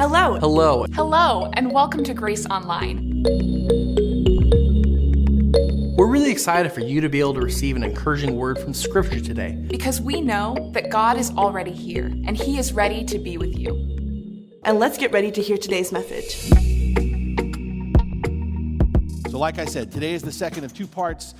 Hello. 0.00 0.38
Hello. 0.38 0.86
Hello, 0.94 1.50
and 1.52 1.70
welcome 1.72 2.02
to 2.04 2.14
Grace 2.14 2.46
Online. 2.46 3.22
We're 5.94 6.06
really 6.06 6.30
excited 6.30 6.72
for 6.72 6.80
you 6.80 7.02
to 7.02 7.10
be 7.10 7.20
able 7.20 7.34
to 7.34 7.42
receive 7.42 7.76
an 7.76 7.84
encouraging 7.84 8.34
word 8.36 8.58
from 8.58 8.72
Scripture 8.72 9.20
today. 9.20 9.62
Because 9.68 10.00
we 10.00 10.22
know 10.22 10.70
that 10.72 10.88
God 10.88 11.18
is 11.18 11.30
already 11.32 11.72
here 11.72 12.06
and 12.06 12.34
He 12.34 12.58
is 12.58 12.72
ready 12.72 13.04
to 13.04 13.18
be 13.18 13.36
with 13.36 13.54
you. 13.58 14.48
And 14.64 14.78
let's 14.78 14.96
get 14.96 15.12
ready 15.12 15.30
to 15.32 15.42
hear 15.42 15.58
today's 15.58 15.92
message. 15.92 16.34
So, 19.30 19.38
like 19.38 19.58
I 19.58 19.66
said, 19.66 19.92
today 19.92 20.14
is 20.14 20.22
the 20.22 20.32
second 20.32 20.64
of 20.64 20.72
two 20.72 20.86
parts 20.86 21.34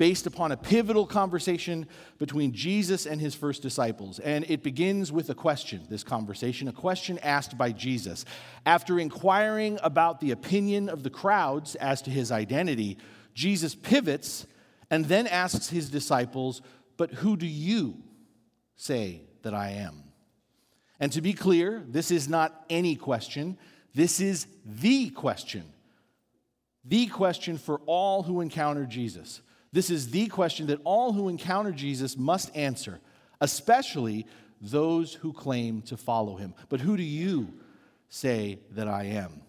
based 0.00 0.26
upon 0.26 0.50
a 0.50 0.56
pivotal 0.56 1.04
conversation 1.04 1.86
between 2.16 2.54
Jesus 2.54 3.04
and 3.04 3.20
his 3.20 3.34
first 3.34 3.60
disciples. 3.60 4.18
And 4.18 4.46
it 4.48 4.62
begins 4.62 5.12
with 5.12 5.28
a 5.28 5.34
question, 5.34 5.82
this 5.90 6.02
conversation, 6.02 6.68
a 6.68 6.72
question 6.72 7.18
asked 7.18 7.58
by 7.58 7.70
Jesus. 7.72 8.24
After 8.64 8.98
inquiring 8.98 9.78
about 9.82 10.22
the 10.22 10.30
opinion 10.30 10.88
of 10.88 11.02
the 11.02 11.10
crowds 11.10 11.74
as 11.74 12.00
to 12.00 12.10
his 12.10 12.32
identity, 12.32 12.96
Jesus 13.34 13.74
pivots 13.74 14.46
and 14.90 15.04
then 15.04 15.26
asks 15.26 15.68
his 15.68 15.90
disciples, 15.90 16.62
But 16.96 17.12
who 17.12 17.36
do 17.36 17.46
you 17.46 17.98
say 18.76 19.20
that 19.42 19.52
I 19.52 19.72
am? 19.72 20.04
And 20.98 21.12
to 21.12 21.20
be 21.20 21.34
clear, 21.34 21.84
this 21.86 22.10
is 22.10 22.26
not 22.26 22.64
any 22.70 22.96
question, 22.96 23.58
this 23.94 24.18
is 24.18 24.46
the 24.64 25.10
question. 25.10 25.64
The 26.86 27.06
question 27.08 27.58
for 27.58 27.82
all 27.84 28.22
who 28.22 28.40
encounter 28.40 28.86
Jesus. 28.86 29.42
This 29.72 29.90
is 29.90 30.10
the 30.10 30.26
question 30.26 30.66
that 30.66 30.80
all 30.84 31.12
who 31.12 31.28
encounter 31.28 31.72
Jesus 31.72 32.16
must 32.16 32.54
answer, 32.56 33.00
especially 33.40 34.26
those 34.60 35.14
who 35.14 35.32
claim 35.32 35.82
to 35.82 35.96
follow 35.96 36.36
him. 36.36 36.54
But 36.68 36.80
who 36.80 36.96
do 36.96 37.02
you 37.02 37.52
say 38.08 38.58
that 38.72 38.88
I 38.88 39.04
am? 39.04 39.42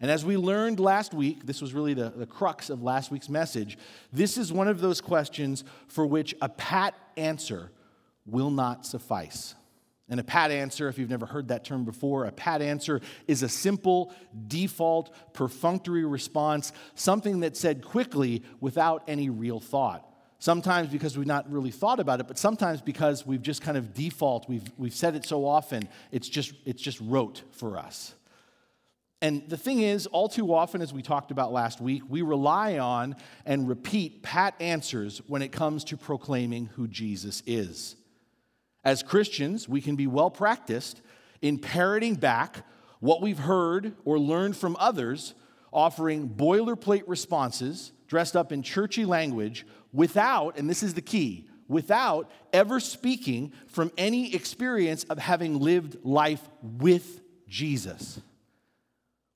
And 0.00 0.10
as 0.10 0.24
we 0.24 0.36
learned 0.36 0.80
last 0.80 1.14
week, 1.14 1.46
this 1.46 1.62
was 1.62 1.72
really 1.72 1.94
the, 1.94 2.10
the 2.10 2.26
crux 2.26 2.70
of 2.70 2.82
last 2.82 3.12
week's 3.12 3.28
message. 3.28 3.78
This 4.12 4.36
is 4.36 4.52
one 4.52 4.66
of 4.66 4.80
those 4.80 5.00
questions 5.00 5.62
for 5.86 6.04
which 6.04 6.34
a 6.42 6.48
pat 6.48 6.94
answer 7.16 7.70
will 8.26 8.50
not 8.50 8.84
suffice. 8.84 9.54
And 10.08 10.18
a 10.20 10.24
pat 10.24 10.50
answer, 10.50 10.88
if 10.88 10.98
you've 10.98 11.10
never 11.10 11.26
heard 11.26 11.48
that 11.48 11.64
term 11.64 11.84
before, 11.84 12.26
a 12.26 12.32
pat 12.32 12.60
answer 12.60 13.00
is 13.28 13.42
a 13.42 13.48
simple, 13.48 14.12
default, 14.48 15.14
perfunctory 15.32 16.04
response, 16.04 16.72
something 16.94 17.40
that's 17.40 17.60
said 17.60 17.82
quickly 17.82 18.42
without 18.60 19.04
any 19.08 19.30
real 19.30 19.60
thought. 19.60 20.08
Sometimes 20.38 20.88
because 20.88 21.16
we've 21.16 21.26
not 21.26 21.50
really 21.50 21.70
thought 21.70 22.00
about 22.00 22.18
it, 22.18 22.26
but 22.26 22.36
sometimes 22.36 22.80
because 22.80 23.24
we've 23.24 23.42
just 23.42 23.62
kind 23.62 23.78
of 23.78 23.94
default, 23.94 24.48
we've, 24.48 24.70
we've 24.76 24.94
said 24.94 25.14
it 25.14 25.24
so 25.24 25.46
often, 25.46 25.88
it's 26.10 26.28
just, 26.28 26.52
it's 26.66 26.82
just 26.82 27.00
rote 27.00 27.42
for 27.52 27.78
us. 27.78 28.14
And 29.22 29.48
the 29.48 29.56
thing 29.56 29.78
is, 29.82 30.08
all 30.08 30.28
too 30.28 30.52
often, 30.52 30.82
as 30.82 30.92
we 30.92 31.00
talked 31.00 31.30
about 31.30 31.52
last 31.52 31.80
week, 31.80 32.02
we 32.08 32.22
rely 32.22 32.78
on 32.78 33.14
and 33.46 33.68
repeat 33.68 34.24
pat 34.24 34.56
answers 34.58 35.22
when 35.28 35.42
it 35.42 35.52
comes 35.52 35.84
to 35.84 35.96
proclaiming 35.96 36.66
who 36.74 36.88
Jesus 36.88 37.40
is. 37.46 37.94
As 38.84 39.02
Christians, 39.02 39.68
we 39.68 39.80
can 39.80 39.96
be 39.96 40.06
well 40.06 40.30
practiced 40.30 41.00
in 41.40 41.58
parroting 41.58 42.14
back 42.14 42.64
what 43.00 43.20
we've 43.20 43.38
heard 43.38 43.94
or 44.04 44.18
learned 44.18 44.56
from 44.56 44.76
others, 44.78 45.34
offering 45.72 46.28
boilerplate 46.28 47.04
responses 47.06 47.92
dressed 48.06 48.36
up 48.36 48.52
in 48.52 48.62
churchy 48.62 49.04
language 49.04 49.66
without, 49.92 50.58
and 50.58 50.68
this 50.68 50.82
is 50.82 50.94
the 50.94 51.00
key, 51.00 51.48
without 51.66 52.30
ever 52.52 52.78
speaking 52.78 53.52
from 53.66 53.90
any 53.96 54.34
experience 54.34 55.04
of 55.04 55.18
having 55.18 55.58
lived 55.58 55.96
life 56.04 56.46
with 56.62 57.22
Jesus. 57.48 58.20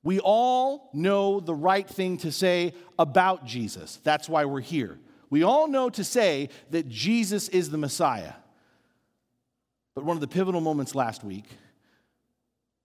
We 0.02 0.20
all 0.20 0.90
know 0.92 1.40
the 1.40 1.54
right 1.54 1.88
thing 1.88 2.18
to 2.18 2.30
say 2.30 2.74
about 2.98 3.46
Jesus. 3.46 3.98
That's 4.04 4.28
why 4.28 4.44
we're 4.44 4.60
here. 4.60 4.98
We 5.30 5.42
all 5.42 5.66
know 5.66 5.90
to 5.90 6.04
say 6.04 6.50
that 6.70 6.88
Jesus 6.88 7.48
is 7.48 7.70
the 7.70 7.78
Messiah. 7.78 8.34
But 9.96 10.04
one 10.04 10.16
of 10.16 10.20
the 10.20 10.28
pivotal 10.28 10.60
moments 10.60 10.94
last 10.94 11.24
week 11.24 11.46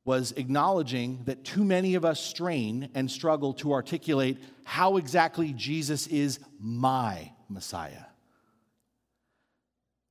was 0.06 0.32
acknowledging 0.32 1.22
that 1.26 1.44
too 1.44 1.64
many 1.64 1.96
of 1.96 2.06
us 2.06 2.20
strain 2.20 2.90
and 2.96 3.12
struggle 3.12 3.54
to 3.56 3.74
articulate 3.74 4.40
how 4.64 4.96
exactly 4.96 5.52
Jesus 5.54 6.08
is 6.08 6.40
my 6.58 7.34
Messiah. 7.50 8.06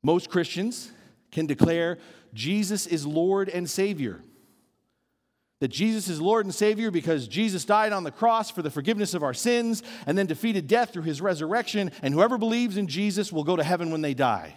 Most 0.03 0.29
Christians 0.31 0.93
can 1.33 1.47
declare 1.47 1.99
Jesus 2.35 2.87
is 2.87 3.07
Lord 3.07 3.49
and 3.49 3.69
Savior. 3.69 4.21
That 5.61 5.69
Jesus 5.69 6.09
is 6.09 6.21
Lord 6.21 6.45
and 6.45 6.55
Savior 6.55 6.91
because 6.91 7.27
Jesus 7.27 7.65
died 7.65 7.93
on 7.95 8.05
the 8.05 8.11
cross 8.11 8.51
for 8.51 8.61
the 8.61 8.71
forgiveness 8.71 9.15
of 9.15 9.23
our 9.23 9.35
sins 9.35 9.83
and 10.07 10.19
then 10.19 10.27
defeated 10.27 10.69
death 10.69 10.93
through 10.93 11.03
his 11.03 11.23
resurrection, 11.23 11.93
and 12.03 12.13
whoever 12.13 12.37
believes 12.37 12.77
in 12.77 12.89
Jesus 12.89 13.33
will 13.33 13.45
go 13.45 13.57
to 13.57 13.65
heaven 13.65 13.91
when 13.91 14.03
they 14.03 14.15
die. 14.15 14.55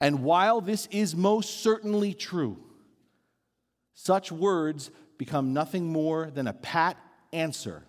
And 0.00 0.22
while 0.22 0.60
this 0.60 0.86
is 0.90 1.14
most 1.14 1.60
certainly 1.62 2.14
true, 2.14 2.56
such 3.94 4.32
words 4.32 4.90
become 5.18 5.52
nothing 5.52 5.86
more 5.92 6.30
than 6.30 6.46
a 6.46 6.54
pat 6.54 6.96
answer 7.32 7.84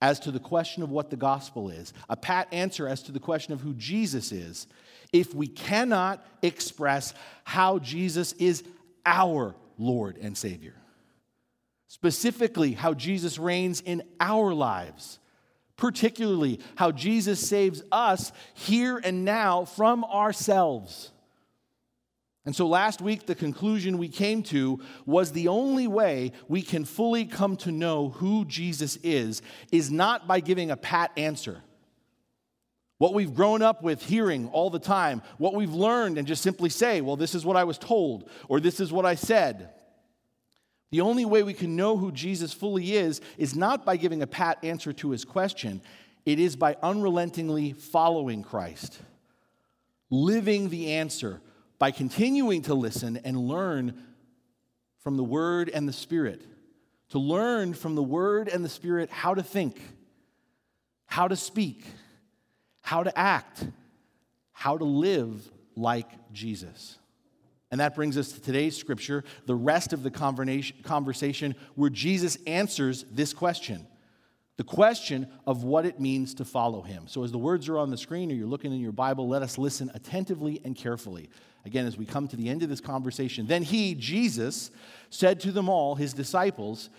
as 0.00 0.20
to 0.20 0.30
the 0.30 0.38
question 0.38 0.82
of 0.82 0.90
what 0.90 1.10
the 1.10 1.16
gospel 1.16 1.68
is, 1.70 1.92
a 2.08 2.16
pat 2.16 2.48
answer 2.52 2.86
as 2.86 3.02
to 3.02 3.12
the 3.12 3.18
question 3.18 3.52
of 3.52 3.60
who 3.60 3.74
Jesus 3.74 4.30
is, 4.30 4.66
if 5.12 5.34
we 5.34 5.48
cannot 5.48 6.24
express 6.42 7.14
how 7.44 7.78
Jesus 7.78 8.32
is 8.34 8.62
our 9.04 9.56
Lord 9.78 10.18
and 10.18 10.36
Savior. 10.36 10.74
Specifically, 11.88 12.72
how 12.72 12.94
Jesus 12.94 13.38
reigns 13.38 13.80
in 13.80 14.02
our 14.20 14.52
lives, 14.52 15.18
particularly 15.76 16.60
how 16.76 16.92
Jesus 16.92 17.40
saves 17.40 17.82
us 17.90 18.32
here 18.54 19.00
and 19.02 19.24
now 19.24 19.64
from 19.64 20.04
ourselves. 20.04 21.10
And 22.46 22.54
so 22.54 22.68
last 22.68 23.00
week, 23.00 23.26
the 23.26 23.34
conclusion 23.34 23.98
we 23.98 24.08
came 24.08 24.44
to 24.44 24.80
was 25.04 25.32
the 25.32 25.48
only 25.48 25.88
way 25.88 26.30
we 26.46 26.62
can 26.62 26.84
fully 26.84 27.24
come 27.24 27.56
to 27.58 27.72
know 27.72 28.10
who 28.10 28.44
Jesus 28.44 28.96
is, 29.02 29.42
is 29.72 29.90
not 29.90 30.28
by 30.28 30.38
giving 30.38 30.70
a 30.70 30.76
pat 30.76 31.10
answer. 31.16 31.60
What 32.98 33.14
we've 33.14 33.34
grown 33.34 33.62
up 33.62 33.82
with 33.82 34.00
hearing 34.00 34.48
all 34.50 34.70
the 34.70 34.78
time, 34.78 35.22
what 35.38 35.54
we've 35.54 35.74
learned, 35.74 36.18
and 36.18 36.26
just 36.26 36.40
simply 36.40 36.70
say, 36.70 37.00
well, 37.00 37.16
this 37.16 37.34
is 37.34 37.44
what 37.44 37.56
I 37.56 37.64
was 37.64 37.78
told, 37.78 38.30
or 38.48 38.60
this 38.60 38.78
is 38.78 38.92
what 38.92 39.04
I 39.04 39.16
said. 39.16 39.70
The 40.92 41.00
only 41.00 41.24
way 41.24 41.42
we 41.42 41.52
can 41.52 41.74
know 41.74 41.96
who 41.96 42.12
Jesus 42.12 42.52
fully 42.52 42.94
is 42.94 43.20
is 43.36 43.56
not 43.56 43.84
by 43.84 43.96
giving 43.96 44.22
a 44.22 44.26
pat 44.26 44.58
answer 44.62 44.92
to 44.94 45.10
his 45.10 45.24
question, 45.24 45.82
it 46.24 46.38
is 46.38 46.54
by 46.54 46.76
unrelentingly 46.80 47.72
following 47.72 48.44
Christ, 48.44 49.00
living 50.10 50.68
the 50.68 50.92
answer 50.92 51.40
by 51.78 51.90
continuing 51.90 52.62
to 52.62 52.74
listen 52.74 53.18
and 53.24 53.36
learn 53.36 54.02
from 54.98 55.16
the 55.16 55.24
Word 55.24 55.68
and 55.68 55.88
the 55.88 55.92
Spirit. 55.92 56.42
To 57.10 57.18
learn 57.18 57.74
from 57.74 57.94
the 57.94 58.02
Word 58.02 58.48
and 58.48 58.64
the 58.64 58.68
Spirit 58.68 59.10
how 59.10 59.34
to 59.34 59.42
think, 59.42 59.80
how 61.06 61.28
to 61.28 61.36
speak, 61.36 61.84
how 62.82 63.02
to 63.02 63.16
act, 63.18 63.66
how 64.52 64.76
to 64.76 64.84
live 64.84 65.48
like 65.76 66.08
Jesus. 66.32 66.98
And 67.70 67.80
that 67.80 67.94
brings 67.94 68.16
us 68.16 68.32
to 68.32 68.40
today's 68.40 68.76
scripture, 68.76 69.24
the 69.44 69.54
rest 69.54 69.92
of 69.92 70.02
the 70.02 70.10
conversation 70.10 71.54
where 71.74 71.90
Jesus 71.90 72.38
answers 72.46 73.04
this 73.10 73.32
question 73.32 73.86
the 74.56 74.64
question 74.64 75.28
of 75.46 75.64
what 75.64 75.84
it 75.84 76.00
means 76.00 76.34
to 76.34 76.44
follow 76.44 76.80
him. 76.80 77.04
So, 77.06 77.24
as 77.24 77.32
the 77.32 77.38
words 77.38 77.68
are 77.68 77.78
on 77.78 77.90
the 77.90 77.98
screen 77.98 78.30
or 78.30 78.34
you're 78.34 78.46
looking 78.46 78.72
in 78.72 78.80
your 78.80 78.92
Bible, 78.92 79.28
let 79.28 79.42
us 79.42 79.58
listen 79.58 79.90
attentively 79.94 80.60
and 80.64 80.74
carefully. 80.74 81.28
Again, 81.66 81.84
as 81.84 81.98
we 81.98 82.06
come 82.06 82.28
to 82.28 82.36
the 82.36 82.48
end 82.48 82.62
of 82.62 82.68
this 82.68 82.80
conversation, 82.80 83.48
then 83.48 83.64
he, 83.64 83.96
Jesus, 83.96 84.70
said 85.10 85.40
to 85.40 85.50
them 85.50 85.68
all, 85.68 85.96
his 85.96 86.14
disciples, 86.14 86.90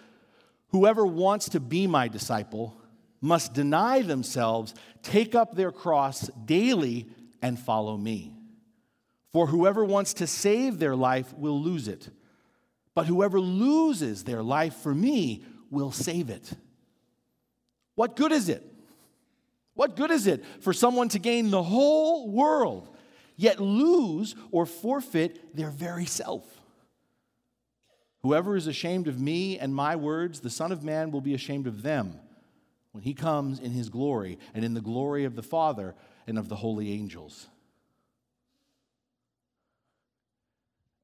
Whoever 0.71 1.05
wants 1.05 1.47
to 1.49 1.61
be 1.61 1.87
my 1.87 2.09
disciple 2.09 2.75
must 3.21 3.53
deny 3.53 4.01
themselves, 4.01 4.75
take 5.01 5.35
up 5.35 5.55
their 5.55 5.71
cross 5.71 6.29
daily, 6.43 7.07
and 7.41 7.57
follow 7.57 7.95
me. 7.95 8.33
For 9.31 9.47
whoever 9.47 9.85
wants 9.85 10.13
to 10.15 10.27
save 10.27 10.79
their 10.79 10.97
life 10.97 11.33
will 11.37 11.61
lose 11.61 11.87
it, 11.87 12.09
but 12.93 13.05
whoever 13.05 13.39
loses 13.39 14.25
their 14.25 14.43
life 14.43 14.73
for 14.75 14.93
me 14.93 15.45
will 15.71 15.93
save 15.93 16.29
it. 16.29 16.51
What 17.95 18.17
good 18.17 18.33
is 18.33 18.49
it? 18.49 18.63
What 19.75 19.95
good 19.95 20.11
is 20.11 20.27
it 20.27 20.43
for 20.59 20.73
someone 20.73 21.07
to 21.09 21.19
gain 21.19 21.51
the 21.51 21.63
whole 21.63 22.29
world, 22.29 22.96
yet 23.37 23.61
lose 23.61 24.35
or 24.51 24.65
forfeit 24.65 25.55
their 25.55 25.69
very 25.69 26.05
self? 26.05 26.43
Whoever 28.23 28.57
is 28.57 28.67
ashamed 28.67 29.07
of 29.07 29.21
me 29.21 29.57
and 29.57 29.73
my 29.73 29.95
words, 29.95 30.41
the 30.41 30.49
Son 30.49 30.73
of 30.73 30.83
Man 30.83 31.11
will 31.11 31.21
be 31.21 31.33
ashamed 31.33 31.67
of 31.67 31.81
them 31.83 32.19
when 32.91 33.03
he 33.03 33.13
comes 33.13 33.59
in 33.59 33.71
his 33.71 33.89
glory 33.89 34.39
and 34.53 34.65
in 34.65 34.73
the 34.73 34.81
glory 34.81 35.23
of 35.23 35.35
the 35.35 35.43
Father 35.43 35.95
and 36.25 36.37
of 36.37 36.49
the 36.49 36.55
holy 36.55 36.91
angels. 36.91 37.47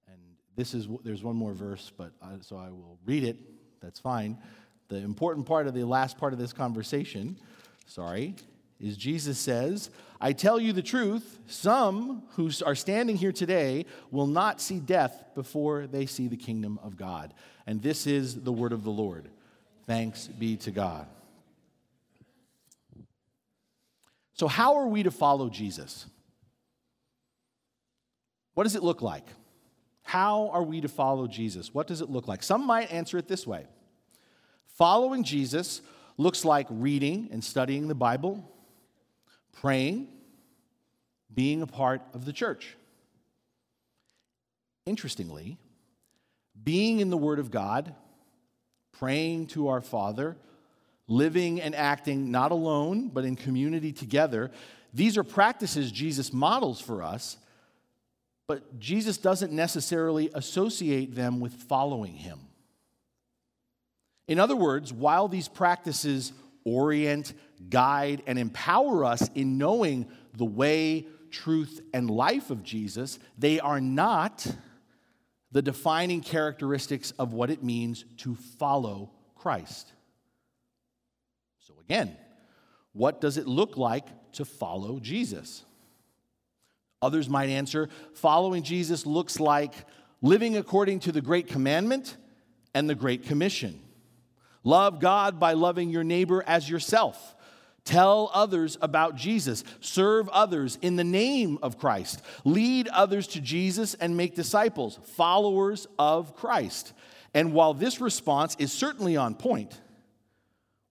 And 0.08 0.18
this 0.56 0.74
is 0.74 0.88
there's 1.04 1.24
one 1.24 1.36
more 1.36 1.54
verse, 1.54 1.92
but 1.96 2.12
I, 2.22 2.34
so 2.42 2.58
I 2.58 2.70
will 2.70 2.98
read 3.06 3.24
it. 3.24 3.38
That's 3.80 4.00
fine. 4.00 4.38
The 4.90 4.98
important 4.98 5.46
part 5.46 5.68
of 5.68 5.74
the 5.74 5.84
last 5.84 6.18
part 6.18 6.34
of 6.34 6.40
this 6.40 6.52
conversation, 6.52 7.38
sorry, 7.86 8.36
is 8.84 8.98
Jesus 8.98 9.40
says, 9.40 9.90
I 10.20 10.34
tell 10.34 10.60
you 10.60 10.74
the 10.74 10.82
truth, 10.82 11.40
some 11.48 12.24
who 12.36 12.52
are 12.66 12.76
standing 12.76 13.16
here 13.16 13.32
today 13.32 13.86
will 14.12 14.28
not 14.28 14.60
see 14.60 14.80
death 14.80 15.24
before 15.36 15.88
they 15.88 16.06
see 16.06 16.28
the 16.28 16.36
kingdom 16.36 16.78
of 16.84 16.98
God. 16.98 17.34
And 17.66 17.82
this 17.82 18.06
is 18.06 18.42
the 18.42 18.52
word 18.52 18.74
of 18.74 18.84
the 18.84 18.90
Lord. 18.92 19.30
Thanks 19.88 20.28
be 20.28 20.58
to 20.58 20.72
God. 20.72 21.08
So, 24.34 24.48
how 24.48 24.76
are 24.76 24.88
we 24.88 25.04
to 25.04 25.12
follow 25.12 25.50
Jesus? 25.50 26.06
What 28.54 28.64
does 28.64 28.76
it 28.76 28.84
look 28.84 29.02
like? 29.02 29.26
How 30.02 30.50
are 30.50 30.64
we 30.64 30.82
to 30.82 30.90
follow 30.90 31.28
Jesus? 31.28 31.74
What 31.74 31.88
does 31.88 32.02
it 32.02 32.10
look 32.10 32.28
like? 32.28 32.44
Some 32.44 32.68
might 32.68 32.92
answer 32.92 33.18
it 33.18 33.30
this 33.30 33.48
way 33.48 33.66
Following 34.76 35.24
Jesus 35.24 35.82
looks 36.18 36.44
like 36.44 36.68
reading 36.70 37.30
and 37.32 37.44
studying 37.44 37.88
the 37.88 37.96
Bible, 37.96 38.50
praying, 39.54 40.08
being 41.34 41.62
a 41.62 41.68
part 41.68 42.02
of 42.14 42.26
the 42.26 42.34
church. 42.34 42.76
Interestingly, 44.86 45.58
being 46.62 47.00
in 47.00 47.10
the 47.10 47.18
Word 47.18 47.40
of 47.40 47.52
God, 47.52 47.96
praying 48.92 49.48
to 49.48 49.70
our 49.70 49.82
Father, 49.82 50.36
living 51.08 51.62
and 51.62 51.76
acting 51.76 52.32
not 52.32 52.52
alone, 52.52 53.10
but 53.10 53.26
in 53.26 53.36
community 53.36 53.92
together, 53.92 54.52
these 54.94 55.18
are 55.18 55.24
practices 55.24 55.92
Jesus 55.92 56.32
models 56.32 56.80
for 56.80 57.02
us, 57.02 57.38
but 58.48 58.80
Jesus 58.80 59.18
doesn't 59.18 59.52
necessarily 59.52 60.30
associate 60.34 61.16
them 61.16 61.40
with 61.40 61.54
following 61.54 62.14
Him. 62.14 62.40
In 64.28 64.40
other 64.40 64.56
words, 64.56 64.94
while 64.94 65.28
these 65.28 65.48
practices 65.48 66.32
orient, 66.66 67.34
guide, 67.70 68.24
and 68.28 68.40
empower 68.40 69.06
us 69.06 69.30
in 69.36 69.58
knowing 69.58 70.08
the 70.36 70.46
way, 70.46 71.08
truth, 71.32 71.82
and 71.94 72.10
life 72.10 72.50
of 72.50 72.64
Jesus, 72.64 73.20
they 73.38 73.60
are 73.60 73.82
not 73.82 74.46
the 75.52 75.62
defining 75.62 76.22
characteristics 76.22 77.12
of 77.20 77.34
what 77.34 77.50
it 77.50 77.64
means 77.64 78.06
to 78.18 78.36
follow 78.36 79.12
Christ. 79.36 79.92
So, 81.60 81.76
again, 81.80 82.18
what 82.94 83.22
does 83.22 83.38
it 83.38 83.48
look 83.48 83.78
like 83.78 84.08
to 84.34 84.46
follow 84.46 85.00
Jesus? 85.00 85.64
Others 87.02 87.30
might 87.30 87.50
answer 87.50 87.90
following 88.14 88.64
Jesus 88.64 89.06
looks 89.06 89.40
like 89.40 89.74
living 90.22 90.58
according 90.58 91.02
to 91.02 91.12
the 91.12 91.22
Great 91.22 91.48
Commandment 91.48 92.16
and 92.74 92.90
the 92.90 92.96
Great 92.96 93.24
Commission. 93.24 93.80
Love 94.64 95.00
God 95.00 95.40
by 95.40 95.54
loving 95.54 95.90
your 95.90 96.04
neighbor 96.04 96.44
as 96.48 96.70
yourself. 96.70 97.36
Tell 97.86 98.32
others 98.34 98.78
about 98.82 99.16
Jesus. 99.16 99.64
Serve 99.82 100.30
others 100.30 100.78
in 100.82 100.96
the 100.96 101.04
name 101.04 101.60
of 101.62 101.78
Christ. 101.78 102.22
Lead 102.46 102.88
others 102.88 103.28
to 103.28 103.42
Jesus 103.42 103.94
and 103.94 104.16
make 104.16 104.36
disciples, 104.36 105.00
followers 105.16 105.86
of 106.00 106.36
Christ. 106.36 106.94
And 107.34 107.52
while 107.52 107.74
this 107.74 108.00
response 108.00 108.56
is 108.58 108.72
certainly 108.72 109.18
on 109.18 109.36
point, 109.36 109.82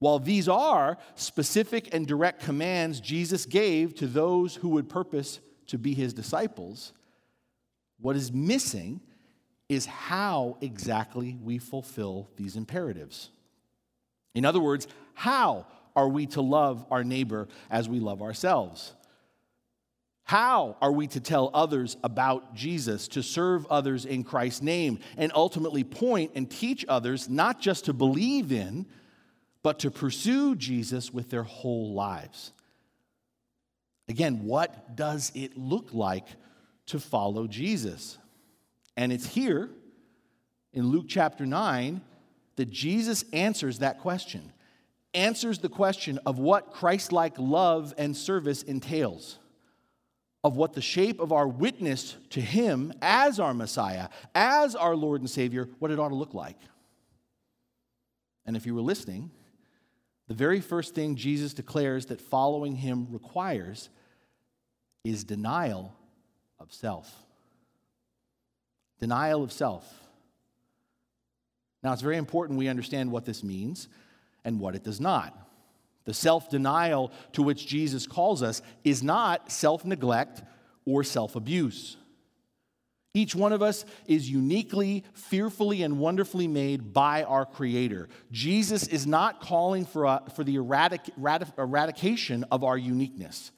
while 0.00 0.18
these 0.18 0.48
are 0.48 0.98
specific 1.14 1.94
and 1.94 2.06
direct 2.06 2.42
commands 2.42 3.00
Jesus 3.00 3.46
gave 3.46 3.94
to 3.94 4.06
those 4.06 4.56
who 4.56 4.70
would 4.70 4.88
purpose 4.88 5.38
to 5.68 5.78
be 5.78 5.94
his 5.94 6.12
disciples, 6.12 6.92
what 8.00 8.16
is 8.16 8.32
missing 8.32 9.00
is 9.68 9.86
how 9.86 10.58
exactly 10.60 11.38
we 11.40 11.56
fulfill 11.56 12.28
these 12.36 12.56
imperatives. 12.56 13.30
In 14.34 14.44
other 14.44 14.60
words, 14.60 14.86
how 15.14 15.66
are 15.94 16.08
we 16.08 16.26
to 16.26 16.40
love 16.40 16.84
our 16.90 17.04
neighbor 17.04 17.48
as 17.70 17.88
we 17.88 18.00
love 18.00 18.22
ourselves? 18.22 18.94
How 20.24 20.76
are 20.80 20.92
we 20.92 21.08
to 21.08 21.20
tell 21.20 21.50
others 21.52 21.96
about 22.02 22.54
Jesus, 22.54 23.08
to 23.08 23.22
serve 23.22 23.66
others 23.66 24.06
in 24.06 24.24
Christ's 24.24 24.62
name, 24.62 25.00
and 25.16 25.32
ultimately 25.34 25.84
point 25.84 26.32
and 26.34 26.50
teach 26.50 26.84
others 26.88 27.28
not 27.28 27.60
just 27.60 27.86
to 27.86 27.92
believe 27.92 28.52
in, 28.52 28.86
but 29.62 29.80
to 29.80 29.90
pursue 29.90 30.56
Jesus 30.56 31.12
with 31.12 31.28
their 31.28 31.42
whole 31.42 31.92
lives? 31.92 32.52
Again, 34.08 34.44
what 34.44 34.96
does 34.96 35.32
it 35.34 35.56
look 35.56 35.92
like 35.92 36.26
to 36.86 36.98
follow 36.98 37.46
Jesus? 37.46 38.18
And 38.96 39.12
it's 39.12 39.26
here 39.26 39.70
in 40.72 40.88
Luke 40.88 41.06
chapter 41.08 41.46
9 41.46 42.00
that 42.56 42.70
Jesus 42.70 43.24
answers 43.32 43.78
that 43.78 44.00
question, 44.00 44.52
answers 45.14 45.58
the 45.58 45.68
question 45.68 46.18
of 46.26 46.38
what 46.38 46.72
Christ 46.72 47.12
like 47.12 47.38
love 47.38 47.94
and 47.98 48.16
service 48.16 48.62
entails, 48.62 49.38
of 50.44 50.56
what 50.56 50.72
the 50.72 50.82
shape 50.82 51.20
of 51.20 51.32
our 51.32 51.46
witness 51.46 52.16
to 52.30 52.40
Him 52.40 52.92
as 53.00 53.38
our 53.38 53.54
Messiah, 53.54 54.08
as 54.34 54.74
our 54.74 54.96
Lord 54.96 55.20
and 55.20 55.30
Savior, 55.30 55.68
what 55.78 55.90
it 55.90 55.98
ought 55.98 56.08
to 56.08 56.14
look 56.14 56.34
like. 56.34 56.58
And 58.44 58.56
if 58.56 58.66
you 58.66 58.74
were 58.74 58.82
listening, 58.82 59.30
the 60.28 60.34
very 60.34 60.60
first 60.60 60.94
thing 60.94 61.16
Jesus 61.16 61.54
declares 61.54 62.06
that 62.06 62.20
following 62.20 62.76
Him 62.76 63.06
requires 63.10 63.88
is 65.04 65.24
denial 65.24 65.94
of 66.58 66.72
self. 66.72 67.12
Denial 69.00 69.42
of 69.42 69.52
self. 69.52 70.01
Now, 71.82 71.92
it's 71.92 72.02
very 72.02 72.16
important 72.16 72.58
we 72.58 72.68
understand 72.68 73.10
what 73.10 73.24
this 73.24 73.42
means 73.42 73.88
and 74.44 74.60
what 74.60 74.74
it 74.74 74.84
does 74.84 75.00
not. 75.00 75.36
The 76.04 76.14
self 76.14 76.50
denial 76.50 77.12
to 77.32 77.42
which 77.42 77.66
Jesus 77.66 78.06
calls 78.06 78.42
us 78.42 78.62
is 78.84 79.02
not 79.02 79.50
self 79.50 79.84
neglect 79.84 80.42
or 80.84 81.04
self 81.04 81.36
abuse. 81.36 81.96
Each 83.14 83.34
one 83.34 83.52
of 83.52 83.60
us 83.60 83.84
is 84.06 84.30
uniquely, 84.30 85.04
fearfully, 85.12 85.82
and 85.82 85.98
wonderfully 85.98 86.48
made 86.48 86.94
by 86.94 87.24
our 87.24 87.44
Creator. 87.44 88.08
Jesus 88.30 88.86
is 88.86 89.06
not 89.06 89.42
calling 89.42 89.84
for, 89.84 90.06
uh, 90.06 90.20
for 90.30 90.44
the 90.44 90.56
eradic, 90.56 91.10
eradication 91.58 92.44
of 92.50 92.64
our 92.64 92.78
uniqueness. 92.78 93.52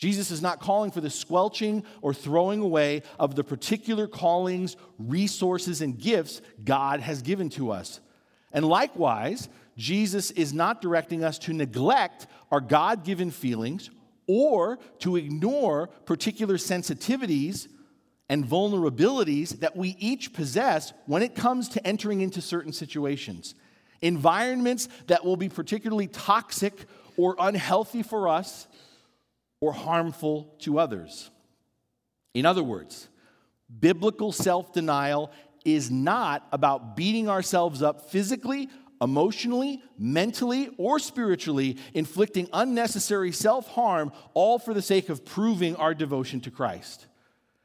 Jesus 0.00 0.30
is 0.30 0.40
not 0.40 0.60
calling 0.60 0.90
for 0.90 1.02
the 1.02 1.10
squelching 1.10 1.84
or 2.00 2.14
throwing 2.14 2.60
away 2.60 3.02
of 3.18 3.34
the 3.34 3.44
particular 3.44 4.08
callings, 4.08 4.78
resources, 4.98 5.82
and 5.82 5.98
gifts 5.98 6.40
God 6.64 7.00
has 7.00 7.20
given 7.20 7.50
to 7.50 7.70
us. 7.70 8.00
And 8.50 8.64
likewise, 8.64 9.50
Jesus 9.76 10.30
is 10.30 10.54
not 10.54 10.80
directing 10.80 11.22
us 11.22 11.38
to 11.40 11.52
neglect 11.52 12.28
our 12.50 12.62
God 12.62 13.04
given 13.04 13.30
feelings 13.30 13.90
or 14.26 14.78
to 15.00 15.16
ignore 15.16 15.88
particular 16.06 16.54
sensitivities 16.54 17.68
and 18.30 18.42
vulnerabilities 18.42 19.60
that 19.60 19.76
we 19.76 19.96
each 19.98 20.32
possess 20.32 20.94
when 21.04 21.22
it 21.22 21.34
comes 21.34 21.68
to 21.68 21.86
entering 21.86 22.22
into 22.22 22.40
certain 22.40 22.72
situations. 22.72 23.54
Environments 24.00 24.88
that 25.08 25.26
will 25.26 25.36
be 25.36 25.50
particularly 25.50 26.06
toxic 26.06 26.86
or 27.18 27.36
unhealthy 27.38 28.02
for 28.02 28.28
us 28.28 28.66
or 29.60 29.72
harmful 29.72 30.54
to 30.60 30.78
others. 30.78 31.30
In 32.34 32.46
other 32.46 32.62
words, 32.62 33.08
biblical 33.80 34.32
self 34.32 34.72
denial 34.72 35.30
is 35.64 35.90
not 35.90 36.46
about 36.52 36.96
beating 36.96 37.28
ourselves 37.28 37.82
up 37.82 38.10
physically, 38.10 38.68
emotionally, 39.00 39.82
mentally, 39.98 40.70
or 40.78 40.98
spiritually, 40.98 41.76
inflicting 41.94 42.48
unnecessary 42.52 43.32
self 43.32 43.68
harm, 43.68 44.12
all 44.34 44.58
for 44.58 44.74
the 44.74 44.82
sake 44.82 45.08
of 45.08 45.24
proving 45.24 45.76
our 45.76 45.94
devotion 45.94 46.40
to 46.40 46.50
Christ. 46.50 47.06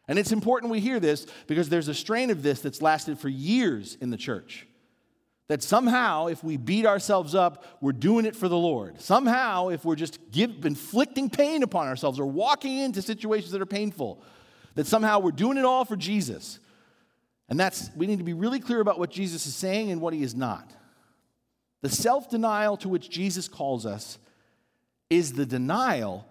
And 0.08 0.20
it's 0.20 0.32
important 0.32 0.72
we 0.72 0.80
hear 0.80 1.00
this 1.00 1.25
because 1.48 1.70
there's 1.70 1.88
a 1.88 1.94
strain 1.94 2.30
of 2.30 2.44
this 2.44 2.60
that's 2.62 2.82
lasted 2.82 3.18
for 3.18 3.30
years 3.30 3.98
in 4.02 4.12
the 4.12 4.18
church. 4.18 4.68
That 5.48 5.62
somehow, 5.62 6.28
if 6.28 6.44
we 6.44 6.58
beat 6.58 6.86
ourselves 6.86 7.36
up, 7.36 7.66
we're 7.80 7.92
doing 7.92 8.25
it 8.25 8.36
for 8.36 8.48
the 8.48 8.58
Lord. 8.58 9.00
Somehow, 9.00 9.70
if 9.70 9.86
we're 9.86 9.96
just 9.96 10.20
give, 10.32 10.66
inflicting 10.66 11.30
pain 11.30 11.62
upon 11.62 11.88
ourselves 11.88 12.20
or 12.20 12.25
walking 12.25 12.80
into 12.80 13.02
situations 13.02 13.52
that 13.52 13.62
are 13.62 13.68
painful, 13.68 14.24
that 14.74 14.88
somehow 14.88 15.20
we're 15.20 15.32
doing 15.32 15.58
it 15.58 15.66
all 15.66 15.86
for 15.86 15.96
Jesus. 15.96 16.60
And 17.48 17.60
that's, 17.60 17.92
we 17.96 18.08
need 18.08 18.18
to 18.18 18.24
be 18.24 18.34
really 18.34 18.60
clear 18.60 18.80
about 18.80 18.98
what 18.98 19.12
Jesus 19.12 19.46
is 19.46 19.56
saying 19.56 19.92
and 19.92 20.02
what 20.02 20.14
he 20.14 20.24
is 20.24 20.34
not. 20.34 20.72
The 21.82 21.90
self 21.90 22.30
denial 22.30 22.78
to 22.78 22.90
which 22.90 23.12
Jesus 23.12 23.48
calls 23.48 23.86
us 23.86 24.18
is 25.12 25.34
the 25.34 25.46
denial 25.46 26.28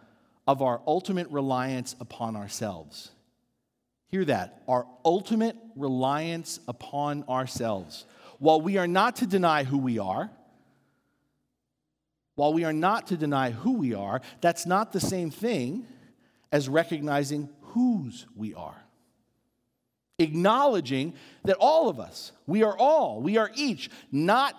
of 0.48 0.60
our 0.60 0.80
ultimate 0.86 1.30
reliance 1.30 1.94
upon 2.00 2.34
ourselves. 2.34 3.12
Hear 4.08 4.24
that, 4.24 4.62
our 4.66 4.86
ultimate 5.04 5.56
reliance 5.76 6.58
upon 6.66 7.24
ourselves 7.28 8.06
while 8.44 8.60
we 8.60 8.76
are 8.76 8.86
not 8.86 9.16
to 9.16 9.26
deny 9.26 9.64
who 9.64 9.78
we 9.78 9.98
are, 9.98 10.30
while 12.34 12.52
we 12.52 12.62
are 12.64 12.74
not 12.74 13.06
to 13.06 13.16
deny 13.16 13.50
who 13.50 13.72
we 13.72 13.94
are, 13.94 14.20
that's 14.42 14.66
not 14.66 14.92
the 14.92 15.00
same 15.00 15.30
thing 15.30 15.86
as 16.52 16.68
recognizing 16.68 17.48
whose 17.62 18.26
we 18.36 18.52
are. 18.52 18.84
acknowledging 20.18 21.14
that 21.44 21.56
all 21.58 21.88
of 21.88 21.98
us, 21.98 22.32
we 22.46 22.62
are 22.62 22.76
all, 22.78 23.20
we 23.20 23.36
are 23.36 23.50
each, 23.54 23.90
not 24.12 24.54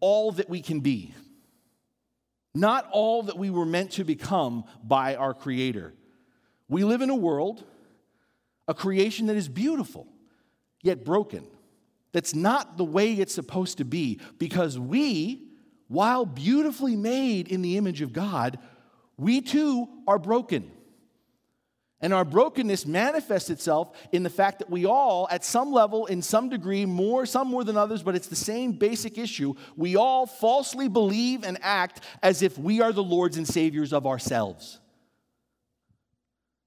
all 0.00 0.32
that 0.32 0.48
we 0.48 0.62
can 0.62 0.80
be, 0.80 1.14
not 2.54 2.88
all 2.90 3.24
that 3.24 3.36
we 3.36 3.50
were 3.50 3.66
meant 3.66 3.92
to 3.92 4.04
become 4.04 4.64
by 4.82 5.14
our 5.14 5.34
Creator. 5.34 5.92
We 6.68 6.84
live 6.84 7.02
in 7.02 7.10
a 7.10 7.16
world, 7.16 7.64
a 8.66 8.74
creation 8.74 9.26
that 9.26 9.36
is 9.36 9.48
beautiful, 9.48 10.06
yet 10.82 11.04
broken. 11.04 11.44
That's 12.12 12.34
not 12.34 12.76
the 12.76 12.84
way 12.84 13.12
it's 13.12 13.34
supposed 13.34 13.78
to 13.78 13.84
be 13.84 14.20
because 14.38 14.78
we, 14.78 15.48
while 15.88 16.24
beautifully 16.24 16.96
made 16.96 17.48
in 17.48 17.62
the 17.62 17.76
image 17.76 18.00
of 18.00 18.12
God, 18.12 18.58
we 19.16 19.40
too 19.40 19.88
are 20.06 20.18
broken. 20.18 20.70
And 22.00 22.14
our 22.14 22.24
brokenness 22.24 22.86
manifests 22.86 23.50
itself 23.50 23.90
in 24.12 24.22
the 24.22 24.30
fact 24.30 24.60
that 24.60 24.70
we 24.70 24.86
all, 24.86 25.26
at 25.32 25.44
some 25.44 25.72
level, 25.72 26.06
in 26.06 26.22
some 26.22 26.48
degree, 26.48 26.86
more, 26.86 27.26
some 27.26 27.48
more 27.48 27.64
than 27.64 27.76
others, 27.76 28.04
but 28.04 28.14
it's 28.14 28.28
the 28.28 28.36
same 28.36 28.72
basic 28.72 29.18
issue. 29.18 29.54
We 29.76 29.96
all 29.96 30.24
falsely 30.24 30.88
believe 30.88 31.42
and 31.42 31.58
act 31.60 32.04
as 32.22 32.42
if 32.42 32.56
we 32.56 32.80
are 32.80 32.92
the 32.92 33.02
Lords 33.02 33.36
and 33.36 33.48
Saviors 33.48 33.92
of 33.92 34.06
ourselves. 34.06 34.78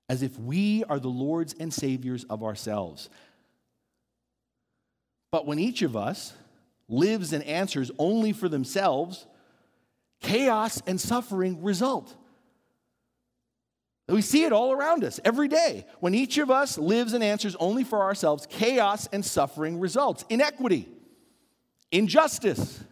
As 0.10 0.22
if 0.22 0.38
we 0.38 0.84
are 0.90 1.00
the 1.00 1.08
Lords 1.08 1.56
and 1.58 1.74
Saviors 1.74 2.26
of 2.26 2.44
ourselves. 2.44 3.10
But 5.32 5.46
when 5.46 5.60
each 5.60 5.82
of 5.82 5.96
us 5.96 6.34
lives 6.90 7.32
and 7.34 7.44
answers 7.46 7.90
only 7.98 8.34
for 8.34 8.50
themselves, 8.50 9.26
chaos 10.20 10.82
and 10.86 11.00
suffering 11.00 11.64
result. 11.64 12.16
We 14.10 14.22
see 14.22 14.44
it 14.44 14.52
all 14.52 14.74
around 14.74 15.06
us 15.06 15.22
every 15.24 15.48
day. 15.48 15.86
When 16.02 16.14
each 16.14 16.38
of 16.38 16.52
us 16.52 16.78
lives 16.78 17.14
and 17.14 17.24
answers 17.24 17.56
only 17.56 17.86
for 17.86 18.02
ourselves, 18.02 18.46
chaos 18.50 19.08
and 19.14 19.24
suffering 19.24 19.80
results. 19.80 20.26
Inequity, 20.30 20.90
injustice, 21.92 22.84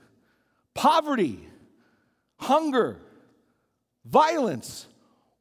poverty, 0.73 1.45
hunger, 2.37 3.01
violence, 4.05 4.87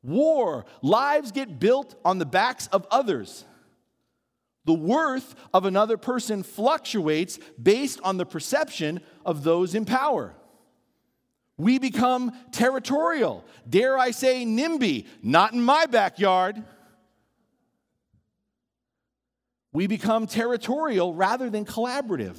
war. 0.03 0.67
Lives 0.83 1.31
get 1.31 1.61
built 1.61 1.95
on 2.05 2.19
the 2.19 2.27
backs 2.27 2.67
of 2.69 2.85
others. 2.91 3.45
The 4.65 4.75
worth 4.75 5.35
of 5.55 5.65
another 5.65 5.97
person 5.97 6.43
fluctuates 6.43 7.39
based 7.61 8.01
on 8.03 8.17
the 8.17 8.27
perception 8.27 9.01
of 9.25 9.45
those 9.45 9.75
in 9.75 9.85
power. 9.85 10.35
We 11.57 11.79
become 11.79 12.33
territorial. 12.53 13.45
Dare 13.69 13.99
I 13.99 14.13
say, 14.13 14.45
NIMBY, 14.45 15.07
not 15.23 15.53
in 15.53 15.63
my 15.63 15.87
backyard. 15.87 16.63
We 19.73 19.87
become 19.87 20.27
territorial 20.27 21.15
rather 21.15 21.51
than 21.51 21.65
collaborative. 21.65 22.37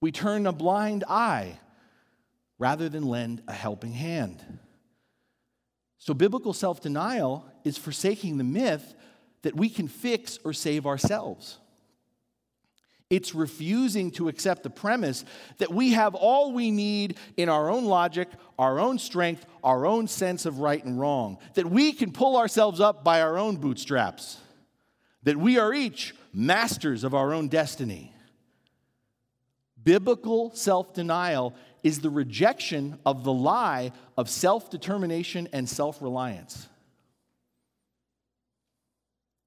We 0.00 0.12
turn 0.12 0.46
a 0.46 0.52
blind 0.52 1.04
eye 1.08 1.58
rather 2.58 2.88
than 2.88 3.06
lend 3.06 3.42
a 3.46 3.52
helping 3.52 3.92
hand. 3.92 4.58
So, 5.98 6.14
biblical 6.14 6.52
self 6.52 6.80
denial 6.80 7.46
is 7.64 7.76
forsaking 7.76 8.38
the 8.38 8.44
myth 8.44 8.94
that 9.42 9.56
we 9.56 9.68
can 9.68 9.88
fix 9.88 10.38
or 10.44 10.52
save 10.52 10.86
ourselves. 10.86 11.58
It's 13.10 13.34
refusing 13.34 14.12
to 14.12 14.28
accept 14.28 14.62
the 14.62 14.70
premise 14.70 15.24
that 15.58 15.72
we 15.72 15.90
have 15.90 16.14
all 16.14 16.52
we 16.52 16.70
need 16.70 17.16
in 17.36 17.48
our 17.48 17.68
own 17.68 17.84
logic, 17.86 18.28
our 18.56 18.78
own 18.78 19.00
strength, 19.00 19.44
our 19.64 19.84
own 19.84 20.06
sense 20.06 20.46
of 20.46 20.60
right 20.60 20.82
and 20.84 20.98
wrong, 20.98 21.38
that 21.54 21.68
we 21.68 21.92
can 21.92 22.12
pull 22.12 22.36
ourselves 22.36 22.78
up 22.78 23.02
by 23.02 23.20
our 23.20 23.36
own 23.36 23.56
bootstraps, 23.56 24.38
that 25.24 25.36
we 25.36 25.58
are 25.58 25.74
each 25.74 26.14
masters 26.32 27.02
of 27.02 27.12
our 27.12 27.34
own 27.34 27.48
destiny. 27.48 28.14
Biblical 29.82 30.54
self 30.54 30.94
denial 30.94 31.54
is 31.82 32.00
the 32.00 32.10
rejection 32.10 32.98
of 33.04 33.24
the 33.24 33.32
lie 33.32 33.90
of 34.16 34.30
self 34.30 34.70
determination 34.70 35.48
and 35.52 35.68
self 35.68 36.00
reliance. 36.00 36.68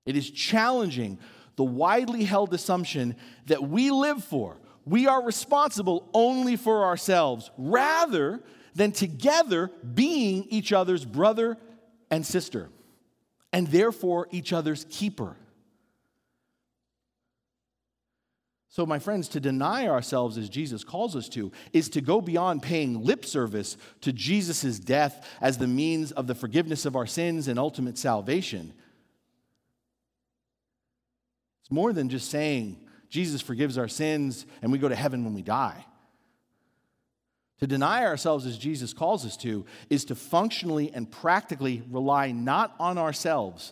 It 0.06 0.18
is 0.18 0.30
challenging 0.30 1.20
the 1.56 1.64
widely 1.64 2.24
held 2.24 2.54
assumption 2.54 3.16
that 3.48 3.64
we 3.64 3.92
live 3.92 4.24
for, 4.24 4.58
we 4.86 5.08
are 5.08 5.24
responsible 5.24 6.10
only 6.14 6.56
for 6.56 6.84
ourselves, 6.84 7.52
rather 7.58 8.42
than 8.76 8.92
together 8.92 9.72
being 9.94 10.46
each 10.50 10.74
other's 10.74 11.06
brother 11.06 11.58
and 12.10 12.26
sister, 12.26 12.70
and 13.52 13.68
therefore 13.68 14.28
each 14.32 14.52
other's 14.52 14.86
keeper. 14.90 15.38
So, 18.68 18.88
my 18.88 18.98
friends, 18.98 19.28
to 19.30 19.40
deny 19.40 19.88
ourselves 19.88 20.36
as 20.36 20.50
Jesus 20.50 20.84
calls 20.84 21.16
us 21.16 21.30
to 21.30 21.52
is 21.74 21.90
to 21.90 22.02
go 22.02 22.20
beyond 22.20 22.64
paying 22.64 23.04
lip 23.04 23.24
service 23.24 23.78
to 24.02 24.12
Jesus' 24.12 24.80
death 24.80 25.30
as 25.40 25.60
the 25.60 25.68
means 25.68 26.12
of 26.12 26.26
the 26.26 26.34
forgiveness 26.34 26.84
of 26.88 26.96
our 26.96 27.06
sins 27.06 27.48
and 27.48 27.60
ultimate 27.60 28.00
salvation 28.00 28.74
it's 31.64 31.72
more 31.72 31.94
than 31.94 32.10
just 32.10 32.30
saying 32.30 32.78
Jesus 33.10 33.42
forgives 33.42 33.78
our 33.78 33.88
sins 33.88 34.46
and 34.62 34.72
we 34.72 34.78
go 34.78 34.90
to 34.90 34.96
heaven 34.96 35.24
when 35.24 35.34
we 35.34 35.42
die. 35.42 35.86
To 37.60 37.68
deny 37.68 38.04
ourselves 38.04 38.46
as 38.46 38.58
Jesus 38.58 38.92
calls 38.92 39.26
us 39.26 39.38
to 39.38 39.66
is 39.90 40.04
to 40.06 40.16
functionally 40.16 40.92
and 40.94 41.10
practically 41.10 41.82
rely 41.90 42.34
not 42.34 42.76
on 42.80 42.98
ourselves, 42.98 43.72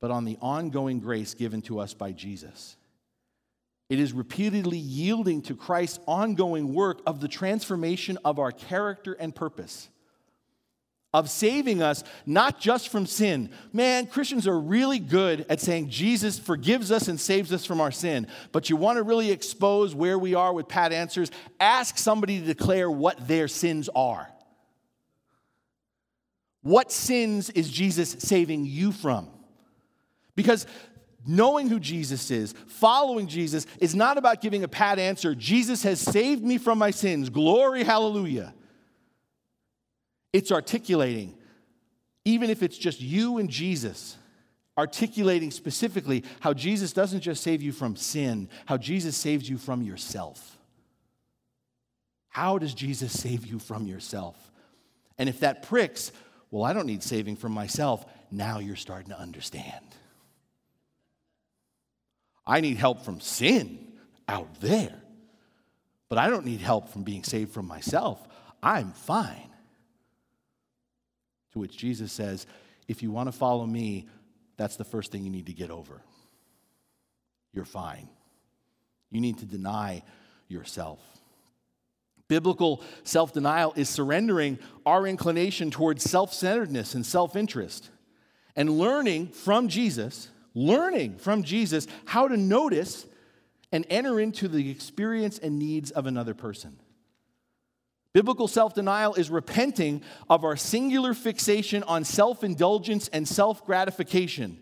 but 0.00 0.10
on 0.10 0.24
the 0.24 0.36
ongoing 0.40 0.98
grace 0.98 1.34
given 1.34 1.62
to 1.62 1.78
us 1.78 1.94
by 1.94 2.10
Jesus. 2.10 2.76
It 3.88 4.00
is 4.00 4.12
repeatedly 4.12 4.78
yielding 4.78 5.42
to 5.42 5.54
Christ's 5.54 6.00
ongoing 6.06 6.74
work 6.74 7.00
of 7.06 7.20
the 7.20 7.28
transformation 7.28 8.18
of 8.24 8.40
our 8.40 8.50
character 8.50 9.12
and 9.12 9.32
purpose 9.32 9.88
of 11.16 11.30
saving 11.30 11.80
us, 11.80 12.04
not 12.26 12.60
just 12.60 12.90
from 12.90 13.06
sin. 13.06 13.48
Man, 13.72 14.06
Christians 14.06 14.46
are 14.46 14.60
really 14.60 14.98
good 14.98 15.46
at 15.48 15.62
saying 15.62 15.88
Jesus 15.88 16.38
forgives 16.38 16.92
us 16.92 17.08
and 17.08 17.18
saves 17.18 17.54
us 17.54 17.64
from 17.64 17.80
our 17.80 17.90
sin. 17.90 18.26
But 18.52 18.68
you 18.68 18.76
want 18.76 18.98
to 18.98 19.02
really 19.02 19.30
expose 19.30 19.94
where 19.94 20.18
we 20.18 20.34
are 20.34 20.52
with 20.52 20.68
pat 20.68 20.92
answers? 20.92 21.30
Ask 21.58 21.96
somebody 21.96 22.38
to 22.38 22.44
declare 22.44 22.90
what 22.90 23.26
their 23.26 23.48
sins 23.48 23.88
are. 23.96 24.28
What 26.60 26.92
sins 26.92 27.48
is 27.48 27.70
Jesus 27.70 28.10
saving 28.18 28.66
you 28.66 28.92
from? 28.92 29.30
Because 30.34 30.66
knowing 31.26 31.70
who 31.70 31.80
Jesus 31.80 32.30
is, 32.30 32.52
following 32.66 33.26
Jesus, 33.26 33.66
is 33.80 33.94
not 33.94 34.18
about 34.18 34.42
giving 34.42 34.64
a 34.64 34.68
pat 34.68 34.98
answer. 34.98 35.34
Jesus 35.34 35.82
has 35.82 35.98
saved 35.98 36.44
me 36.44 36.58
from 36.58 36.76
my 36.76 36.90
sins. 36.90 37.30
Glory, 37.30 37.84
hallelujah. 37.84 38.52
It's 40.32 40.52
articulating, 40.52 41.36
even 42.24 42.50
if 42.50 42.62
it's 42.62 42.76
just 42.76 43.00
you 43.00 43.38
and 43.38 43.48
Jesus, 43.48 44.16
articulating 44.76 45.50
specifically 45.50 46.24
how 46.40 46.52
Jesus 46.52 46.92
doesn't 46.92 47.20
just 47.20 47.42
save 47.42 47.62
you 47.62 47.72
from 47.72 47.96
sin, 47.96 48.48
how 48.66 48.76
Jesus 48.76 49.16
saves 49.16 49.48
you 49.48 49.56
from 49.56 49.82
yourself. 49.82 50.58
How 52.28 52.58
does 52.58 52.74
Jesus 52.74 53.18
save 53.18 53.46
you 53.46 53.58
from 53.58 53.86
yourself? 53.86 54.36
And 55.16 55.28
if 55.28 55.40
that 55.40 55.62
pricks, 55.62 56.12
well, 56.50 56.64
I 56.64 56.74
don't 56.74 56.86
need 56.86 57.02
saving 57.02 57.36
from 57.36 57.52
myself, 57.52 58.04
now 58.30 58.58
you're 58.58 58.76
starting 58.76 59.10
to 59.10 59.18
understand. 59.18 59.84
I 62.46 62.60
need 62.60 62.76
help 62.76 63.04
from 63.04 63.20
sin 63.20 63.94
out 64.28 64.60
there, 64.60 64.94
but 66.08 66.18
I 66.18 66.28
don't 66.28 66.44
need 66.44 66.60
help 66.60 66.90
from 66.90 67.02
being 67.02 67.24
saved 67.24 67.52
from 67.52 67.66
myself. 67.66 68.26
I'm 68.62 68.92
fine. 68.92 69.50
To 71.56 71.60
which 71.60 71.78
Jesus 71.78 72.12
says, 72.12 72.46
If 72.86 73.02
you 73.02 73.10
want 73.10 73.28
to 73.28 73.32
follow 73.32 73.64
me, 73.64 74.08
that's 74.58 74.76
the 74.76 74.84
first 74.84 75.10
thing 75.10 75.24
you 75.24 75.30
need 75.30 75.46
to 75.46 75.54
get 75.54 75.70
over. 75.70 76.02
You're 77.54 77.64
fine. 77.64 78.10
You 79.10 79.22
need 79.22 79.38
to 79.38 79.46
deny 79.46 80.02
yourself. 80.48 81.00
Biblical 82.28 82.82
self 83.04 83.32
denial 83.32 83.72
is 83.74 83.88
surrendering 83.88 84.58
our 84.84 85.06
inclination 85.06 85.70
towards 85.70 86.02
self 86.04 86.34
centeredness 86.34 86.94
and 86.94 87.06
self 87.06 87.36
interest 87.36 87.88
and 88.54 88.68
learning 88.78 89.28
from 89.28 89.68
Jesus, 89.68 90.28
learning 90.52 91.16
from 91.16 91.42
Jesus 91.42 91.86
how 92.04 92.28
to 92.28 92.36
notice 92.36 93.06
and 93.72 93.86
enter 93.88 94.20
into 94.20 94.46
the 94.46 94.70
experience 94.70 95.38
and 95.38 95.58
needs 95.58 95.90
of 95.90 96.04
another 96.04 96.34
person. 96.34 96.76
Biblical 98.16 98.48
self 98.48 98.72
denial 98.72 99.12
is 99.12 99.28
repenting 99.28 100.00
of 100.30 100.42
our 100.42 100.56
singular 100.56 101.12
fixation 101.12 101.82
on 101.82 102.02
self 102.02 102.42
indulgence 102.42 103.08
and 103.08 103.28
self 103.28 103.66
gratification. 103.66 104.56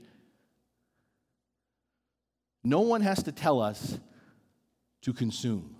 No 2.64 2.80
one 2.80 3.00
has 3.02 3.22
to 3.22 3.30
tell 3.30 3.62
us 3.62 4.00
to 5.02 5.12
consume. 5.12 5.76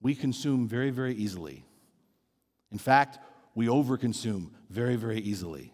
We 0.00 0.16
consume 0.16 0.66
very, 0.66 0.90
very 0.90 1.14
easily. 1.14 1.64
In 2.72 2.78
fact, 2.78 3.20
we 3.54 3.68
overconsume 3.68 4.50
very, 4.70 4.96
very 4.96 5.20
easily. 5.20 5.72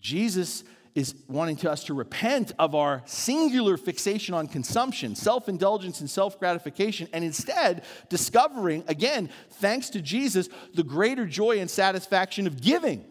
Jesus 0.00 0.64
is 0.96 1.14
wanting 1.28 1.56
to 1.56 1.70
us 1.70 1.84
to 1.84 1.94
repent 1.94 2.52
of 2.58 2.74
our 2.74 3.02
singular 3.04 3.76
fixation 3.76 4.34
on 4.34 4.48
consumption, 4.48 5.14
self 5.14 5.48
indulgence, 5.48 6.00
and 6.00 6.10
self 6.10 6.40
gratification, 6.40 7.06
and 7.12 7.22
instead 7.22 7.84
discovering, 8.08 8.82
again, 8.88 9.28
thanks 9.50 9.90
to 9.90 10.00
Jesus, 10.00 10.48
the 10.74 10.82
greater 10.82 11.26
joy 11.26 11.60
and 11.60 11.70
satisfaction 11.70 12.46
of 12.46 12.60
giving. 12.60 13.04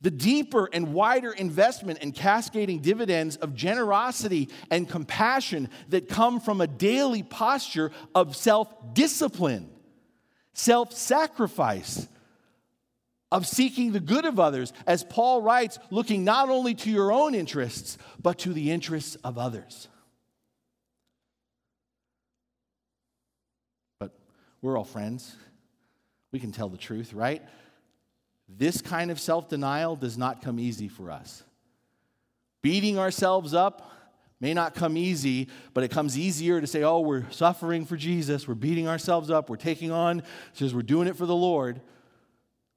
The 0.00 0.10
deeper 0.10 0.68
and 0.72 0.92
wider 0.92 1.32
investment 1.32 2.00
and 2.02 2.14
cascading 2.14 2.80
dividends 2.80 3.36
of 3.36 3.54
generosity 3.54 4.50
and 4.70 4.88
compassion 4.88 5.70
that 5.88 6.08
come 6.08 6.40
from 6.40 6.60
a 6.60 6.66
daily 6.66 7.22
posture 7.22 7.92
of 8.12 8.34
self 8.34 8.68
discipline, 8.92 9.70
self 10.52 10.92
sacrifice 10.92 12.08
of 13.32 13.46
seeking 13.46 13.92
the 13.92 14.00
good 14.00 14.24
of 14.24 14.38
others, 14.38 14.72
as 14.86 15.02
Paul 15.02 15.42
writes, 15.42 15.78
looking 15.90 16.24
not 16.24 16.48
only 16.48 16.74
to 16.74 16.90
your 16.90 17.12
own 17.12 17.34
interests, 17.34 17.98
but 18.22 18.38
to 18.40 18.52
the 18.52 18.70
interests 18.70 19.16
of 19.16 19.36
others. 19.36 19.88
But 23.98 24.16
we're 24.62 24.78
all 24.78 24.84
friends. 24.84 25.34
We 26.30 26.38
can 26.38 26.52
tell 26.52 26.68
the 26.68 26.78
truth, 26.78 27.12
right? 27.12 27.42
This 28.48 28.80
kind 28.80 29.10
of 29.10 29.18
self 29.18 29.48
denial 29.48 29.96
does 29.96 30.16
not 30.16 30.42
come 30.42 30.60
easy 30.60 30.88
for 30.88 31.10
us. 31.10 31.42
Beating 32.62 32.98
ourselves 32.98 33.54
up 33.54 33.90
may 34.40 34.54
not 34.54 34.74
come 34.74 34.96
easy, 34.96 35.48
but 35.72 35.82
it 35.82 35.90
comes 35.90 36.18
easier 36.18 36.60
to 36.60 36.66
say, 36.66 36.82
oh, 36.82 37.00
we're 37.00 37.28
suffering 37.30 37.86
for 37.86 37.96
Jesus, 37.96 38.46
we're 38.46 38.54
beating 38.54 38.86
ourselves 38.86 39.30
up, 39.30 39.48
we're 39.48 39.56
taking 39.56 39.90
on, 39.90 40.22
because 40.52 40.74
we're 40.74 40.82
doing 40.82 41.08
it 41.08 41.16
for 41.16 41.26
the 41.26 41.34
Lord. 41.34 41.80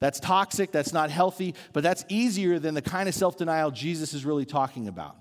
That's 0.00 0.18
toxic, 0.18 0.72
that's 0.72 0.94
not 0.94 1.10
healthy, 1.10 1.54
but 1.74 1.82
that's 1.82 2.06
easier 2.08 2.58
than 2.58 2.74
the 2.74 2.82
kind 2.82 3.08
of 3.08 3.14
self 3.14 3.36
denial 3.36 3.70
Jesus 3.70 4.14
is 4.14 4.24
really 4.24 4.46
talking 4.46 4.88
about. 4.88 5.16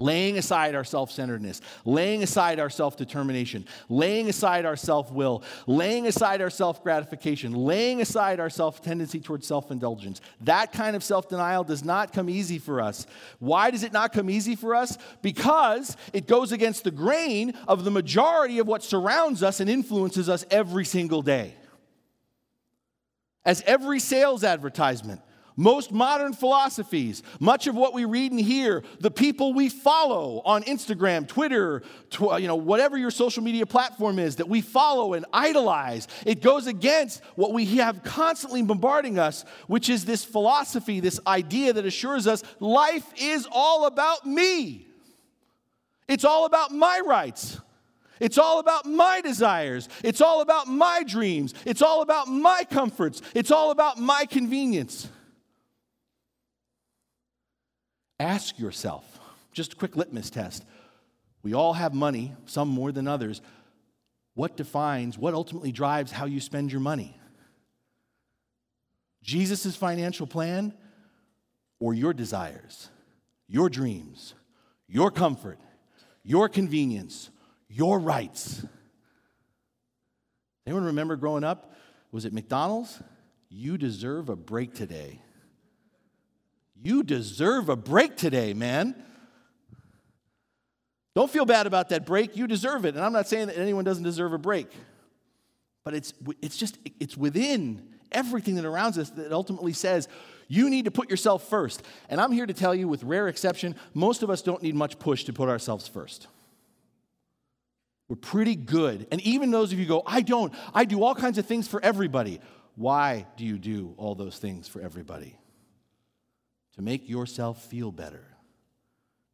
Laying 0.00 0.38
aside 0.38 0.74
our 0.74 0.84
self 0.84 1.10
centeredness, 1.10 1.60
laying 1.84 2.22
aside 2.22 2.60
our 2.60 2.70
self 2.70 2.96
determination, 2.96 3.66
laying 3.90 4.28
aside 4.30 4.64
our 4.64 4.76
self 4.76 5.12
will, 5.12 5.42
laying 5.66 6.06
aside 6.06 6.40
our 6.40 6.48
self 6.48 6.82
gratification, 6.82 7.52
laying 7.52 8.00
aside 8.00 8.40
our 8.40 8.48
self 8.48 8.80
tendency 8.80 9.20
towards 9.20 9.46
self 9.46 9.70
indulgence. 9.70 10.22
That 10.42 10.72
kind 10.72 10.96
of 10.96 11.04
self 11.04 11.28
denial 11.28 11.64
does 11.64 11.84
not 11.84 12.12
come 12.14 12.30
easy 12.30 12.58
for 12.58 12.80
us. 12.80 13.06
Why 13.38 13.70
does 13.70 13.82
it 13.82 13.92
not 13.92 14.12
come 14.14 14.30
easy 14.30 14.54
for 14.54 14.74
us? 14.74 14.96
Because 15.20 15.94
it 16.14 16.26
goes 16.26 16.52
against 16.52 16.84
the 16.84 16.92
grain 16.92 17.52
of 17.66 17.84
the 17.84 17.90
majority 17.90 18.60
of 18.60 18.68
what 18.68 18.84
surrounds 18.84 19.42
us 19.42 19.60
and 19.60 19.68
influences 19.68 20.28
us 20.28 20.46
every 20.50 20.84
single 20.84 21.20
day 21.22 21.54
as 23.48 23.62
every 23.64 23.98
sales 23.98 24.44
advertisement, 24.44 25.22
most 25.56 25.90
modern 25.90 26.34
philosophies, 26.34 27.22
much 27.40 27.66
of 27.66 27.74
what 27.74 27.94
we 27.94 28.04
read 28.04 28.30
and 28.30 28.38
hear, 28.38 28.82
the 29.00 29.10
people 29.10 29.54
we 29.54 29.70
follow 29.70 30.42
on 30.44 30.62
Instagram, 30.64 31.26
Twitter, 31.26 31.82
tw- 32.10 32.38
you 32.40 32.46
know, 32.46 32.56
whatever 32.56 32.98
your 32.98 33.10
social 33.10 33.42
media 33.42 33.64
platform 33.64 34.18
is 34.18 34.36
that 34.36 34.50
we 34.50 34.60
follow 34.60 35.14
and 35.14 35.24
idolize, 35.32 36.08
it 36.26 36.42
goes 36.42 36.66
against 36.66 37.24
what 37.36 37.54
we 37.54 37.64
have 37.76 38.02
constantly 38.02 38.60
bombarding 38.60 39.18
us, 39.18 39.46
which 39.66 39.88
is 39.88 40.04
this 40.04 40.26
philosophy, 40.26 41.00
this 41.00 41.18
idea 41.26 41.72
that 41.72 41.86
assures 41.86 42.26
us 42.26 42.42
life 42.60 43.06
is 43.16 43.48
all 43.50 43.86
about 43.86 44.26
me. 44.26 44.86
It's 46.06 46.26
all 46.26 46.44
about 46.44 46.70
my 46.70 47.00
rights. 47.02 47.58
It's 48.20 48.38
all 48.38 48.58
about 48.58 48.86
my 48.86 49.20
desires. 49.20 49.88
It's 50.02 50.20
all 50.20 50.40
about 50.40 50.66
my 50.68 51.02
dreams. 51.06 51.54
It's 51.64 51.82
all 51.82 52.02
about 52.02 52.28
my 52.28 52.64
comforts. 52.70 53.22
It's 53.34 53.50
all 53.50 53.70
about 53.70 53.98
my 53.98 54.26
convenience. 54.26 55.08
Ask 58.20 58.58
yourself, 58.58 59.20
just 59.52 59.74
a 59.74 59.76
quick 59.76 59.96
litmus 59.96 60.30
test. 60.30 60.64
We 61.42 61.54
all 61.54 61.74
have 61.74 61.94
money, 61.94 62.34
some 62.46 62.68
more 62.68 62.90
than 62.90 63.06
others. 63.06 63.40
What 64.34 64.56
defines, 64.56 65.16
what 65.16 65.34
ultimately 65.34 65.72
drives 65.72 66.12
how 66.12 66.26
you 66.26 66.40
spend 66.40 66.72
your 66.72 66.80
money? 66.80 67.16
Jesus' 69.22 69.76
financial 69.76 70.26
plan 70.26 70.72
or 71.80 71.94
your 71.94 72.12
desires, 72.12 72.88
your 73.46 73.68
dreams, 73.68 74.34
your 74.88 75.10
comfort, 75.10 75.58
your 76.22 76.48
convenience, 76.48 77.30
your 77.68 77.98
rights. 77.98 78.64
Anyone 80.66 80.84
remember 80.84 81.16
growing 81.16 81.44
up? 81.44 81.74
Was 82.12 82.24
it 82.24 82.32
McDonald's? 82.32 83.02
You 83.48 83.78
deserve 83.78 84.28
a 84.28 84.36
break 84.36 84.74
today. 84.74 85.20
You 86.80 87.02
deserve 87.02 87.68
a 87.68 87.76
break 87.76 88.16
today, 88.16 88.54
man. 88.54 88.94
Don't 91.14 91.30
feel 91.30 91.44
bad 91.44 91.66
about 91.66 91.88
that 91.88 92.06
break. 92.06 92.36
You 92.36 92.46
deserve 92.46 92.84
it. 92.84 92.94
And 92.94 93.04
I'm 93.04 93.12
not 93.12 93.26
saying 93.26 93.48
that 93.48 93.58
anyone 93.58 93.84
doesn't 93.84 94.04
deserve 94.04 94.32
a 94.32 94.38
break. 94.38 94.68
But 95.84 95.94
it's, 95.94 96.12
it's 96.40 96.56
just, 96.56 96.78
it's 97.00 97.16
within 97.16 97.94
everything 98.12 98.54
that 98.54 98.62
surrounds 98.62 98.98
us 98.98 99.10
that 99.10 99.32
ultimately 99.32 99.72
says, 99.72 100.06
you 100.46 100.70
need 100.70 100.84
to 100.84 100.90
put 100.90 101.10
yourself 101.10 101.48
first. 101.48 101.82
And 102.08 102.20
I'm 102.20 102.30
here 102.32 102.46
to 102.46 102.54
tell 102.54 102.74
you, 102.74 102.88
with 102.88 103.02
rare 103.02 103.28
exception, 103.28 103.74
most 103.94 104.22
of 104.22 104.30
us 104.30 104.42
don't 104.42 104.62
need 104.62 104.74
much 104.74 104.98
push 104.98 105.24
to 105.24 105.32
put 105.32 105.48
ourselves 105.48 105.88
first. 105.88 106.28
We're 108.08 108.16
pretty 108.16 108.56
good. 108.56 109.06
And 109.12 109.20
even 109.20 109.50
those 109.50 109.72
of 109.72 109.78
you 109.78 109.86
go, 109.86 110.02
I 110.06 110.22
don't, 110.22 110.54
I 110.72 110.84
do 110.84 111.02
all 111.02 111.14
kinds 111.14 111.38
of 111.38 111.46
things 111.46 111.68
for 111.68 111.82
everybody. 111.82 112.40
Why 112.74 113.26
do 113.36 113.44
you 113.44 113.58
do 113.58 113.94
all 113.96 114.14
those 114.14 114.38
things 114.38 114.66
for 114.66 114.80
everybody? 114.80 115.38
To 116.76 116.82
make 116.82 117.08
yourself 117.08 117.64
feel 117.64 117.92
better, 117.92 118.24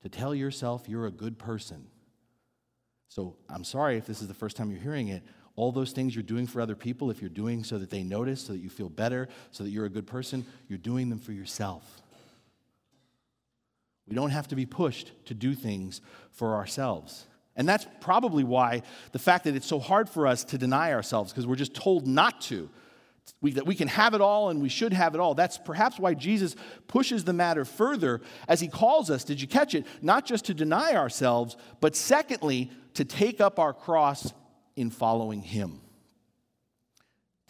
to 0.02 0.08
tell 0.08 0.34
yourself 0.34 0.88
you're 0.88 1.06
a 1.06 1.10
good 1.10 1.38
person. 1.38 1.86
So 3.08 3.36
I'm 3.48 3.64
sorry 3.64 3.96
if 3.96 4.06
this 4.06 4.22
is 4.22 4.28
the 4.28 4.34
first 4.34 4.56
time 4.56 4.70
you're 4.70 4.80
hearing 4.80 5.08
it. 5.08 5.22
All 5.56 5.70
those 5.70 5.92
things 5.92 6.16
you're 6.16 6.24
doing 6.24 6.48
for 6.48 6.60
other 6.60 6.74
people, 6.74 7.12
if 7.12 7.20
you're 7.20 7.28
doing 7.28 7.62
so 7.62 7.78
that 7.78 7.90
they 7.90 8.02
notice, 8.02 8.40
so 8.40 8.54
that 8.54 8.58
you 8.58 8.68
feel 8.68 8.88
better, 8.88 9.28
so 9.52 9.62
that 9.62 9.70
you're 9.70 9.84
a 9.84 9.90
good 9.90 10.06
person, 10.06 10.44
you're 10.68 10.78
doing 10.78 11.10
them 11.10 11.20
for 11.20 11.30
yourself. 11.30 12.02
We 14.08 14.16
don't 14.16 14.30
have 14.30 14.48
to 14.48 14.56
be 14.56 14.66
pushed 14.66 15.12
to 15.26 15.34
do 15.34 15.54
things 15.54 16.00
for 16.32 16.54
ourselves. 16.54 17.26
And 17.56 17.68
that's 17.68 17.86
probably 18.00 18.44
why 18.44 18.82
the 19.12 19.18
fact 19.18 19.44
that 19.44 19.54
it's 19.54 19.66
so 19.66 19.78
hard 19.78 20.08
for 20.08 20.26
us 20.26 20.44
to 20.44 20.58
deny 20.58 20.92
ourselves, 20.92 21.32
because 21.32 21.46
we're 21.46 21.54
just 21.56 21.74
told 21.74 22.06
not 22.06 22.40
to. 22.42 22.68
We, 23.40 23.52
that 23.52 23.66
we 23.66 23.74
can 23.74 23.88
have 23.88 24.12
it 24.12 24.20
all 24.20 24.50
and 24.50 24.60
we 24.60 24.68
should 24.68 24.92
have 24.92 25.14
it 25.14 25.20
all. 25.20 25.34
That's 25.34 25.56
perhaps 25.56 25.98
why 25.98 26.14
Jesus 26.14 26.56
pushes 26.88 27.24
the 27.24 27.32
matter 27.32 27.64
further 27.64 28.20
as 28.48 28.60
he 28.60 28.68
calls 28.68 29.10
us, 29.10 29.24
did 29.24 29.40
you 29.40 29.48
catch 29.48 29.74
it? 29.74 29.86
Not 30.02 30.26
just 30.26 30.46
to 30.46 30.54
deny 30.54 30.94
ourselves, 30.94 31.56
but 31.80 31.96
secondly, 31.96 32.70
to 32.94 33.04
take 33.04 33.40
up 33.40 33.58
our 33.58 33.72
cross 33.72 34.32
in 34.76 34.90
following 34.90 35.40
him. 35.40 35.80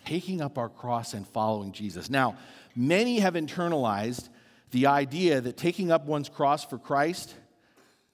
Taking 0.05 0.40
up 0.40 0.59
our 0.59 0.69
cross 0.69 1.14
and 1.14 1.27
following 1.27 1.73
Jesus. 1.73 2.09
Now, 2.11 2.37
many 2.77 3.19
have 3.21 3.35
internalized 3.35 4.29
the 4.71 4.87
idea 4.87 5.40
that 5.40 5.57
taking 5.57 5.90
up 5.90 6.07
one's 6.07 6.29
cross 6.29 6.64
for 6.64 6.79
Christ 6.79 7.35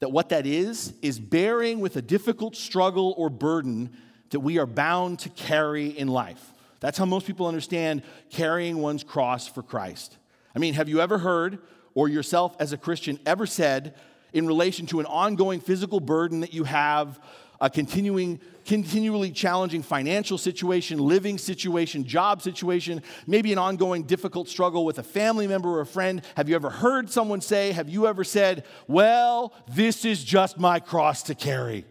that 0.01 0.11
what 0.11 0.31
that 0.31 0.47
is, 0.47 0.95
is 1.03 1.21
bearing 1.21 1.81
with 1.81 1.97
a 1.97 2.03
difficult 2.03 2.57
struggle 2.57 3.15
or 3.17 3.31
burden 3.31 3.91
that 4.31 4.41
we 4.41 4.59
are 4.59 4.67
bound 4.67 5.19
to 5.21 5.29
carry 5.31 5.87
in 5.87 6.09
life. 6.09 6.53
That's 6.81 6.97
how 6.97 7.05
most 7.05 7.27
people 7.27 7.47
understand 7.47 8.03
carrying 8.31 8.79
one's 8.79 9.05
cross 9.05 9.47
for 9.47 9.63
Christ. 9.63 10.17
I 10.55 10.59
mean, 10.59 10.75
have 10.75 10.89
you 10.89 11.01
ever 11.01 11.19
heard, 11.19 11.59
or 11.95 12.09
yourself 12.09 12.57
as 12.59 12.73
a 12.73 12.79
Christian 12.79 13.19
ever 13.27 13.47
said, 13.47 13.95
in 14.33 14.47
relation 14.47 14.87
to 14.87 15.01
an 15.01 15.07
ongoing 15.07 15.61
physical 15.61 16.01
burden 16.01 16.41
that 16.41 16.55
you 16.55 16.65
have, 16.65 17.21
a 17.61 17.69
continuing, 17.69 18.41
continually 18.71 19.33
challenging 19.33 19.83
financial 19.83 20.39
situation, 20.39 20.97
living 20.97 21.39
situation, 21.39 22.05
job 22.05 22.41
situation, 22.41 23.03
maybe 23.27 23.53
an 23.53 23.59
ongoing 23.59 24.05
difficult 24.05 24.49
struggle 24.49 24.85
with 24.85 24.97
a 25.01 25.03
family 25.03 25.49
member 25.49 25.69
or 25.69 25.81
a 25.81 25.87
friend. 25.87 26.23
Have 26.37 26.49
you 26.49 26.55
ever 26.55 26.71
heard 26.71 27.11
someone 27.11 27.41
say, 27.41 27.73
have 27.73 27.89
you 27.89 28.07
ever 28.07 28.23
said, 28.23 28.65
Well, 28.87 29.53
this 29.67 30.05
is 30.05 30.23
just 30.23 30.57
my 30.57 30.79
cross 30.79 31.25
to 31.25 31.35
carry? 31.35 31.85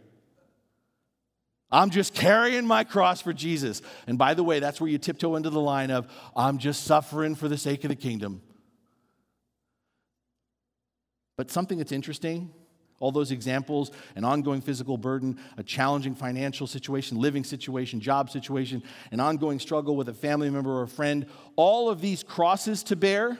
I'm 1.69 1.89
just 1.89 2.13
carrying 2.13 2.65
my 2.65 2.85
cross 2.85 3.21
for 3.21 3.33
Jesus. 3.33 3.81
And 4.07 4.17
by 4.17 4.33
the 4.33 4.45
way, 4.45 4.61
that's 4.61 4.79
where 4.79 4.89
you 4.89 4.97
tiptoe 4.97 5.35
into 5.35 5.49
the 5.49 5.59
line 5.59 5.91
of, 5.91 6.07
I'm 6.33 6.59
just 6.59 6.85
suffering 6.85 7.35
for 7.35 7.49
the 7.49 7.57
sake 7.57 7.83
of 7.83 7.89
the 7.89 7.95
kingdom. 7.97 8.41
But 11.35 11.51
something 11.51 11.77
that's 11.77 11.91
interesting 11.91 12.53
all 12.99 13.11
those 13.11 13.31
examples 13.31 13.91
an 14.15 14.23
ongoing 14.23 14.61
physical 14.61 14.97
burden, 14.97 15.39
a 15.57 15.63
challenging 15.63 16.15
financial 16.15 16.67
situation, 16.67 17.19
living 17.19 17.43
situation, 17.43 17.99
job 17.99 18.29
situation, 18.29 18.83
an 19.11 19.19
ongoing 19.19 19.59
struggle 19.59 19.95
with 19.95 20.09
a 20.09 20.13
family 20.13 20.49
member 20.49 20.71
or 20.71 20.83
a 20.83 20.87
friend 20.87 21.25
all 21.55 21.89
of 21.89 22.01
these 22.01 22.23
crosses 22.23 22.83
to 22.83 22.95
bear. 22.95 23.37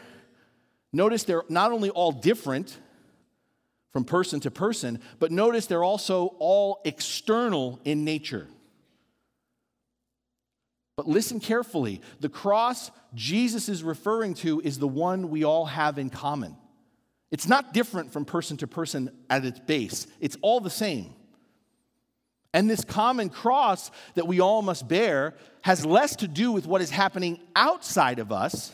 Notice 0.91 1.24
they're 1.24 1.43
not 1.50 1.72
only 1.72 1.89
all 1.89 2.12
different 2.12 2.78
from 3.91 4.04
person 4.04 4.39
to 4.41 4.52
person, 4.52 5.00
but 5.19 5.32
notice 5.32 5.65
they're 5.65 5.84
also 5.84 6.36
all 6.39 6.82
external 6.86 7.80
in 7.86 8.04
nature. 8.04 8.48
But 10.95 11.08
listen 11.08 11.39
carefully 11.39 12.02
the 12.19 12.30
cross 12.30 12.91
Jesus 13.15 13.69
is 13.69 13.84
referring 13.84 14.34
to 14.36 14.60
is 14.62 14.80
the 14.80 14.88
one 14.88 15.30
we 15.30 15.43
all 15.43 15.65
have 15.65 15.98
in 15.98 16.10
common. 16.10 16.58
It's 17.32 17.48
not 17.48 17.74
different 17.74 18.12
from 18.12 18.26
person 18.26 18.58
to 18.58 18.68
person 18.68 19.12
at 19.30 19.46
its 19.46 19.60
base, 19.60 20.08
it's 20.20 20.38
all 20.42 20.60
the 20.60 20.70
same. 20.70 21.13
And 22.52 22.68
this 22.68 22.84
common 22.84 23.30
cross 23.30 23.92
that 24.15 24.28
we 24.28 24.39
all 24.39 24.63
must 24.63 24.88
bear 24.88 25.36
has 25.62 25.86
less 25.86 26.15
to 26.18 26.28
do 26.28 26.52
with 26.52 26.65
what 26.65 26.82
is 26.82 26.89
happening 26.89 27.39
outside 27.56 28.18
of 28.18 28.32
us, 28.32 28.74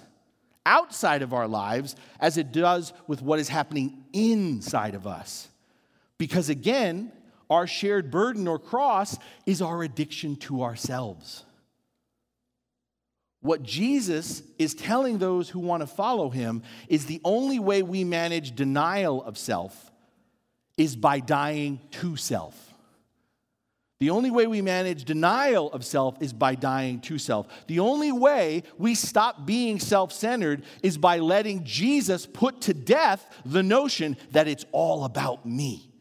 outside 0.65 1.21
of 1.21 1.33
our 1.33 1.47
lives, 1.47 1.97
as 2.19 2.37
it 2.37 2.53
does 2.53 2.93
with 3.05 3.21
what 3.21 3.37
is 3.37 3.49
happening 3.49 4.05
inside 4.13 4.95
of 4.95 5.05
us. 5.05 5.49
Because 6.17 6.47
again, 6.47 7.11
our 7.49 7.67
shared 7.67 8.09
burden 8.09 8.47
or 8.47 8.57
cross 8.57 9.17
is 9.45 9.61
our 9.61 9.83
addiction 9.83 10.37
to 10.37 10.63
ourselves. 10.63 11.43
What 13.45 13.61
Jesus 13.61 14.41
is 14.57 14.73
telling 14.73 15.19
those 15.19 15.49
who 15.49 15.59
want 15.59 15.81
to 15.81 15.87
follow 15.87 16.31
him 16.31 16.63
is 16.87 17.05
the 17.05 17.21
only 17.23 17.59
way 17.59 17.83
we 17.83 18.03
manage 18.03 18.55
denial 18.55 19.23
of 19.23 19.37
self 19.37 19.91
is 20.79 20.95
by 20.95 21.19
dying 21.19 21.79
to 21.91 22.15
self. 22.15 22.73
The 23.99 24.09
only 24.09 24.31
way 24.31 24.47
we 24.47 24.63
manage 24.63 25.05
denial 25.05 25.71
of 25.73 25.85
self 25.85 26.19
is 26.23 26.33
by 26.33 26.55
dying 26.55 27.01
to 27.01 27.19
self. 27.19 27.45
The 27.67 27.81
only 27.81 28.11
way 28.11 28.63
we 28.79 28.95
stop 28.95 29.45
being 29.45 29.79
self 29.79 30.11
centered 30.11 30.63
is 30.81 30.97
by 30.97 31.19
letting 31.19 31.65
Jesus 31.65 32.25
put 32.25 32.61
to 32.61 32.73
death 32.73 33.23
the 33.45 33.61
notion 33.61 34.17
that 34.31 34.47
it's 34.47 34.65
all 34.71 35.05
about 35.05 35.45
me. 35.45 35.94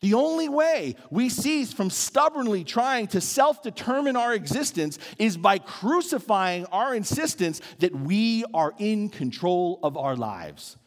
The 0.00 0.14
only 0.14 0.48
way 0.48 0.96
we 1.10 1.28
cease 1.28 1.72
from 1.72 1.90
stubbornly 1.90 2.64
trying 2.64 3.08
to 3.08 3.20
self 3.20 3.62
determine 3.62 4.16
our 4.16 4.32
existence 4.32 4.98
is 5.18 5.36
by 5.36 5.58
crucifying 5.58 6.64
our 6.66 6.94
insistence 6.94 7.60
that 7.80 7.94
we 7.94 8.44
are 8.54 8.72
in 8.78 9.10
control 9.10 9.78
of 9.82 9.98
our 9.98 10.16
lives. 10.16 10.78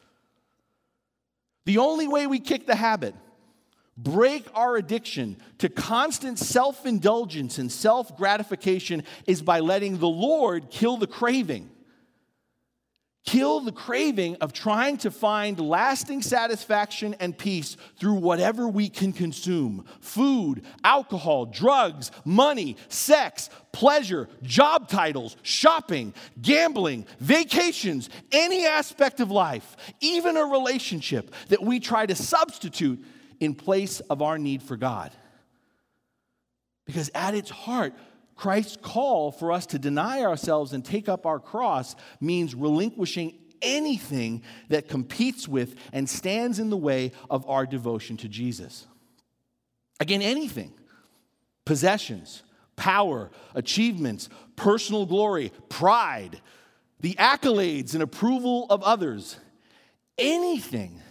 The 1.66 1.78
only 1.78 2.08
way 2.08 2.26
we 2.26 2.40
kick 2.40 2.66
the 2.66 2.76
habit, 2.76 3.14
break 3.96 4.48
our 4.56 4.76
addiction 4.78 5.38
to 5.60 5.70
constant 5.70 6.40
self 6.40 6.86
indulgence 6.86 7.60
and 7.60 7.72
self 7.72 8.18
gratification 8.18 9.04
is 9.28 9.44
by 9.44 9.60
letting 9.60 10.00
the 10.00 10.10
Lord 10.10 10.72
kill 10.72 10.98
the 10.98 11.08
craving. 11.08 11.70
Kill 13.26 13.62
the 13.62 13.72
craving 13.72 14.36
of 14.42 14.52
trying 14.52 14.98
to 14.98 15.10
find 15.10 15.58
lasting 15.58 16.22
satisfaction 16.22 17.16
and 17.22 17.38
peace 17.38 17.78
through 17.98 18.16
whatever 18.16 18.68
we 18.68 18.90
can 18.90 19.14
consume 19.14 19.86
food, 20.02 20.66
alcohol, 20.84 21.46
drugs, 21.46 22.12
money, 22.26 22.76
sex, 22.90 23.50
pleasure, 23.72 24.28
job 24.42 24.90
titles, 24.90 25.38
shopping, 25.42 26.14
gambling, 26.42 27.06
vacations, 27.20 28.10
any 28.34 28.66
aspect 28.66 29.22
of 29.22 29.32
life, 29.32 29.78
even 30.02 30.36
a 30.36 30.44
relationship 30.44 31.34
that 31.48 31.64
we 31.64 31.80
try 31.80 32.06
to 32.06 32.16
substitute 32.16 33.02
in 33.40 33.56
place 33.56 34.02
of 34.02 34.22
our 34.22 34.38
need 34.38 34.62
for 34.62 34.76
God. 34.76 35.12
Because 36.86 37.10
at 37.16 37.36
its 37.36 37.50
heart, 37.50 37.94
Christ's 38.44 38.76
call 38.76 39.32
for 39.32 39.54
us 39.54 39.66
to 39.68 39.80
deny 39.80 40.22
ourselves 40.22 40.74
and 40.74 40.84
take 40.84 41.08
up 41.08 41.26
our 41.26 41.40
cross 41.40 41.96
means 42.20 42.54
relinquishing 42.54 43.40
anything 43.62 44.44
that 44.68 44.90
competes 44.90 45.48
with 45.48 45.78
and 45.94 46.10
stands 46.10 46.60
in 46.60 46.70
the 46.70 46.76
way 46.76 47.14
of 47.30 47.50
our 47.50 47.66
devotion 47.66 48.18
to 48.18 48.28
Jesus. 48.28 48.86
Again, 50.02 50.22
anything 50.22 50.74
possessions, 51.64 52.44
power, 52.76 53.32
achievements, 53.56 54.28
personal 54.58 55.06
glory, 55.06 55.54
pride, 55.70 56.42
the 57.00 57.14
accolades 57.14 57.94
and 57.94 58.04
approval 58.04 58.68
of 58.70 58.84
others, 58.84 59.38
anything 60.18 61.02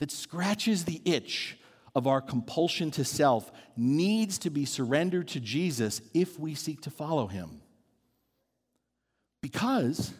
that 0.00 0.10
scratches 0.10 0.84
the 0.84 1.00
itch 1.04 1.56
of 1.94 2.06
our 2.06 2.20
compulsion 2.20 2.90
to 2.92 3.04
self 3.04 3.52
needs 3.76 4.38
to 4.38 4.50
be 4.50 4.64
surrendered 4.64 5.28
to 5.28 5.40
Jesus 5.40 6.00
if 6.12 6.38
we 6.38 6.54
seek 6.54 6.82
to 6.82 6.90
follow 6.90 7.26
him. 7.26 7.60
Because 9.40 10.12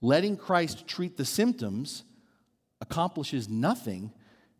letting 0.00 0.36
Christ 0.36 0.86
treat 0.86 1.16
the 1.16 1.24
symptoms 1.24 2.04
accomplishes 2.80 3.48
nothing 3.48 4.12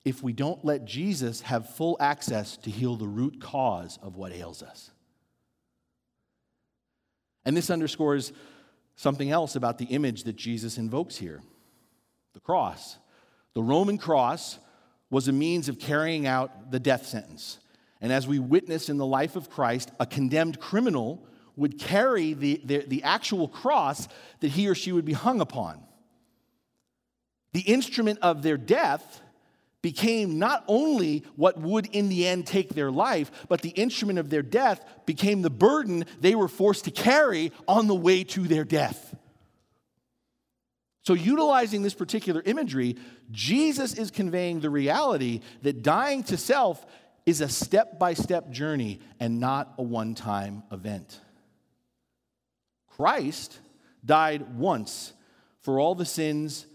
if 0.04 0.22
we 0.22 0.32
don't 0.32 0.64
let 0.64 0.84
Jesus 0.84 1.42
have 1.42 1.74
full 1.74 1.96
access 2.00 2.56
to 2.58 2.70
heal 2.70 2.96
the 2.96 3.06
root 3.06 3.40
cause 3.40 3.98
of 4.02 4.16
what 4.16 4.32
ails 4.32 4.62
us. 4.62 4.90
And 7.44 7.56
this 7.56 7.70
underscores 7.70 8.32
something 8.96 9.30
else 9.30 9.54
about 9.54 9.78
the 9.78 9.87
image 9.87 10.24
that 10.24 10.37
Jesus 10.37 10.78
invokes 10.78 11.16
here 11.16 11.42
the 12.34 12.40
cross. 12.40 12.98
The 13.54 13.62
Roman 13.62 13.98
cross 13.98 14.58
was 15.11 15.29
a 15.29 15.33
means 15.33 15.68
of 15.68 15.79
carrying 15.79 16.27
out 16.27 16.71
the 16.71 16.81
death 16.81 17.07
sentence. 17.07 17.59
And 18.01 18.12
as 18.12 18.27
we 18.27 18.38
witness 18.38 18.88
in 18.88 18.97
the 18.97 19.07
life 19.07 19.37
of 19.37 19.51
Christ, 19.51 19.90
a 19.99 20.07
condemned 20.07 20.61
criminal 20.61 21.27
would 21.57 21.79
carry 21.79 22.35
the, 22.35 22.61
the, 22.64 22.85
the, 22.87 23.03
actual 23.03 23.49
cross 23.49 24.07
that 24.40 24.49
he 24.49 24.68
or 24.68 24.75
she 24.75 24.92
would 24.92 25.05
be 25.05 25.12
hung 25.12 25.40
upon. 25.40 25.83
The 27.53 27.62
instrument 27.62 28.21
of 28.23 28.42
their 28.42 28.57
death 28.57 29.23
became 29.83 30.38
not 30.38 30.64
only 30.68 31.25
what 31.35 31.59
would 31.61 31.87
in 31.87 32.09
the 32.09 32.27
end 32.27 32.47
take 32.47 32.71
their 32.71 32.90
life, 32.90 33.31
but 33.49 33.62
the 33.62 33.71
instrument 33.71 34.21
of 34.21 34.31
their 34.31 34.42
death 34.42 34.85
became 35.07 35.42
the 35.42 35.51
burden 35.51 36.05
they 36.21 36.35
were 36.35 36.49
forced 36.49 36.85
to 36.85 36.90
carry 36.90 37.53
on 37.66 37.88
the 37.88 37.94
way 37.94 38.23
to 38.23 38.47
their 38.47 38.64
death. 38.64 39.16
So, 41.09 41.14
utilizing 41.14 41.81
this 41.81 41.94
particular 41.94 42.42
imagery, 42.44 42.97
Jesus 43.31 43.94
is 43.94 44.11
conveying 44.11 44.61
the 44.61 44.68
reality 44.68 45.40
that 45.62 45.83
dying 45.83 46.23
to 46.25 46.37
self 46.37 46.85
is 47.25 47.40
a 47.40 47.49
step 47.49 47.99
by 47.99 48.12
step 48.12 48.51
journey 48.51 49.01
and 49.18 49.40
not 49.40 49.73
a 49.79 49.83
one 49.83 50.14
time 50.14 50.64
event. 50.71 51.18
Christ 52.88 53.59
died 54.05 54.59
once 54.59 55.14
for 55.62 55.81
all 55.81 55.94
the 55.94 56.05
sins 56.05 56.66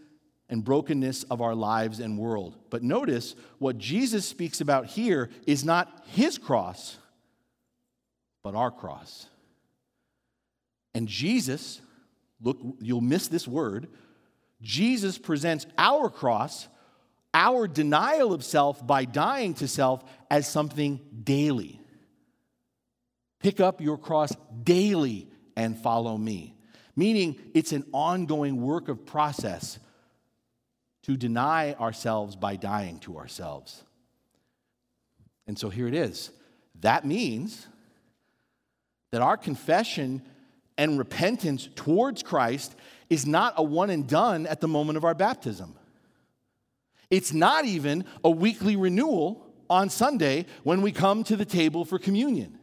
and 0.49 0.63
brokenness 0.63 1.25
of 1.25 1.39
our 1.39 1.53
lives 1.53 1.99
and 1.99 2.17
world. 2.17 2.57
But 2.71 2.81
notice 2.81 3.35
what 3.59 3.77
Jesus 3.77 4.27
speaks 4.27 4.61
about 4.61 4.87
here 4.87 5.29
is 5.45 5.63
not 5.63 6.05
his 6.07 6.39
cross, 6.39 6.97
but 8.41 8.55
our 8.55 8.71
cross. 8.71 9.27
And 10.95 11.07
Jesus, 11.07 11.81
look, 12.41 12.57
you'll 12.79 12.99
miss 12.99 13.27
this 13.27 13.47
word, 13.47 13.89
Jesus 14.63 15.17
presents 15.17 15.67
our 15.77 16.09
cross, 16.09 16.67
our 17.33 17.67
denial 17.67 18.33
of 18.33 18.43
self 18.43 18.85
by 18.85 19.05
dying 19.05 19.53
to 19.55 19.67
self, 19.67 20.03
as 20.31 20.47
something 20.47 20.99
daily. 21.23 21.79
Pick 23.39 23.59
up 23.59 23.81
your 23.81 23.97
cross 23.97 24.31
daily 24.63 25.27
and 25.55 25.77
follow 25.77 26.17
me. 26.17 26.55
Meaning, 26.95 27.35
it's 27.53 27.73
an 27.73 27.85
ongoing 27.91 28.61
work 28.61 28.87
of 28.87 29.05
process 29.05 29.79
to 31.03 31.17
deny 31.17 31.73
ourselves 31.73 32.35
by 32.37 32.55
dying 32.55 32.99
to 32.99 33.17
ourselves. 33.17 33.83
And 35.45 35.59
so 35.59 35.69
here 35.69 35.87
it 35.87 35.93
is. 35.93 36.31
That 36.79 37.05
means 37.05 37.67
that 39.11 39.21
our 39.21 39.35
confession 39.35 40.21
and 40.77 40.97
repentance 40.97 41.67
towards 41.75 42.23
Christ 42.23 42.75
is 43.13 43.25
not 43.25 43.53
a 43.57 43.63
one 43.63 43.89
and 43.89 44.07
done 44.07 44.45
at 44.47 44.59
the 44.59 44.67
moment 44.67 44.97
of 44.97 45.05
our 45.05 45.13
baptism. 45.13 45.75
It's 47.09 47.31
not 47.31 47.65
even 47.65 48.05
a 48.23 48.29
weekly 48.29 48.75
renewal 48.75 49.53
on 49.69 49.89
Sunday 49.89 50.45
when 50.63 50.81
we 50.81 50.91
come 50.91 51.23
to 51.25 51.35
the 51.35 51.45
table 51.45 51.85
for 51.85 51.99
communion. 51.99 52.57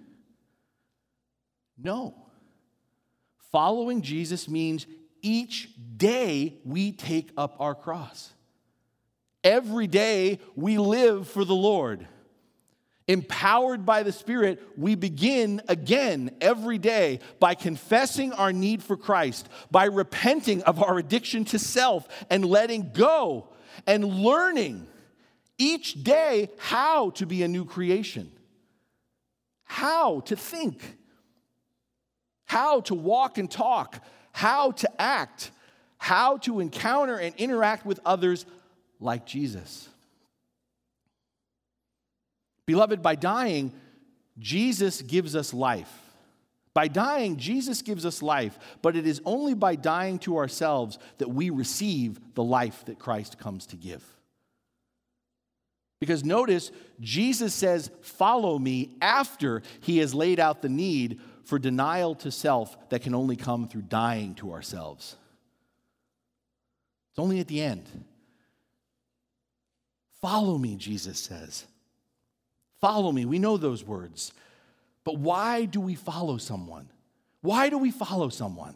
No. 1.78 2.14
Following 3.52 4.02
Jesus 4.02 4.48
means 4.48 4.86
each 5.22 5.70
day 5.96 6.58
we 6.64 6.92
take 6.92 7.30
up 7.36 7.56
our 7.58 7.74
cross. 7.74 8.32
Every 9.42 9.86
day 9.86 10.38
we 10.54 10.78
live 10.78 11.28
for 11.28 11.44
the 11.44 11.54
Lord. 11.54 12.06
Empowered 13.08 13.84
by 13.84 14.02
the 14.02 14.12
Spirit, 14.12 14.62
we 14.76 14.94
begin 14.94 15.60
again 15.68 16.30
every 16.40 16.78
day 16.78 17.18
by 17.40 17.54
confessing 17.54 18.32
our 18.32 18.52
need 18.52 18.82
for 18.82 18.96
Christ, 18.96 19.48
by 19.70 19.84
repenting 19.84 20.62
of 20.62 20.82
our 20.82 20.98
addiction 20.98 21.44
to 21.46 21.58
self 21.58 22.06
and 22.30 22.44
letting 22.44 22.92
go, 22.92 23.48
and 23.86 24.04
learning 24.04 24.86
each 25.58 26.02
day 26.02 26.50
how 26.58 27.10
to 27.10 27.26
be 27.26 27.42
a 27.42 27.48
new 27.48 27.64
creation, 27.64 28.32
how 29.64 30.20
to 30.20 30.34
think, 30.34 30.96
how 32.46 32.80
to 32.80 32.94
walk 32.94 33.36
and 33.36 33.50
talk, 33.50 34.02
how 34.32 34.70
to 34.70 35.00
act, 35.00 35.50
how 35.98 36.38
to 36.38 36.60
encounter 36.60 37.16
and 37.16 37.34
interact 37.36 37.84
with 37.84 38.00
others 38.06 38.46
like 39.00 39.26
Jesus. 39.26 39.89
Beloved, 42.70 43.02
by 43.02 43.16
dying, 43.16 43.72
Jesus 44.38 45.02
gives 45.02 45.34
us 45.34 45.52
life. 45.52 45.92
By 46.72 46.86
dying, 46.86 47.36
Jesus 47.36 47.82
gives 47.82 48.06
us 48.06 48.22
life, 48.22 48.56
but 48.80 48.94
it 48.94 49.08
is 49.08 49.20
only 49.24 49.54
by 49.54 49.74
dying 49.74 50.20
to 50.20 50.36
ourselves 50.36 50.96
that 51.18 51.30
we 51.30 51.50
receive 51.50 52.20
the 52.36 52.44
life 52.44 52.84
that 52.84 53.00
Christ 53.00 53.40
comes 53.40 53.66
to 53.66 53.76
give. 53.76 54.04
Because 55.98 56.24
notice, 56.24 56.70
Jesus 57.00 57.54
says, 57.54 57.90
Follow 58.02 58.56
me 58.56 58.90
after 59.02 59.62
he 59.80 59.98
has 59.98 60.14
laid 60.14 60.38
out 60.38 60.62
the 60.62 60.68
need 60.68 61.18
for 61.42 61.58
denial 61.58 62.14
to 62.14 62.30
self 62.30 62.76
that 62.90 63.02
can 63.02 63.16
only 63.16 63.34
come 63.34 63.66
through 63.66 63.82
dying 63.82 64.36
to 64.36 64.52
ourselves. 64.52 65.16
It's 67.10 67.18
only 67.18 67.40
at 67.40 67.48
the 67.48 67.62
end. 67.62 67.88
Follow 70.20 70.56
me, 70.56 70.76
Jesus 70.76 71.18
says. 71.18 71.66
Follow 72.80 73.12
me. 73.12 73.24
We 73.24 73.38
know 73.38 73.56
those 73.56 73.84
words. 73.84 74.32
But 75.04 75.18
why 75.18 75.64
do 75.64 75.80
we 75.80 75.94
follow 75.94 76.38
someone? 76.38 76.90
Why 77.42 77.68
do 77.68 77.78
we 77.78 77.90
follow 77.90 78.28
someone? 78.28 78.74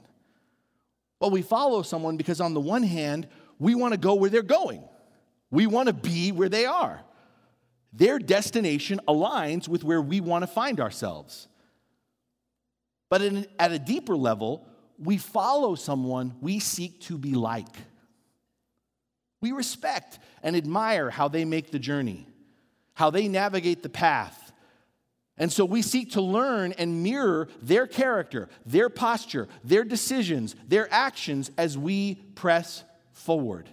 Well, 1.21 1.31
we 1.31 1.43
follow 1.43 1.83
someone 1.83 2.17
because, 2.17 2.41
on 2.41 2.55
the 2.55 2.61
one 2.61 2.83
hand, 2.83 3.29
we 3.59 3.75
want 3.75 3.93
to 3.93 3.99
go 3.99 4.15
where 4.15 4.31
they're 4.31 4.43
going, 4.43 4.83
we 5.51 5.67
want 5.67 5.87
to 5.89 5.93
be 5.93 6.33
where 6.33 6.49
they 6.49 6.67
are. 6.67 7.01
Their 7.93 8.19
destination 8.19 9.01
aligns 9.07 9.69
with 9.69 9.85
where 9.85 10.03
we 10.03 10.21
want 10.21 10.43
to 10.43 10.49
find 10.49 10.81
ourselves. 10.81 11.47
But 13.09 13.23
in, 13.23 13.47
at 13.59 13.71
a 13.71 13.79
deeper 13.79 14.17
level, 14.17 14.67
we 14.99 15.17
follow 15.17 15.77
someone 15.77 16.35
we 16.41 16.59
seek 16.59 17.01
to 17.03 17.17
be 17.17 17.35
like. 17.35 17.69
We 19.41 19.53
respect 19.53 20.19
and 20.43 20.57
admire 20.57 21.11
how 21.11 21.29
they 21.29 21.45
make 21.45 21.71
the 21.71 21.79
journey, 21.79 22.27
how 22.95 23.11
they 23.11 23.29
navigate 23.29 23.83
the 23.83 23.89
path. 23.89 24.53
And 25.37 25.53
so 25.53 25.65
we 25.65 25.83
seek 25.83 26.13
to 26.13 26.21
learn 26.21 26.73
and 26.73 27.03
mirror 27.03 27.49
their 27.61 27.87
character, 27.87 28.49
their 28.65 28.89
posture, 28.89 29.49
their 29.65 29.83
decisions, 29.83 30.55
their 30.69 30.93
actions 30.93 31.51
as 31.59 31.77
we 31.77 32.15
press 32.35 32.85
forward. 33.13 33.69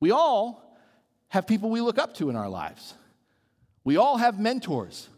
We 0.00 0.10
all 0.10 0.78
have 1.28 1.46
people 1.46 1.70
we 1.70 1.80
look 1.80 1.98
up 1.98 2.14
to 2.16 2.28
in 2.28 2.36
our 2.36 2.48
lives. 2.48 2.94
We 3.84 3.96
all 3.96 4.18
have 4.18 4.38
mentors. 4.38 5.08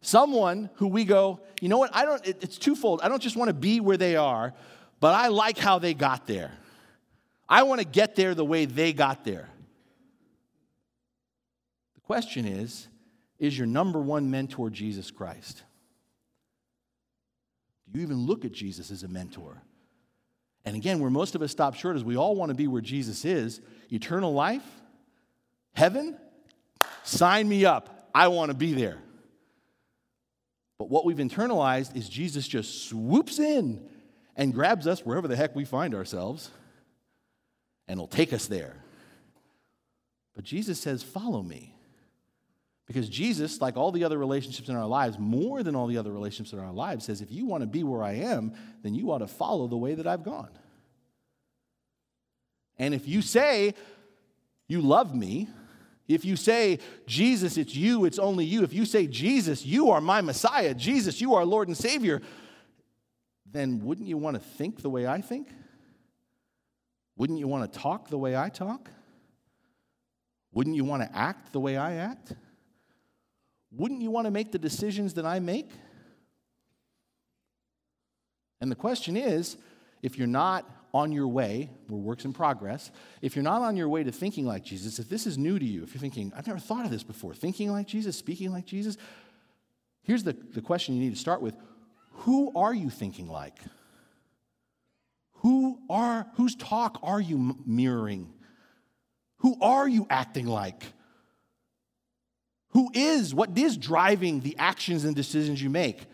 Someone 0.00 0.70
who 0.76 0.88
we 0.88 1.04
go, 1.04 1.40
you 1.60 1.68
know 1.68 1.78
what, 1.78 1.94
I 1.94 2.04
don't, 2.04 2.26
it's 2.26 2.58
twofold. 2.58 3.00
I 3.02 3.08
don't 3.08 3.22
just 3.22 3.36
want 3.36 3.50
to 3.50 3.54
be 3.54 3.80
where 3.80 3.96
they 3.96 4.16
are, 4.16 4.52
but 4.98 5.14
I 5.14 5.28
like 5.28 5.58
how 5.58 5.78
they 5.78 5.94
got 5.94 6.26
there. 6.26 6.52
I 7.48 7.62
want 7.64 7.80
to 7.80 7.86
get 7.86 8.16
there 8.16 8.34
the 8.34 8.44
way 8.44 8.64
they 8.64 8.92
got 8.92 9.24
there. 9.24 9.48
Question 12.10 12.44
is 12.44 12.88
Is 13.38 13.56
your 13.56 13.68
number 13.68 14.00
one 14.00 14.32
mentor 14.32 14.68
Jesus 14.68 15.12
Christ? 15.12 15.62
Do 17.88 18.00
you 18.00 18.04
even 18.04 18.26
look 18.26 18.44
at 18.44 18.50
Jesus 18.50 18.90
as 18.90 19.04
a 19.04 19.08
mentor? 19.08 19.62
And 20.64 20.74
again, 20.74 20.98
where 20.98 21.08
most 21.08 21.36
of 21.36 21.42
us 21.42 21.52
stop 21.52 21.76
short 21.76 21.94
is 21.94 22.02
we 22.02 22.16
all 22.16 22.34
want 22.34 22.50
to 22.50 22.56
be 22.56 22.66
where 22.66 22.82
Jesus 22.82 23.24
is 23.24 23.60
eternal 23.92 24.32
life, 24.34 24.64
heaven, 25.72 26.18
sign 27.04 27.48
me 27.48 27.64
up. 27.64 28.10
I 28.12 28.26
want 28.26 28.50
to 28.50 28.56
be 28.56 28.72
there. 28.72 28.98
But 30.80 30.90
what 30.90 31.04
we've 31.04 31.16
internalized 31.16 31.94
is 31.94 32.08
Jesus 32.08 32.48
just 32.48 32.88
swoops 32.88 33.38
in 33.38 33.88
and 34.34 34.52
grabs 34.52 34.88
us 34.88 35.06
wherever 35.06 35.28
the 35.28 35.36
heck 35.36 35.54
we 35.54 35.64
find 35.64 35.94
ourselves 35.94 36.50
and 37.86 38.00
will 38.00 38.08
take 38.08 38.32
us 38.32 38.48
there. 38.48 38.82
But 40.34 40.42
Jesus 40.42 40.80
says, 40.80 41.04
Follow 41.04 41.44
me. 41.44 41.76
Because 42.90 43.08
Jesus, 43.08 43.60
like 43.60 43.76
all 43.76 43.92
the 43.92 44.02
other 44.02 44.18
relationships 44.18 44.68
in 44.68 44.74
our 44.74 44.84
lives, 44.84 45.16
more 45.16 45.62
than 45.62 45.76
all 45.76 45.86
the 45.86 45.96
other 45.96 46.10
relationships 46.10 46.52
in 46.52 46.58
our 46.58 46.72
lives, 46.72 47.04
says, 47.04 47.20
If 47.20 47.30
you 47.30 47.46
want 47.46 47.60
to 47.60 47.68
be 47.68 47.84
where 47.84 48.02
I 48.02 48.14
am, 48.14 48.52
then 48.82 48.96
you 48.96 49.12
ought 49.12 49.18
to 49.18 49.28
follow 49.28 49.68
the 49.68 49.76
way 49.76 49.94
that 49.94 50.08
I've 50.08 50.24
gone. 50.24 50.50
And 52.80 52.92
if 52.92 53.06
you 53.06 53.22
say, 53.22 53.74
You 54.66 54.80
love 54.80 55.14
me, 55.14 55.46
if 56.08 56.24
you 56.24 56.34
say, 56.34 56.80
Jesus, 57.06 57.56
it's 57.56 57.76
you, 57.76 58.06
it's 58.06 58.18
only 58.18 58.44
you, 58.44 58.64
if 58.64 58.72
you 58.72 58.84
say, 58.84 59.06
Jesus, 59.06 59.64
you 59.64 59.92
are 59.92 60.00
my 60.00 60.20
Messiah, 60.20 60.74
Jesus, 60.74 61.20
you 61.20 61.36
are 61.36 61.44
Lord 61.44 61.68
and 61.68 61.76
Savior, 61.76 62.20
then 63.48 63.84
wouldn't 63.84 64.08
you 64.08 64.16
want 64.16 64.34
to 64.34 64.42
think 64.42 64.82
the 64.82 64.90
way 64.90 65.06
I 65.06 65.20
think? 65.20 65.46
Wouldn't 67.16 67.38
you 67.38 67.46
want 67.46 67.72
to 67.72 67.78
talk 67.78 68.08
the 68.08 68.18
way 68.18 68.36
I 68.36 68.48
talk? 68.48 68.90
Wouldn't 70.50 70.74
you 70.74 70.82
want 70.82 71.04
to 71.04 71.16
act 71.16 71.52
the 71.52 71.60
way 71.60 71.76
I 71.76 71.92
act? 71.92 72.32
Wouldn't 73.72 74.02
you 74.02 74.10
want 74.10 74.26
to 74.26 74.30
make 74.30 74.52
the 74.52 74.58
decisions 74.58 75.14
that 75.14 75.26
I 75.26 75.38
make? 75.38 75.70
And 78.60 78.70
the 78.70 78.76
question 78.76 79.16
is 79.16 79.56
if 80.02 80.18
you're 80.18 80.26
not 80.26 80.68
on 80.92 81.12
your 81.12 81.28
way, 81.28 81.70
we're 81.88 81.98
works 81.98 82.24
in 82.24 82.32
progress, 82.32 82.90
if 83.22 83.36
you're 83.36 83.42
not 83.44 83.62
on 83.62 83.76
your 83.76 83.88
way 83.88 84.02
to 84.02 84.10
thinking 84.10 84.44
like 84.44 84.64
Jesus, 84.64 84.98
if 84.98 85.08
this 85.08 85.26
is 85.26 85.38
new 85.38 85.58
to 85.58 85.64
you, 85.64 85.82
if 85.82 85.94
you're 85.94 86.00
thinking, 86.00 86.32
I've 86.36 86.46
never 86.46 86.58
thought 86.58 86.84
of 86.84 86.90
this 86.90 87.04
before, 87.04 87.32
thinking 87.34 87.70
like 87.70 87.86
Jesus, 87.86 88.16
speaking 88.16 88.50
like 88.52 88.66
Jesus, 88.66 88.96
here's 90.02 90.24
the, 90.24 90.32
the 90.32 90.60
question 90.60 90.94
you 90.96 91.00
need 91.02 91.14
to 91.14 91.20
start 91.20 91.42
with 91.42 91.54
Who 92.12 92.52
are 92.56 92.74
you 92.74 92.90
thinking 92.90 93.28
like? 93.28 93.56
Who 95.42 95.78
are, 95.88 96.26
whose 96.34 96.54
talk 96.54 96.98
are 97.02 97.20
you 97.20 97.56
mirroring? 97.64 98.32
Who 99.38 99.56
are 99.62 99.88
you 99.88 100.06
acting 100.10 100.46
like? 100.46 100.92
Who 102.70 102.90
is, 102.94 103.34
what 103.34 103.56
is 103.56 103.76
driving 103.76 104.40
the 104.40 104.56
actions 104.58 105.04
and 105.04 105.14
decisions 105.14 105.62
you 105.62 105.70
make? 105.70 106.06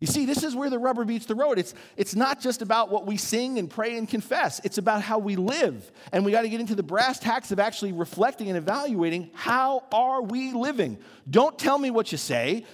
You 0.00 0.06
see, 0.06 0.24
this 0.24 0.42
is 0.42 0.56
where 0.56 0.70
the 0.70 0.78
rubber 0.78 1.04
meets 1.04 1.26
the 1.26 1.34
road. 1.34 1.58
It's, 1.58 1.74
it's 1.94 2.16
not 2.16 2.40
just 2.40 2.62
about 2.62 2.90
what 2.90 3.06
we 3.06 3.18
sing 3.18 3.58
and 3.58 3.68
pray 3.68 3.98
and 3.98 4.08
confess, 4.08 4.58
it's 4.64 4.78
about 4.78 5.02
how 5.02 5.18
we 5.18 5.36
live. 5.36 5.92
And 6.10 6.24
we 6.24 6.32
got 6.32 6.42
to 6.42 6.48
get 6.48 6.58
into 6.58 6.74
the 6.74 6.82
brass 6.82 7.18
tacks 7.18 7.52
of 7.52 7.60
actually 7.60 7.92
reflecting 7.92 8.48
and 8.48 8.56
evaluating 8.56 9.30
how 9.34 9.84
are 9.92 10.22
we 10.22 10.52
living? 10.52 10.98
Don't 11.28 11.58
tell 11.58 11.78
me 11.78 11.90
what 11.90 12.12
you 12.12 12.18
say, 12.18 12.64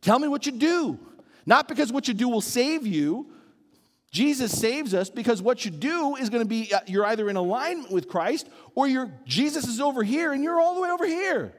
tell 0.00 0.18
me 0.18 0.26
what 0.26 0.46
you 0.46 0.52
do. 0.52 0.98
Not 1.44 1.68
because 1.68 1.92
what 1.92 2.08
you 2.08 2.14
do 2.14 2.28
will 2.28 2.40
save 2.40 2.86
you, 2.86 3.30
Jesus 4.10 4.58
saves 4.58 4.94
us 4.94 5.10
because 5.10 5.40
what 5.42 5.64
you 5.64 5.70
do 5.70 6.16
is 6.16 6.30
going 6.30 6.42
to 6.42 6.48
be 6.48 6.72
uh, 6.72 6.80
you're 6.86 7.04
either 7.06 7.30
in 7.30 7.36
alignment 7.36 7.92
with 7.92 8.08
Christ 8.08 8.48
or 8.74 8.88
you're 8.88 9.12
Jesus 9.24 9.68
is 9.68 9.80
over 9.80 10.02
here 10.02 10.32
and 10.32 10.42
you're 10.42 10.58
all 10.60 10.74
the 10.74 10.80
way 10.80 10.90
over 10.90 11.06
here. 11.06 11.52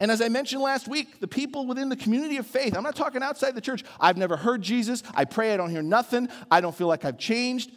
And 0.00 0.10
as 0.10 0.20
I 0.20 0.28
mentioned 0.28 0.62
last 0.62 0.86
week, 0.86 1.20
the 1.20 1.26
people 1.26 1.66
within 1.66 1.88
the 1.88 1.96
community 1.96 2.36
of 2.36 2.46
faith, 2.46 2.76
I'm 2.76 2.84
not 2.84 2.94
talking 2.94 3.22
outside 3.22 3.54
the 3.54 3.60
church. 3.60 3.84
I've 3.98 4.16
never 4.16 4.36
heard 4.36 4.62
Jesus. 4.62 5.02
I 5.14 5.24
pray 5.24 5.52
I 5.52 5.56
don't 5.56 5.70
hear 5.70 5.82
nothing. 5.82 6.28
I 6.50 6.60
don't 6.60 6.74
feel 6.74 6.86
like 6.86 7.04
I've 7.04 7.18
changed. 7.18 7.72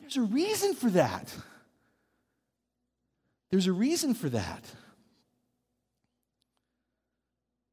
There's 0.00 0.16
a 0.16 0.22
reason 0.22 0.74
for 0.74 0.90
that. 0.90 1.32
There's 3.50 3.68
a 3.68 3.72
reason 3.72 4.14
for 4.14 4.28
that. 4.30 4.64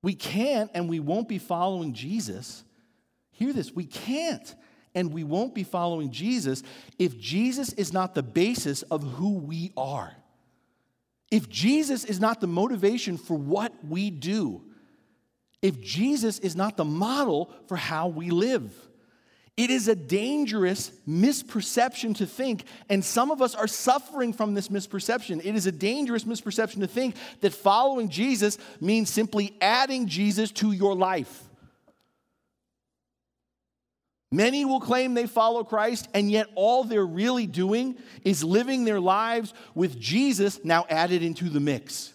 We 0.03 0.13
can't 0.13 0.69
and 0.73 0.89
we 0.89 0.99
won't 0.99 1.27
be 1.27 1.37
following 1.37 1.93
Jesus 1.93 2.63
Hear 3.31 3.53
this 3.53 3.71
we 3.71 3.85
can't 3.85 4.53
and 4.93 5.11
we 5.11 5.23
won't 5.23 5.55
be 5.55 5.63
following 5.63 6.11
Jesus 6.11 6.61
if 6.99 7.19
Jesus 7.19 7.73
is 7.73 7.91
not 7.91 8.13
the 8.13 8.21
basis 8.21 8.83
of 8.83 9.01
who 9.01 9.33
we 9.39 9.71
are. 9.75 10.13
If 11.31 11.49
Jesus 11.49 12.03
is 12.03 12.19
not 12.19 12.41
the 12.41 12.47
motivation 12.47 13.17
for 13.17 13.35
what 13.35 13.73
we 13.83 14.11
do, 14.11 14.61
if 15.61 15.79
Jesus 15.79 16.39
is 16.39 16.55
not 16.55 16.77
the 16.77 16.85
model 16.85 17.51
for 17.67 17.77
how 17.77 18.07
we 18.07 18.29
live. 18.29 18.73
It 19.57 19.69
is 19.69 19.87
a 19.87 19.95
dangerous 19.95 20.91
misperception 21.07 22.15
to 22.17 22.25
think, 22.25 22.63
and 22.89 23.03
some 23.03 23.31
of 23.31 23.41
us 23.41 23.53
are 23.53 23.67
suffering 23.67 24.33
from 24.33 24.53
this 24.53 24.69
misperception. 24.69 25.45
It 25.45 25.55
is 25.55 25.67
a 25.67 25.71
dangerous 25.71 26.23
misperception 26.23 26.79
to 26.79 26.87
think 26.87 27.15
that 27.41 27.53
following 27.53 28.09
Jesus 28.09 28.57
means 28.79 29.09
simply 29.09 29.55
adding 29.61 30.07
Jesus 30.07 30.51
to 30.53 30.71
your 30.71 30.95
life. 30.95 31.43
Many 34.31 34.63
will 34.63 34.79
claim 34.79 35.13
they 35.13 35.27
follow 35.27 35.65
Christ, 35.65 36.07
and 36.13 36.31
yet 36.31 36.47
all 36.55 36.85
they're 36.85 37.05
really 37.05 37.45
doing 37.45 37.97
is 38.23 38.43
living 38.43 38.85
their 38.85 39.01
lives 39.01 39.53
with 39.75 39.99
Jesus 39.99 40.63
now 40.63 40.85
added 40.89 41.21
into 41.21 41.49
the 41.49 41.59
mix. 41.59 42.13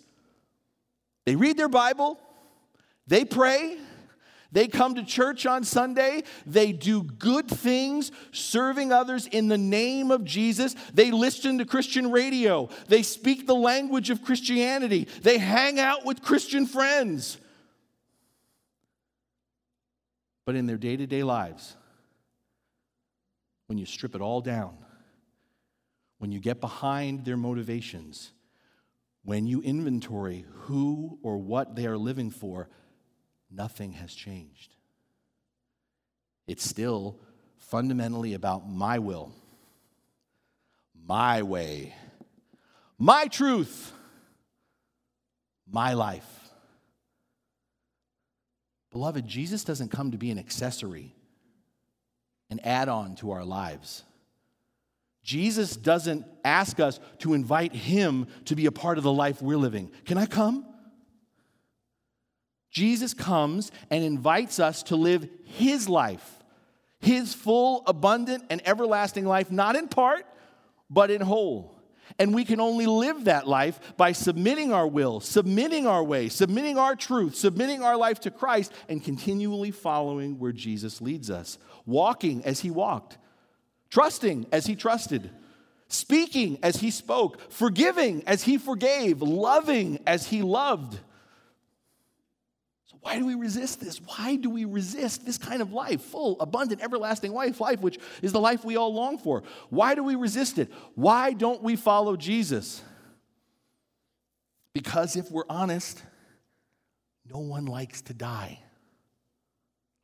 They 1.26 1.36
read 1.36 1.58
their 1.58 1.68
Bible, 1.68 2.18
they 3.06 3.26
pray, 3.26 3.76
they 4.50 4.66
come 4.68 4.94
to 4.94 5.04
church 5.04 5.44
on 5.44 5.64
Sunday, 5.64 6.22
they 6.46 6.72
do 6.72 7.02
good 7.02 7.48
things, 7.48 8.10
serving 8.32 8.92
others 8.92 9.26
in 9.26 9.48
the 9.48 9.58
name 9.58 10.10
of 10.10 10.24
Jesus. 10.24 10.74
They 10.94 11.10
listen 11.10 11.58
to 11.58 11.66
Christian 11.66 12.10
radio, 12.10 12.70
they 12.88 13.02
speak 13.02 13.46
the 13.46 13.54
language 13.54 14.08
of 14.08 14.22
Christianity, 14.22 15.06
they 15.20 15.36
hang 15.36 15.78
out 15.78 16.06
with 16.06 16.22
Christian 16.22 16.64
friends. 16.64 17.36
But 20.46 20.54
in 20.54 20.64
their 20.64 20.78
day 20.78 20.96
to 20.96 21.06
day 21.06 21.22
lives, 21.22 21.75
when 23.66 23.78
you 23.78 23.86
strip 23.86 24.14
it 24.14 24.20
all 24.20 24.40
down, 24.40 24.76
when 26.18 26.32
you 26.32 26.40
get 26.40 26.60
behind 26.60 27.24
their 27.24 27.36
motivations, 27.36 28.32
when 29.22 29.46
you 29.46 29.60
inventory 29.62 30.46
who 30.52 31.18
or 31.22 31.36
what 31.36 31.74
they 31.74 31.86
are 31.86 31.98
living 31.98 32.30
for, 32.30 32.68
nothing 33.50 33.92
has 33.92 34.14
changed. 34.14 34.74
It's 36.46 36.64
still 36.64 37.18
fundamentally 37.58 38.34
about 38.34 38.68
my 38.68 38.98
will, 39.00 39.34
my 41.06 41.42
way, 41.42 41.94
my 42.98 43.26
truth, 43.26 43.92
my 45.68 45.94
life. 45.94 46.52
Beloved, 48.92 49.26
Jesus 49.26 49.64
doesn't 49.64 49.90
come 49.90 50.12
to 50.12 50.18
be 50.18 50.30
an 50.30 50.38
accessory, 50.38 51.14
an 52.50 52.60
add 52.60 52.88
on 52.88 53.16
to 53.16 53.32
our 53.32 53.44
lives. 53.44 54.04
Jesus 55.22 55.76
doesn't 55.76 56.24
ask 56.44 56.78
us 56.78 57.00
to 57.18 57.34
invite 57.34 57.74
him 57.74 58.28
to 58.44 58.54
be 58.54 58.66
a 58.66 58.72
part 58.72 58.96
of 58.96 59.04
the 59.04 59.12
life 59.12 59.42
we're 59.42 59.56
living. 59.56 59.90
Can 60.04 60.18
I 60.18 60.26
come? 60.26 60.64
Jesus 62.70 63.14
comes 63.14 63.72
and 63.90 64.04
invites 64.04 64.60
us 64.60 64.82
to 64.84 64.96
live 64.96 65.28
his 65.44 65.88
life, 65.88 66.44
his 67.00 67.34
full, 67.34 67.82
abundant, 67.86 68.44
and 68.50 68.66
everlasting 68.68 69.24
life, 69.24 69.50
not 69.50 69.76
in 69.76 69.88
part, 69.88 70.26
but 70.88 71.10
in 71.10 71.20
whole. 71.20 71.75
And 72.18 72.34
we 72.34 72.44
can 72.44 72.60
only 72.60 72.86
live 72.86 73.24
that 73.24 73.46
life 73.46 73.78
by 73.96 74.12
submitting 74.12 74.72
our 74.72 74.86
will, 74.86 75.20
submitting 75.20 75.86
our 75.86 76.02
way, 76.02 76.28
submitting 76.28 76.78
our 76.78 76.96
truth, 76.96 77.34
submitting 77.34 77.82
our 77.82 77.96
life 77.96 78.20
to 78.20 78.30
Christ, 78.30 78.72
and 78.88 79.02
continually 79.02 79.70
following 79.70 80.38
where 80.38 80.52
Jesus 80.52 81.00
leads 81.00 81.30
us, 81.30 81.58
walking 81.84 82.44
as 82.44 82.60
he 82.60 82.70
walked, 82.70 83.18
trusting 83.90 84.46
as 84.52 84.66
he 84.66 84.76
trusted, 84.76 85.30
speaking 85.88 86.58
as 86.62 86.76
he 86.76 86.90
spoke, 86.90 87.50
forgiving 87.50 88.22
as 88.26 88.44
he 88.44 88.58
forgave, 88.58 89.22
loving 89.22 89.98
as 90.06 90.26
he 90.26 90.42
loved. 90.42 90.98
Why 93.06 93.20
do 93.20 93.26
we 93.26 93.36
resist 93.36 93.78
this? 93.78 93.98
Why 93.98 94.34
do 94.34 94.50
we 94.50 94.64
resist 94.64 95.24
this 95.24 95.38
kind 95.38 95.62
of 95.62 95.72
life, 95.72 96.00
full, 96.00 96.40
abundant, 96.40 96.82
everlasting 96.82 97.32
life, 97.32 97.60
life 97.60 97.80
which 97.80 98.00
is 98.20 98.32
the 98.32 98.40
life 98.40 98.64
we 98.64 98.76
all 98.76 98.92
long 98.92 99.16
for? 99.16 99.44
Why 99.70 99.94
do 99.94 100.02
we 100.02 100.16
resist 100.16 100.58
it? 100.58 100.72
Why 100.96 101.32
don't 101.32 101.62
we 101.62 101.76
follow 101.76 102.16
Jesus? 102.16 102.82
Because 104.72 105.14
if 105.14 105.30
we're 105.30 105.44
honest, 105.48 106.02
no 107.32 107.38
one 107.38 107.66
likes 107.66 108.02
to 108.02 108.12
die, 108.12 108.58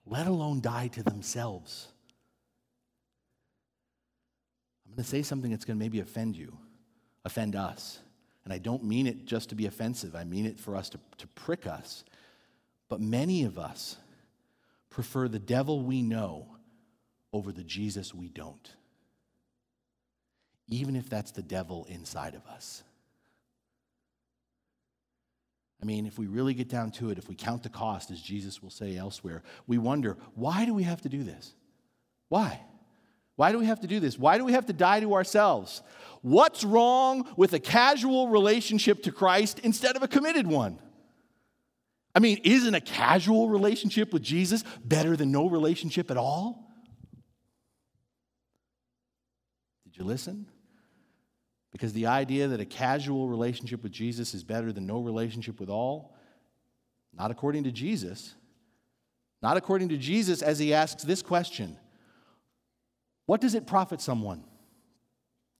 let 0.06 0.28
alone 0.28 0.60
die 0.60 0.86
to 0.86 1.02
themselves. 1.02 1.88
I'm 4.86 4.92
going 4.92 5.02
to 5.02 5.10
say 5.10 5.22
something 5.24 5.50
that's 5.50 5.64
going 5.64 5.76
to 5.76 5.84
maybe 5.84 5.98
offend 5.98 6.36
you, 6.36 6.56
offend 7.24 7.56
us. 7.56 7.98
And 8.44 8.52
I 8.52 8.58
don't 8.58 8.84
mean 8.84 9.08
it 9.08 9.24
just 9.24 9.48
to 9.48 9.56
be 9.56 9.66
offensive, 9.66 10.14
I 10.14 10.22
mean 10.22 10.46
it 10.46 10.60
for 10.60 10.76
us 10.76 10.88
to, 10.90 11.00
to 11.18 11.26
prick 11.26 11.66
us. 11.66 12.04
But 12.92 13.00
many 13.00 13.44
of 13.44 13.58
us 13.58 13.96
prefer 14.90 15.26
the 15.26 15.38
devil 15.38 15.80
we 15.80 16.02
know 16.02 16.46
over 17.32 17.50
the 17.50 17.64
Jesus 17.64 18.14
we 18.14 18.28
don't, 18.28 18.70
even 20.68 20.94
if 20.94 21.08
that's 21.08 21.30
the 21.30 21.40
devil 21.40 21.86
inside 21.88 22.34
of 22.34 22.44
us. 22.44 22.82
I 25.80 25.86
mean, 25.86 26.04
if 26.04 26.18
we 26.18 26.26
really 26.26 26.52
get 26.52 26.68
down 26.68 26.90
to 26.90 27.08
it, 27.08 27.16
if 27.16 27.30
we 27.30 27.34
count 27.34 27.62
the 27.62 27.70
cost, 27.70 28.10
as 28.10 28.20
Jesus 28.20 28.62
will 28.62 28.68
say 28.68 28.98
elsewhere, 28.98 29.42
we 29.66 29.78
wonder 29.78 30.18
why 30.34 30.66
do 30.66 30.74
we 30.74 30.82
have 30.82 31.00
to 31.00 31.08
do 31.08 31.22
this? 31.22 31.54
Why? 32.28 32.60
Why 33.36 33.52
do 33.52 33.58
we 33.58 33.64
have 33.64 33.80
to 33.80 33.86
do 33.86 34.00
this? 34.00 34.18
Why 34.18 34.36
do 34.36 34.44
we 34.44 34.52
have 34.52 34.66
to 34.66 34.74
die 34.74 35.00
to 35.00 35.14
ourselves? 35.14 35.80
What's 36.20 36.62
wrong 36.62 37.26
with 37.38 37.54
a 37.54 37.58
casual 37.58 38.28
relationship 38.28 39.02
to 39.04 39.12
Christ 39.12 39.60
instead 39.60 39.96
of 39.96 40.02
a 40.02 40.08
committed 40.08 40.46
one? 40.46 40.78
I 42.14 42.18
mean, 42.18 42.40
isn't 42.44 42.74
a 42.74 42.80
casual 42.80 43.48
relationship 43.48 44.12
with 44.12 44.22
Jesus 44.22 44.64
better 44.84 45.16
than 45.16 45.32
no 45.32 45.48
relationship 45.48 46.10
at 46.10 46.16
all? 46.16 46.70
Did 49.84 49.96
you 49.96 50.04
listen? 50.04 50.46
Because 51.70 51.94
the 51.94 52.06
idea 52.06 52.48
that 52.48 52.60
a 52.60 52.66
casual 52.66 53.28
relationship 53.28 53.82
with 53.82 53.92
Jesus 53.92 54.34
is 54.34 54.44
better 54.44 54.72
than 54.72 54.86
no 54.86 55.00
relationship 55.00 55.58
with 55.58 55.70
all, 55.70 56.14
not 57.14 57.30
according 57.30 57.64
to 57.64 57.72
Jesus. 57.72 58.34
Not 59.42 59.56
according 59.56 59.88
to 59.88 59.96
Jesus, 59.98 60.40
as 60.40 60.58
he 60.58 60.72
asks 60.72 61.02
this 61.02 61.20
question 61.20 61.76
What 63.26 63.40
does 63.40 63.54
it 63.54 63.66
profit 63.66 64.00
someone? 64.00 64.44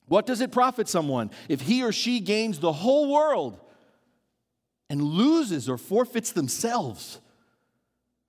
What 0.06 0.26
does 0.26 0.40
it 0.40 0.52
profit 0.52 0.88
someone 0.88 1.30
if 1.48 1.62
he 1.62 1.82
or 1.82 1.92
she 1.92 2.20
gains 2.20 2.58
the 2.58 2.72
whole 2.72 3.12
world 3.12 3.58
and 4.92 5.02
loses 5.02 5.70
or 5.70 5.78
forfeits 5.78 6.32
themselves? 6.32 7.18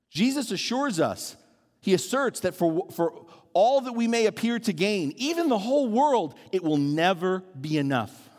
Jesus 0.10 0.50
assures 0.50 0.98
us, 0.98 1.36
he 1.82 1.94
asserts 1.94 2.40
that 2.40 2.56
for, 2.56 2.88
for 2.92 3.26
all 3.52 3.82
that 3.82 3.92
we 3.92 4.08
may 4.08 4.28
appear 4.28 4.60
to 4.60 4.72
gain, 4.72 5.14
even 5.18 5.50
the 5.50 5.58
whole 5.58 5.90
world, 5.90 6.36
it 6.54 6.64
will 6.64 6.78
never 6.78 7.44
be 7.60 7.78
enough. 7.78 8.30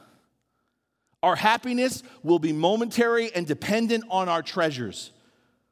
Our 1.22 1.36
happiness 1.36 2.02
will 2.22 2.38
be 2.38 2.54
momentary 2.54 3.30
and 3.34 3.46
dependent 3.46 4.04
on 4.08 4.30
our 4.30 4.42
treasures, 4.42 5.10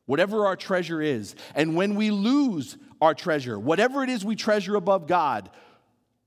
whatever 0.05 0.45
our 0.47 0.57
treasure 0.57 1.01
is. 1.01 1.35
And 1.55 1.75
when 1.75 1.95
we 1.95 2.11
lose 2.11 2.77
our 3.01 3.15
treasure, 3.15 3.59
whatever 3.59 4.05
it 4.05 4.11
is 4.11 4.27
we 4.27 4.37
treasure 4.37 4.77
above 4.77 5.07
God, 5.07 5.49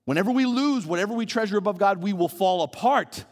whenever 0.05 0.31
we 0.31 0.47
lose 0.47 0.87
whatever 0.87 1.13
we 1.13 1.27
treasure 1.27 1.57
above 1.57 1.77
God, 1.77 2.01
we 2.01 2.13
will 2.13 2.29
fall 2.29 2.63
apart. 2.63 3.25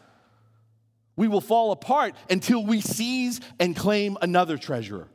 We 1.16 1.28
will 1.28 1.40
fall 1.40 1.70
apart 1.72 2.14
until 2.28 2.64
we 2.64 2.80
seize 2.80 3.40
and 3.60 3.76
claim 3.76 4.16
another 4.20 4.58
treasurer. 4.58 5.08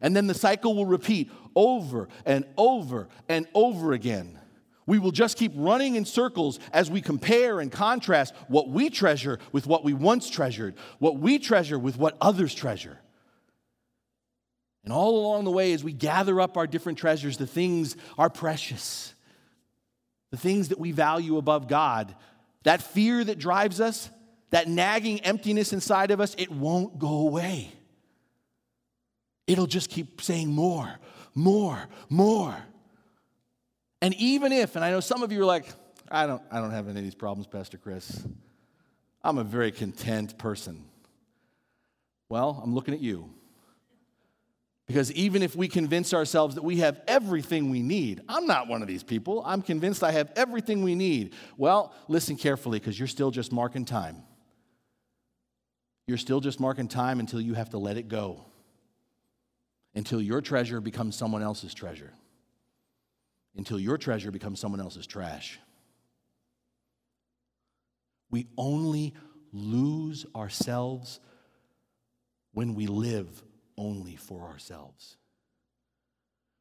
And 0.00 0.16
then 0.16 0.26
the 0.26 0.34
cycle 0.34 0.74
will 0.74 0.86
repeat 0.86 1.30
over 1.54 2.08
and 2.24 2.44
over 2.56 3.08
and 3.28 3.46
over 3.54 3.92
again. 3.92 4.38
We 4.86 4.98
will 4.98 5.12
just 5.12 5.36
keep 5.36 5.52
running 5.54 5.94
in 5.94 6.04
circles 6.04 6.58
as 6.72 6.90
we 6.90 7.00
compare 7.00 7.60
and 7.60 7.70
contrast 7.70 8.34
what 8.48 8.68
we 8.68 8.90
treasure 8.90 9.38
with 9.52 9.66
what 9.66 9.84
we 9.84 9.92
once 9.92 10.28
treasured, 10.30 10.74
what 10.98 11.18
we 11.18 11.38
treasure 11.38 11.78
with 11.78 11.96
what 11.96 12.16
others 12.20 12.54
treasure. 12.54 12.98
And 14.82 14.92
all 14.92 15.20
along 15.20 15.44
the 15.44 15.50
way, 15.50 15.72
as 15.72 15.84
we 15.84 15.92
gather 15.92 16.40
up 16.40 16.56
our 16.56 16.66
different 16.66 16.98
treasures, 16.98 17.36
the 17.36 17.46
things 17.46 17.96
are 18.16 18.30
precious, 18.30 19.14
the 20.30 20.38
things 20.38 20.68
that 20.68 20.80
we 20.80 20.90
value 20.90 21.36
above 21.36 21.68
God, 21.68 22.14
that 22.62 22.82
fear 22.82 23.22
that 23.22 23.38
drives 23.38 23.80
us, 23.80 24.10
that 24.50 24.68
nagging 24.68 25.20
emptiness 25.20 25.72
inside 25.72 26.10
of 26.10 26.20
us, 26.20 26.34
it 26.38 26.50
won't 26.50 26.98
go 26.98 27.20
away. 27.20 27.72
It'll 29.46 29.66
just 29.66 29.90
keep 29.90 30.20
saying 30.20 30.48
more, 30.48 30.98
more, 31.34 31.88
more. 32.08 32.56
And 34.02 34.14
even 34.14 34.52
if, 34.52 34.76
and 34.76 34.84
I 34.84 34.90
know 34.90 35.00
some 35.00 35.22
of 35.22 35.32
you 35.32 35.42
are 35.42 35.46
like, 35.46 35.66
I 36.10 36.26
don't, 36.26 36.42
I 36.50 36.60
don't 36.60 36.70
have 36.70 36.88
any 36.88 36.98
of 36.98 37.04
these 37.04 37.14
problems, 37.14 37.46
Pastor 37.46 37.78
Chris. 37.78 38.24
I'm 39.22 39.38
a 39.38 39.44
very 39.44 39.70
content 39.70 40.38
person. 40.38 40.84
Well, 42.28 42.60
I'm 42.62 42.74
looking 42.74 42.94
at 42.94 43.00
you. 43.00 43.30
Because 44.86 45.12
even 45.12 45.42
if 45.42 45.54
we 45.54 45.68
convince 45.68 46.12
ourselves 46.12 46.56
that 46.56 46.64
we 46.64 46.78
have 46.78 47.00
everything 47.06 47.70
we 47.70 47.80
need, 47.80 48.22
I'm 48.28 48.46
not 48.46 48.66
one 48.66 48.82
of 48.82 48.88
these 48.88 49.04
people. 49.04 49.42
I'm 49.46 49.62
convinced 49.62 50.02
I 50.02 50.10
have 50.10 50.32
everything 50.34 50.82
we 50.82 50.96
need. 50.96 51.34
Well, 51.56 51.94
listen 52.08 52.36
carefully 52.36 52.80
because 52.80 52.98
you're 52.98 53.06
still 53.06 53.30
just 53.30 53.52
marking 53.52 53.84
time. 53.84 54.24
You're 56.10 56.18
still 56.18 56.40
just 56.40 56.58
marking 56.58 56.88
time 56.88 57.20
until 57.20 57.40
you 57.40 57.54
have 57.54 57.70
to 57.70 57.78
let 57.78 57.96
it 57.96 58.08
go, 58.08 58.44
until 59.94 60.20
your 60.20 60.40
treasure 60.40 60.80
becomes 60.80 61.14
someone 61.14 61.40
else's 61.40 61.72
treasure, 61.72 62.12
until 63.54 63.78
your 63.78 63.96
treasure 63.96 64.32
becomes 64.32 64.58
someone 64.58 64.80
else's 64.80 65.06
trash. 65.06 65.60
We 68.28 68.48
only 68.58 69.14
lose 69.52 70.26
ourselves 70.34 71.20
when 72.54 72.74
we 72.74 72.88
live 72.88 73.44
only 73.78 74.16
for 74.16 74.42
ourselves. 74.48 75.16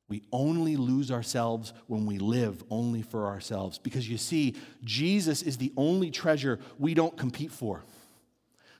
We 0.09 0.21
only 0.31 0.75
lose 0.75 1.09
ourselves 1.09 1.73
when 1.87 2.05
we 2.05 2.19
live 2.19 2.63
only 2.69 3.01
for 3.01 3.25
ourselves. 3.25 3.79
Because 3.79 4.07
you 4.07 4.19
see, 4.19 4.57
Jesus 4.83 5.41
is 5.41 5.57
the 5.57 5.73
only 5.75 6.11
treasure 6.11 6.59
we 6.77 6.93
don't 6.93 7.17
compete 7.17 7.51
for. 7.51 7.83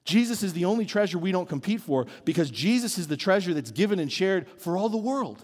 Jesus 0.06 0.44
is 0.44 0.54
the 0.54 0.66
only 0.66 0.86
treasure 0.86 1.18
we 1.18 1.32
don't 1.32 1.50
compete 1.50 1.82
for 1.82 2.08
because 2.26 2.50
Jesus 2.50 2.98
is 2.98 3.08
the 3.08 3.18
treasure 3.18 3.54
that's 3.54 3.72
given 3.72 4.00
and 4.00 4.12
shared 4.12 4.48
for 4.58 4.78
all 4.78 4.90
the 4.90 4.98
world. 4.98 5.44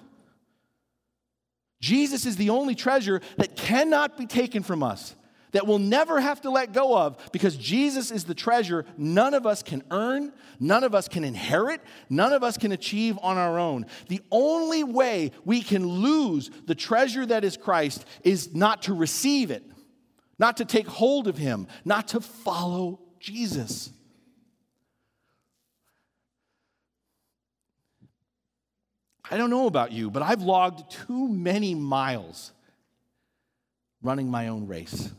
Jesus 1.81 2.25
is 2.25 2.35
the 2.35 2.49
only 2.49 2.73
treasure 2.73 3.21
that 3.37 3.55
cannot 3.55 4.17
be 4.17 4.25
taken 4.25 4.63
from 4.63 4.81
us, 4.81 5.15
that 5.51 5.67
we'll 5.67 5.77
never 5.77 6.19
have 6.19 6.41
to 6.41 6.49
let 6.49 6.73
go 6.73 6.97
of 6.97 7.17
because 7.31 7.55
Jesus 7.57 8.09
is 8.09 8.23
the 8.23 8.33
treasure 8.33 8.85
none 8.97 9.35
of 9.35 9.45
us 9.45 9.61
can 9.61 9.83
earn, 9.91 10.33
none 10.59 10.83
of 10.83 10.95
us 10.95 11.07
can 11.07 11.23
inherit, 11.23 11.81
none 12.09 12.33
of 12.33 12.43
us 12.43 12.57
can 12.57 12.71
achieve 12.71 13.19
on 13.21 13.37
our 13.37 13.59
own. 13.59 13.85
The 14.07 14.21
only 14.31 14.83
way 14.83 15.31
we 15.43 15.61
can 15.61 15.85
lose 15.85 16.49
the 16.65 16.75
treasure 16.75 17.25
that 17.25 17.43
is 17.43 17.55
Christ 17.55 18.03
is 18.23 18.55
not 18.55 18.83
to 18.83 18.95
receive 18.95 19.51
it, 19.51 19.63
not 20.39 20.57
to 20.57 20.65
take 20.65 20.87
hold 20.87 21.27
of 21.27 21.37
Him, 21.37 21.67
not 21.83 22.07
to 22.09 22.19
follow 22.19 22.99
Jesus. 23.19 23.91
I 29.29 29.37
don't 29.37 29.49
know 29.49 29.67
about 29.67 29.91
you, 29.91 30.11
but 30.11 30.21
I've 30.21 30.41
logged 30.41 30.91
too 30.91 31.27
many 31.27 31.73
miles 31.73 32.51
running 34.01 34.29
my 34.29 34.49
own 34.49 34.67
race. 34.67 35.11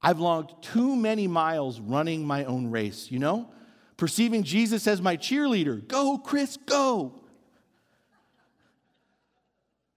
I've 0.00 0.20
logged 0.20 0.64
too 0.64 0.96
many 0.96 1.26
miles 1.26 1.80
running 1.80 2.24
my 2.26 2.44
own 2.44 2.70
race, 2.70 3.10
you 3.10 3.18
know? 3.18 3.50
Perceiving 3.96 4.42
Jesus 4.42 4.86
as 4.86 5.00
my 5.00 5.16
cheerleader. 5.16 5.86
Go, 5.86 6.18
Chris, 6.18 6.56
go. 6.56 7.20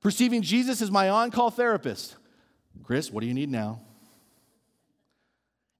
Perceiving 0.01 0.43
Jesus 0.43 0.81
as 0.81 0.91
my 0.91 1.09
on 1.09 1.31
call 1.31 1.49
therapist. 1.49 2.15
Chris, 2.83 3.11
what 3.11 3.21
do 3.21 3.27
you 3.27 3.33
need 3.33 3.49
now? 3.49 3.81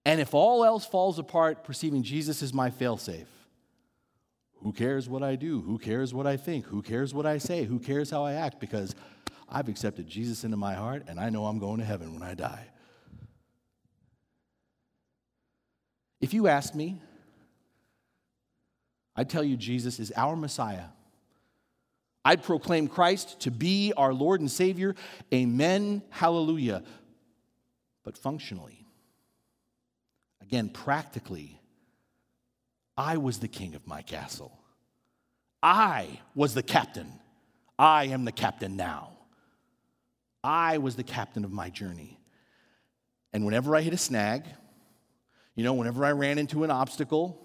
And 0.06 0.20
if 0.20 0.34
all 0.34 0.64
else 0.64 0.86
falls 0.86 1.20
apart, 1.20 1.64
perceiving 1.64 2.04
Jesus 2.04 2.42
as 2.42 2.54
my 2.54 2.70
failsafe. 2.70 3.26
Who 4.66 4.74
cares 4.74 5.08
what 5.08 5.22
I 5.22 5.36
do? 5.36 5.62
Who 5.62 5.78
cares 5.78 6.12
what 6.12 6.26
I 6.26 6.38
think? 6.38 6.66
Who 6.66 6.82
cares 6.82 7.14
what 7.14 7.28
I 7.28 7.38
say? 7.38 7.66
Who 7.66 7.78
cares 7.78 8.10
how 8.10 8.26
I 8.26 8.34
act? 8.34 8.60
Because 8.60 8.96
I've 9.48 9.70
accepted 9.70 10.08
Jesus 10.08 10.44
into 10.44 10.58
my 10.58 10.74
heart 10.74 11.04
and 11.08 11.20
I 11.20 11.30
know 11.30 11.46
I'm 11.46 11.60
going 11.60 11.78
to 11.78 11.86
heaven 11.86 12.16
when 12.16 12.24
I 12.24 12.34
die. 12.34 12.66
If 16.20 16.34
you 16.34 16.48
ask 16.48 16.74
me, 16.74 17.00
I'd 19.16 19.30
tell 19.30 19.44
you 19.44 19.56
Jesus 19.56 20.00
is 20.00 20.12
our 20.16 20.36
Messiah. 20.36 20.86
I'd 22.26 22.42
proclaim 22.42 22.88
Christ 22.88 23.42
to 23.42 23.52
be 23.52 23.94
our 23.96 24.16
Lord 24.16 24.42
and 24.42 24.50
Savior. 24.50 24.96
Amen. 25.32 26.02
Hallelujah. 26.10 26.82
But 28.04 28.18
functionally, 28.18 28.84
again, 30.42 30.70
practically, 30.70 31.62
I 32.98 33.18
was 33.18 33.40
the 33.40 33.48
king 33.48 33.76
of 33.76 33.86
my 33.88 34.02
castle. 34.02 34.58
I 35.62 36.20
was 36.34 36.54
the 36.54 36.64
captain. 36.64 37.12
I 37.78 38.06
am 38.06 38.26
the 38.26 38.32
captain 38.32 38.76
now. 38.76 39.12
I 40.44 40.78
was 40.78 40.96
the 40.96 41.04
captain 41.04 41.44
of 41.44 41.52
my 41.52 41.70
journey. 41.70 42.20
And 43.34 43.46
whenever 43.46 43.76
I 43.76 43.82
hit 43.82 43.94
a 43.94 43.98
snag, 43.98 44.46
you 45.56 45.64
know, 45.64 45.74
whenever 45.74 46.06
I 46.06 46.12
ran 46.12 46.38
into 46.38 46.64
an 46.64 46.72
obstacle, 46.72 47.42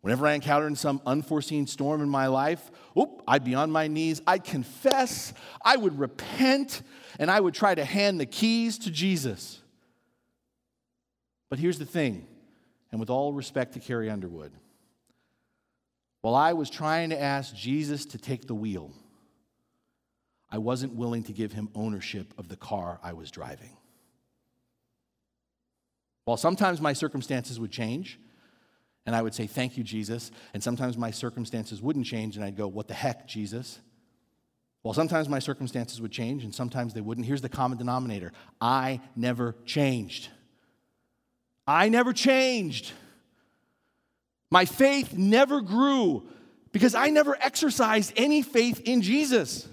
whenever 0.00 0.26
I 0.26 0.34
encountered 0.34 0.78
some 0.78 1.02
unforeseen 1.04 1.66
storm 1.66 2.00
in 2.00 2.08
my 2.08 2.28
life, 2.28 2.70
oop, 2.98 3.22
I'd 3.26 3.44
be 3.44 3.54
on 3.54 3.70
my 3.70 3.88
knees. 3.88 4.22
I'd 4.26 4.44
confess, 4.44 5.34
I 5.62 5.76
would 5.76 5.98
repent, 5.98 6.82
and 7.18 7.30
I 7.30 7.40
would 7.40 7.54
try 7.54 7.74
to 7.74 7.84
hand 7.84 8.20
the 8.20 8.26
keys 8.26 8.78
to 8.80 8.90
Jesus. 8.90 9.60
But 11.50 11.58
here's 11.58 11.78
the 11.78 11.86
thing, 11.86 12.26
and 12.90 13.00
with 13.00 13.10
all 13.10 13.32
respect 13.32 13.74
to 13.74 13.80
Carrie 13.80 14.10
Underwood, 14.10 14.52
while 16.20 16.34
I 16.34 16.52
was 16.52 16.70
trying 16.70 17.10
to 17.10 17.20
ask 17.20 17.54
Jesus 17.54 18.04
to 18.06 18.18
take 18.18 18.46
the 18.46 18.54
wheel, 18.54 18.92
I 20.50 20.58
wasn't 20.58 20.94
willing 20.94 21.22
to 21.24 21.32
give 21.32 21.52
him 21.52 21.68
ownership 21.74 22.32
of 22.38 22.48
the 22.48 22.56
car 22.56 22.98
I 23.02 23.12
was 23.12 23.30
driving. 23.30 23.76
While 26.24 26.36
sometimes 26.36 26.80
my 26.80 26.92
circumstances 26.92 27.60
would 27.60 27.70
change, 27.70 28.18
and 29.06 29.16
I 29.16 29.22
would 29.22 29.34
say, 29.34 29.46
Thank 29.46 29.78
you, 29.78 29.84
Jesus, 29.84 30.30
and 30.52 30.62
sometimes 30.62 30.98
my 30.98 31.10
circumstances 31.10 31.80
wouldn't 31.80 32.06
change, 32.06 32.36
and 32.36 32.44
I'd 32.44 32.56
go, 32.56 32.68
What 32.68 32.88
the 32.88 32.94
heck, 32.94 33.26
Jesus? 33.26 33.78
Well, 34.82 34.94
sometimes 34.94 35.28
my 35.28 35.38
circumstances 35.38 36.00
would 36.00 36.12
change, 36.12 36.44
and 36.44 36.54
sometimes 36.54 36.94
they 36.94 37.00
wouldn't. 37.00 37.26
Here's 37.26 37.40
the 37.40 37.48
common 37.48 37.78
denominator 37.78 38.32
I 38.60 39.00
never 39.16 39.54
changed. 39.64 40.28
I 41.66 41.88
never 41.88 42.12
changed. 42.12 42.92
My 44.50 44.64
faith 44.64 45.14
never 45.14 45.60
grew 45.60 46.28
because 46.72 46.94
I 46.94 47.10
never 47.10 47.36
exercised 47.40 48.12
any 48.16 48.42
faith 48.42 48.82
in 48.84 49.02
Jesus. 49.02 49.68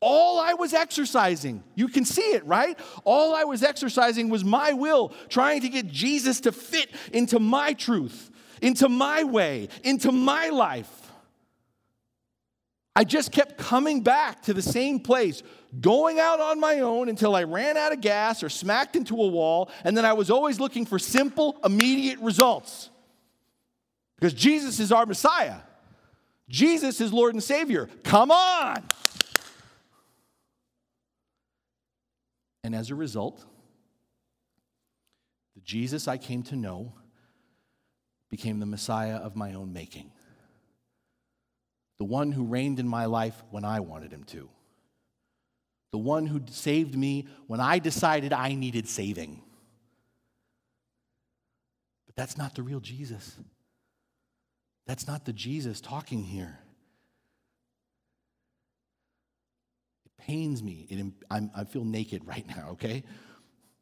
All 0.00 0.38
I 0.38 0.54
was 0.54 0.74
exercising, 0.74 1.64
you 1.74 1.88
can 1.88 2.04
see 2.04 2.30
it, 2.32 2.46
right? 2.46 2.78
All 3.04 3.34
I 3.34 3.44
was 3.44 3.64
exercising 3.64 4.28
was 4.28 4.44
my 4.44 4.72
will, 4.72 5.12
trying 5.28 5.62
to 5.62 5.68
get 5.68 5.88
Jesus 5.88 6.40
to 6.42 6.52
fit 6.52 6.90
into 7.12 7.40
my 7.40 7.72
truth, 7.72 8.30
into 8.62 8.88
my 8.88 9.24
way, 9.24 9.68
into 9.82 10.12
my 10.12 10.50
life. 10.50 11.12
I 12.94 13.04
just 13.04 13.32
kept 13.32 13.58
coming 13.58 14.02
back 14.02 14.42
to 14.42 14.54
the 14.54 14.62
same 14.62 15.00
place, 15.00 15.42
going 15.80 16.20
out 16.20 16.40
on 16.40 16.60
my 16.60 16.80
own 16.80 17.08
until 17.08 17.34
I 17.34 17.44
ran 17.44 17.76
out 17.76 17.92
of 17.92 18.00
gas 18.00 18.42
or 18.42 18.48
smacked 18.48 18.94
into 18.94 19.20
a 19.20 19.26
wall, 19.26 19.70
and 19.84 19.96
then 19.96 20.04
I 20.04 20.12
was 20.12 20.30
always 20.30 20.60
looking 20.60 20.86
for 20.86 20.98
simple, 20.98 21.58
immediate 21.64 22.18
results. 22.20 22.90
Because 24.18 24.34
Jesus 24.34 24.80
is 24.80 24.90
our 24.90 25.06
Messiah. 25.06 25.58
Jesus 26.48 27.00
is 27.00 27.12
Lord 27.12 27.34
and 27.34 27.42
Savior. 27.42 27.88
Come 28.02 28.30
on. 28.32 28.82
And 32.64 32.74
as 32.74 32.90
a 32.90 32.94
result, 32.94 33.44
the 35.54 35.60
Jesus 35.60 36.08
I 36.08 36.16
came 36.16 36.42
to 36.44 36.56
know 36.56 36.94
became 38.28 38.58
the 38.58 38.66
Messiah 38.66 39.16
of 39.16 39.36
my 39.36 39.54
own 39.54 39.72
making. 39.72 40.10
The 41.98 42.04
one 42.04 42.32
who 42.32 42.44
reigned 42.44 42.80
in 42.80 42.88
my 42.88 43.06
life 43.06 43.42
when 43.50 43.64
I 43.64 43.80
wanted 43.80 44.12
him 44.12 44.24
to. 44.24 44.48
The 45.92 45.98
one 45.98 46.26
who 46.26 46.42
saved 46.50 46.96
me 46.96 47.26
when 47.46 47.60
I 47.60 47.78
decided 47.78 48.32
I 48.32 48.54
needed 48.54 48.88
saving. 48.88 49.42
But 52.06 52.16
that's 52.16 52.36
not 52.36 52.54
the 52.54 52.62
real 52.62 52.80
Jesus. 52.80 53.36
That's 54.88 55.06
not 55.06 55.26
the 55.26 55.34
Jesus 55.34 55.82
talking 55.82 56.24
here. 56.24 56.58
It 60.06 60.16
pains 60.16 60.62
me. 60.62 60.86
It, 60.88 61.12
I'm, 61.30 61.50
I 61.54 61.64
feel 61.64 61.84
naked 61.84 62.26
right 62.26 62.46
now, 62.48 62.70
okay? 62.70 63.04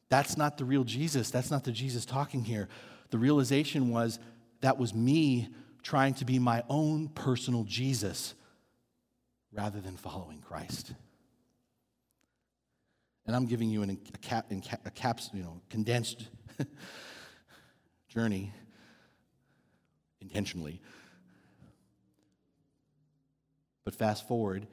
That's 0.08 0.36
not 0.36 0.58
the 0.58 0.64
real 0.64 0.82
Jesus. 0.82 1.30
That's 1.30 1.48
not 1.48 1.62
the 1.62 1.70
Jesus 1.70 2.04
talking 2.04 2.42
here. 2.44 2.68
The 3.10 3.18
realization 3.18 3.90
was 3.90 4.18
that 4.62 4.78
was 4.78 4.92
me 4.92 5.48
trying 5.84 6.14
to 6.14 6.24
be 6.24 6.40
my 6.40 6.64
own 6.68 7.08
personal 7.10 7.62
Jesus 7.62 8.34
rather 9.52 9.80
than 9.80 9.96
following 9.96 10.40
Christ. 10.40 10.92
And 13.26 13.36
I'm 13.36 13.46
giving 13.46 13.70
you 13.70 13.82
an, 13.82 13.90
a, 14.12 14.18
cap, 14.18 14.50
a 14.84 14.90
caps, 14.90 15.30
you 15.32 15.44
know, 15.44 15.60
condensed 15.70 16.26
journey 18.08 18.52
intentionally. 20.20 20.80
But 23.86 23.94
fast 23.94 24.26
forward, 24.26 24.66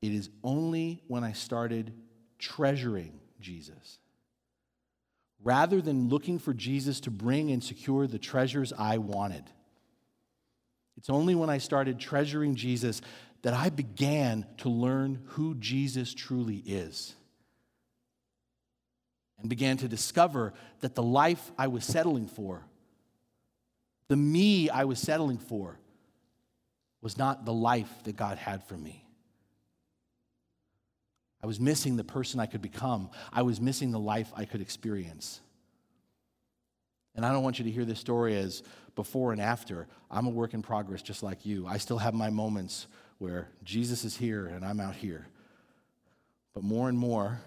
it 0.00 0.10
is 0.10 0.30
only 0.42 1.02
when 1.06 1.22
I 1.22 1.32
started 1.32 1.92
treasuring 2.38 3.20
Jesus. 3.40 3.98
Rather 5.44 5.82
than 5.82 6.08
looking 6.08 6.38
for 6.38 6.54
Jesus 6.54 7.00
to 7.00 7.10
bring 7.10 7.50
and 7.50 7.62
secure 7.62 8.06
the 8.06 8.18
treasures 8.18 8.72
I 8.72 8.98
wanted, 8.98 9.44
it's 10.96 11.10
only 11.10 11.34
when 11.34 11.50
I 11.50 11.58
started 11.58 12.00
treasuring 12.00 12.54
Jesus 12.54 13.02
that 13.42 13.52
I 13.52 13.68
began 13.68 14.46
to 14.58 14.70
learn 14.70 15.20
who 15.26 15.54
Jesus 15.56 16.14
truly 16.14 16.56
is. 16.56 17.14
And 19.38 19.50
began 19.50 19.76
to 19.78 19.88
discover 19.88 20.54
that 20.80 20.94
the 20.94 21.02
life 21.02 21.52
I 21.58 21.66
was 21.66 21.84
settling 21.84 22.28
for, 22.28 22.64
the 24.08 24.16
me 24.16 24.70
I 24.70 24.84
was 24.84 25.00
settling 25.00 25.38
for, 25.38 25.78
was 27.02 27.18
not 27.18 27.44
the 27.44 27.52
life 27.52 27.92
that 28.04 28.16
God 28.16 28.38
had 28.38 28.64
for 28.64 28.76
me. 28.76 29.04
I 31.42 31.46
was 31.46 31.58
missing 31.58 31.96
the 31.96 32.04
person 32.04 32.38
I 32.38 32.46
could 32.46 32.62
become. 32.62 33.10
I 33.32 33.42
was 33.42 33.60
missing 33.60 33.90
the 33.90 33.98
life 33.98 34.32
I 34.36 34.44
could 34.44 34.60
experience. 34.60 35.40
And 37.16 37.26
I 37.26 37.32
don't 37.32 37.42
want 37.42 37.58
you 37.58 37.64
to 37.64 37.70
hear 37.70 37.84
this 37.84 37.98
story 37.98 38.36
as 38.36 38.62
before 38.94 39.32
and 39.32 39.40
after. 39.40 39.88
I'm 40.10 40.26
a 40.26 40.30
work 40.30 40.54
in 40.54 40.62
progress 40.62 41.02
just 41.02 41.22
like 41.22 41.44
you. 41.44 41.66
I 41.66 41.78
still 41.78 41.98
have 41.98 42.14
my 42.14 42.30
moments 42.30 42.86
where 43.18 43.48
Jesus 43.64 44.04
is 44.04 44.16
here 44.16 44.46
and 44.46 44.64
I'm 44.64 44.80
out 44.80 44.94
here. 44.94 45.26
But 46.54 46.62
more 46.62 46.88
and 46.88 46.96
more, 46.96 47.40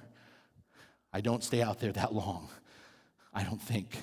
I 1.13 1.21
don't 1.21 1.43
stay 1.43 1.61
out 1.61 1.79
there 1.79 1.93
that 1.93 2.13
long. 2.13 2.49
I 3.33 3.43
don't 3.43 3.61
think. 3.61 3.97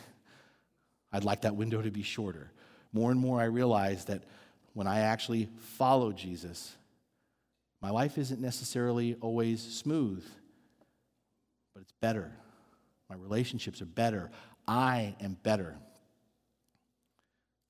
I'd 1.12 1.24
like 1.24 1.42
that 1.42 1.54
window 1.54 1.82
to 1.82 1.90
be 1.90 2.02
shorter. 2.02 2.50
More 2.92 3.10
and 3.10 3.20
more, 3.20 3.40
I 3.40 3.44
realize 3.44 4.06
that 4.06 4.22
when 4.74 4.86
I 4.86 5.00
actually 5.00 5.48
follow 5.76 6.12
Jesus, 6.12 6.76
my 7.80 7.90
life 7.90 8.18
isn't 8.18 8.40
necessarily 8.40 9.16
always 9.20 9.60
smooth, 9.60 10.24
but 11.74 11.82
it's 11.82 11.92
better. 12.00 12.32
My 13.10 13.16
relationships 13.16 13.82
are 13.82 13.86
better. 13.86 14.30
I 14.66 15.14
am 15.20 15.36
better. 15.42 15.76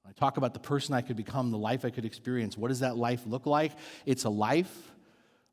When 0.03 0.14
I 0.16 0.18
talk 0.18 0.36
about 0.36 0.53
the 0.53 0.61
person 0.61 0.94
I 0.94 1.00
could 1.00 1.16
become, 1.16 1.50
the 1.50 1.59
life 1.59 1.84
I 1.84 1.90
could 1.90 2.05
experience, 2.05 2.57
what 2.57 2.68
does 2.68 2.80
that 2.80 2.96
life 2.96 3.22
look 3.26 3.46
like? 3.46 3.72
It's 4.05 4.24
a 4.24 4.30
life 4.30 4.92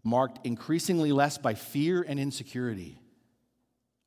marked 0.03 0.45
increasingly 0.45 1.11
less 1.11 1.37
by 1.37 1.53
fear 1.53 2.03
and 2.07 2.19
insecurity. 2.19 2.99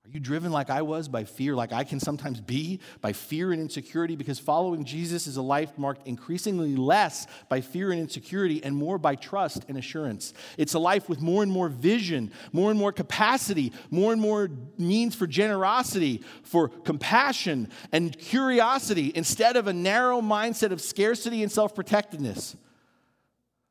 Are 0.05 0.11
you 0.11 0.19
driven 0.19 0.51
like 0.51 0.69
I 0.69 0.83
was 0.83 1.07
by 1.07 1.23
fear, 1.23 1.55
like 1.55 1.73
I 1.73 1.85
can 1.85 2.01
sometimes 2.01 2.41
be, 2.41 2.81
by 3.01 3.13
fear 3.13 3.53
and 3.53 3.63
insecurity? 3.63 4.17
Because 4.17 4.41
following 4.41 4.85
Jesus 4.85 5.29
is 5.29 5.37
a 5.37 5.43
life 5.43 5.79
marked 5.79 6.09
increasingly 6.09 6.75
less 6.75 7.29
by 7.49 7.61
fear 7.61 7.93
and 7.93 8.01
insecurity 8.01 8.65
and 8.65 8.75
more 8.75 8.99
by 8.99 9.15
trust 9.15 9.65
and 9.69 9.79
assurance. 9.79 10.35
It's 10.59 10.75
a 10.75 10.81
life 10.81 11.09
with 11.09 11.21
more 11.21 11.45
and 11.45 11.53
more 11.53 11.69
vision, 11.69 12.33
more 12.53 12.71
and 12.71 12.81
more 12.81 12.91
capacity, 12.91 13.73
more 13.93 14.13
and 14.13 14.21
more 14.21 14.51
means 14.77 15.15
for 15.15 15.29
generosity, 15.29 16.25
for 16.43 16.69
compassion 16.69 17.69
and 17.93 18.19
curiosity, 18.19 19.13
instead 19.15 19.57
of 19.57 19.69
a 19.69 19.73
narrow 19.73 20.21
mindset 20.21 20.73
of 20.73 20.81
scarcity 20.81 21.45
and 21.45 21.53
self 21.53 21.77
protectiveness. 21.77 22.57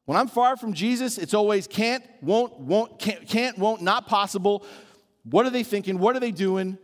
When 0.06 0.18
I'm 0.18 0.30
far 0.30 0.56
from 0.56 0.72
Jesus, 0.72 1.18
it's 1.18 1.34
always 1.34 1.68
can't, 1.68 2.06
won't, 2.22 2.58
won't, 2.58 3.00
can't, 3.00 3.28
can't, 3.28 3.58
won't, 3.58 3.82
not 3.82 4.08
possible. 4.08 4.66
What 5.24 5.46
are 5.46 5.50
they 5.50 5.64
thinking? 5.64 6.00
What 6.00 6.16
are 6.16 6.20
they 6.20 6.32
doing? 6.32 6.78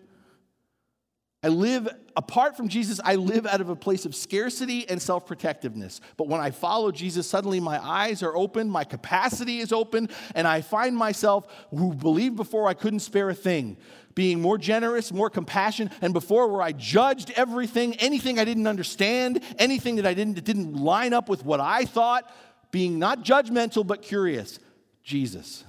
I 1.43 1.49
live, 1.49 1.87
apart 2.15 2.57
from 2.57 2.67
Jesus, 2.67 2.99
I 3.03 3.15
live 3.15 3.45
out 3.45 3.61
of 3.61 3.69
a 3.69 3.75
place 3.75 4.05
of 4.05 4.15
scarcity 4.15 4.89
and 4.89 4.99
self 4.99 5.27
protectiveness. 5.27 6.01
But 6.17 6.27
when 6.27 6.41
I 6.41 6.51
follow 6.51 6.91
Jesus, 6.91 7.27
suddenly 7.29 7.59
my 7.59 7.83
eyes 7.83 8.23
are 8.23 8.35
open, 8.35 8.69
my 8.69 8.83
capacity 8.83 9.59
is 9.59 9.71
open, 9.71 10.09
and 10.33 10.47
I 10.47 10.61
find 10.61 10.97
myself 10.97 11.45
who 11.69 11.93
believed 11.93 12.35
before 12.35 12.67
I 12.67 12.73
couldn't 12.73 13.01
spare 13.01 13.29
a 13.29 13.35
thing, 13.35 13.77
being 14.15 14.41
more 14.41 14.57
generous, 14.57 15.13
more 15.13 15.29
compassionate, 15.29 15.93
and 16.01 16.11
before 16.11 16.47
where 16.47 16.63
I 16.63 16.71
judged 16.71 17.31
everything, 17.35 17.95
anything 17.97 18.39
I 18.39 18.45
didn't 18.45 18.67
understand, 18.67 19.41
anything 19.59 19.97
that 19.97 20.07
I 20.07 20.15
didn't, 20.15 20.35
that 20.35 20.43
didn't 20.45 20.73
line 20.73 21.13
up 21.13 21.29
with 21.29 21.45
what 21.45 21.59
I 21.59 21.85
thought, 21.85 22.29
being 22.71 22.97
not 22.97 23.23
judgmental 23.23 23.85
but 23.85 24.01
curious. 24.01 24.57
Jesus. 25.03 25.63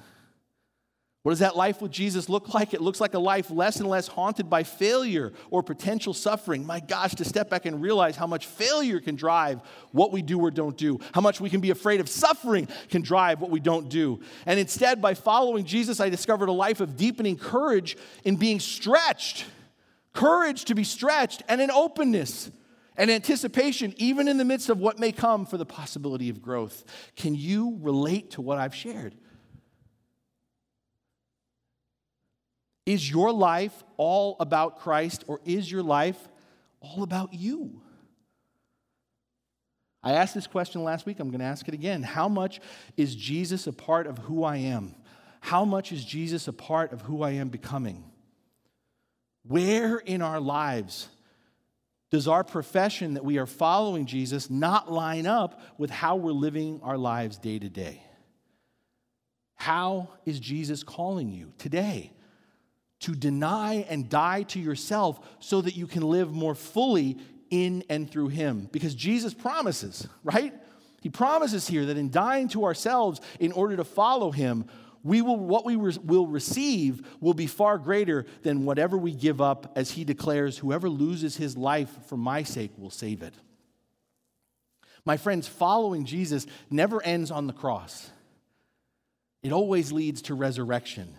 What 1.29 1.33
does 1.33 1.41
that 1.41 1.57
life 1.57 1.83
with 1.83 1.93
Jesus 1.93 2.31
look 2.31 2.55
like? 2.55 2.73
It 2.73 2.81
looks 2.81 3.03
like 3.03 3.13
a 3.13 3.19
life 3.19 3.51
less 3.51 3.81
and 3.81 3.87
less 3.87 4.09
haunted 4.09 4.49
by 4.49 4.63
failure 4.63 5.35
or 5.51 5.63
potential 5.63 6.15
suffering. 6.15 6.65
My 6.65 6.81
gosh, 6.81 7.15
to 7.17 7.25
step 7.27 7.51
back 7.51 7.67
and 7.67 7.83
realize 7.83 8.17
how 8.17 8.27
much 8.27 8.47
failure 8.47 8.99
can 8.99 9.15
drive 9.15 9.61
what 9.93 10.11
we 10.11 10.23
do 10.23 10.41
or 10.41 10.51
don't 10.51 10.75
do, 10.75 10.99
how 11.13 11.21
much 11.21 11.39
we 11.39 11.51
can 11.51 11.61
be 11.61 11.69
afraid 11.69 12.01
of 12.01 12.09
suffering 12.09 12.67
can 12.89 13.03
drive 13.03 13.43
what 13.43 13.51
we 13.51 13.61
don't 13.61 13.91
do. 13.91 14.21
And 14.47 14.59
instead, 14.59 15.03
by 15.03 15.13
following 15.13 15.67
Jesus, 15.67 16.01
I 16.01 16.09
discovered 16.09 16.49
a 16.49 16.53
life 16.53 16.81
of 16.81 16.97
deepening 16.97 17.37
courage 17.37 17.99
in 18.25 18.37
being 18.37 18.59
stretched, 18.59 19.45
courage 20.15 20.65
to 20.65 20.75
be 20.75 20.83
stretched, 20.83 21.43
and 21.47 21.61
an 21.61 21.71
openness 21.71 22.51
and 22.97 23.11
anticipation, 23.11 23.93
even 23.99 24.29
in 24.29 24.39
the 24.39 24.47
midst 24.47 24.71
of 24.71 24.79
what 24.79 24.99
may 24.99 25.13
come 25.13 25.45
for 25.45 25.59
the 25.59 25.67
possibility 25.67 26.31
of 26.31 26.41
growth. 26.41 26.87
Can 27.17 27.35
you 27.35 27.77
relate 27.83 28.31
to 28.31 28.41
what 28.41 28.57
I've 28.57 28.75
shared? 28.75 29.15
Is 32.89 33.11
your 33.11 33.33
life 33.33 33.85
all 33.99 34.35
about 34.41 34.79
Christ 34.79 35.23
or 35.27 35.43
is 35.45 35.71
your 35.71 35.83
life 35.83 36.17
all 36.81 37.03
about 37.03 37.35
you? 37.35 37.83
I 40.03 40.13
asked 40.13 40.35
this 40.35 40.47
question 40.47 40.83
last 40.85 41.05
week. 41.05 41.21
I'm 41.21 41.29
going 41.29 41.41
to 41.41 41.45
ask 41.45 41.69
it 41.69 41.75
again. 41.75 42.03
How 42.03 42.31
much 42.31 42.61
is 42.97 43.15
Jesus 43.15 43.67
a 43.67 43.75
part 43.75 44.07
of 44.07 44.17
who 44.17 44.43
I 44.43 44.57
am? 44.57 44.95
How 45.43 45.67
much 45.67 45.93
is 45.93 46.03
Jesus 46.03 46.49
a 46.49 46.53
part 46.55 46.95
of 46.95 47.03
who 47.03 47.21
I 47.21 47.33
am 47.33 47.51
becoming? 47.51 48.05
Where 49.43 49.99
in 49.99 50.23
our 50.23 50.41
lives 50.41 51.09
does 52.11 52.27
our 52.27 52.43
profession 52.43 53.13
that 53.15 53.25
we 53.25 53.37
are 53.37 53.45
following 53.45 54.07
Jesus 54.07 54.49
not 54.49 54.91
line 54.91 55.27
up 55.27 55.61
with 55.77 55.91
how 55.91 56.17
we're 56.17 56.33
living 56.33 56.81
our 56.83 56.97
lives 56.97 57.37
day 57.37 57.59
to 57.59 57.69
day? 57.69 58.03
How 59.57 60.09
is 60.25 60.41
Jesus 60.41 60.83
calling 60.83 61.29
you 61.29 61.53
today? 61.59 62.13
To 63.01 63.15
deny 63.15 63.87
and 63.89 64.09
die 64.09 64.43
to 64.43 64.61
yourself 64.61 65.21
so 65.41 65.61
that 65.61 65.77
you 65.77 65.87
can 65.87 66.03
live 66.03 66.33
more 66.33 66.55
fully 66.55 67.19
in 67.51 67.85
and 67.89 68.11
through 68.11 68.29
Him. 68.29 68.69
Because 68.73 68.95
Jesus 68.95 69.35
promises, 69.35 70.07
right? 70.25 70.53
He 71.01 71.09
promises 71.09 71.69
here 71.69 71.87
that 71.87 71.97
in 71.97 72.11
dying 72.11 72.49
to 72.49 72.65
ourselves 72.65 73.21
in 73.39 73.53
order 73.53 73.77
to 73.77 73.85
follow 73.85 74.31
Him, 74.31 74.67
we 75.05 75.23
will, 75.23 75.39
what 75.39 75.65
we 75.65 75.77
re- 75.77 75.97
will 76.03 76.27
receive 76.27 77.07
will 77.21 77.35
be 77.35 77.47
far 77.47 77.79
greater 77.79 78.27
than 78.43 78.65
whatever 78.65 78.99
we 78.99 79.13
give 79.13 79.41
up, 79.41 79.73
as 79.77 79.93
He 79.93 80.05
declares, 80.05 80.59
whoever 80.59 80.89
loses 80.89 81.37
his 81.37 81.57
life 81.57 81.91
for 82.07 82.17
my 82.17 82.43
sake 82.43 82.73
will 82.77 82.91
save 82.91 83.23
it. 83.23 83.35
My 85.05 85.17
friends, 85.17 85.47
following 85.49 86.05
Jesus 86.05 86.47
never 86.69 87.03
ends 87.03 87.31
on 87.31 87.47
the 87.47 87.53
cross. 87.53 88.11
It 89.43 89.53
always 89.53 89.93
leads 89.93 90.23
to 90.23 90.35
resurrection. 90.35 91.15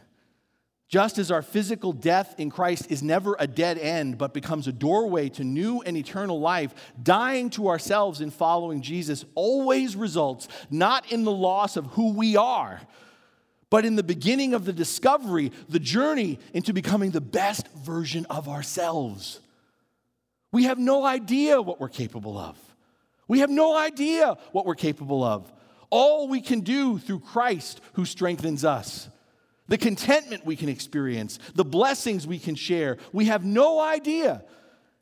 Just 0.90 1.20
as 1.20 1.30
our 1.30 1.44
physical 1.44 1.94
death 1.94 2.34
in 2.40 2.50
Christ 2.50 2.88
is 2.90 3.04
never 3.04 3.36
a 3.38 3.46
dead 3.46 3.78
end, 3.78 4.18
but 4.18 4.34
becomes 4.34 4.68
a 4.68 4.72
doorway 4.72 5.30
to 5.30 5.44
new 5.44 5.82
and 5.82 5.96
eternal 5.96 6.40
life, 6.40 6.74
dying 7.02 7.52
to 7.52 7.68
ourselves 7.68 8.22
in 8.22 8.32
following 8.32 8.82
Jesus 8.82 9.24
always 9.36 9.96
results 9.96 10.48
not 10.72 11.12
in 11.12 11.26
the 11.26 11.32
loss 11.32 11.78
of 11.78 11.86
who 11.86 12.14
we 12.14 12.36
are, 12.36 12.82
but 13.70 13.86
in 13.86 13.98
the 13.98 14.04
beginning 14.04 14.56
of 14.56 14.66
the 14.66 14.74
discovery, 14.74 15.52
the 15.70 15.80
journey 15.80 16.40
into 16.56 16.74
becoming 16.74 17.12
the 17.12 17.22
best 17.22 17.68
version 17.86 18.26
of 18.26 18.50
ourselves. 18.50 19.42
We 20.52 20.64
have 20.64 20.80
no 20.80 21.06
idea 21.06 21.62
what 21.62 21.80
we're 21.80 21.90
capable 21.90 22.36
of. 22.36 22.58
We 23.28 23.42
have 23.42 23.52
no 23.52 23.78
idea 23.78 24.40
what 24.54 24.66
we're 24.66 24.74
capable 24.74 25.24
of. 25.24 25.54
All 25.92 26.28
we 26.28 26.42
can 26.42 26.62
do 26.62 26.98
through 26.98 27.20
Christ 27.20 27.80
who 27.94 28.06
strengthens 28.06 28.66
us 28.66 29.08
the 29.70 29.78
contentment 29.78 30.46
we 30.46 30.58
can 30.58 30.68
experience, 30.68 31.40
the 31.56 31.64
blessings 31.64 32.28
we 32.28 32.40
can 32.40 32.56
share. 32.56 32.98
We 33.14 33.26
have 33.26 33.46
no 33.46 33.80
idea 33.80 34.44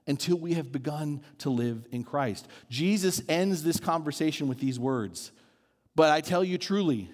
until 0.06 0.38
we 0.38 0.54
have 0.54 0.72
begun 0.72 1.22
to 1.40 1.50
live 1.50 1.86
in 1.92 2.04
Christ. 2.04 2.48
Jesus 2.70 3.22
ends 3.28 3.64
this 3.64 3.80
conversation 3.80 4.48
with 4.48 4.60
these 4.60 4.80
words 4.80 5.32
But 5.96 6.12
I 6.12 6.22
tell 6.22 6.44
you 6.44 6.58
truly, 6.58 7.10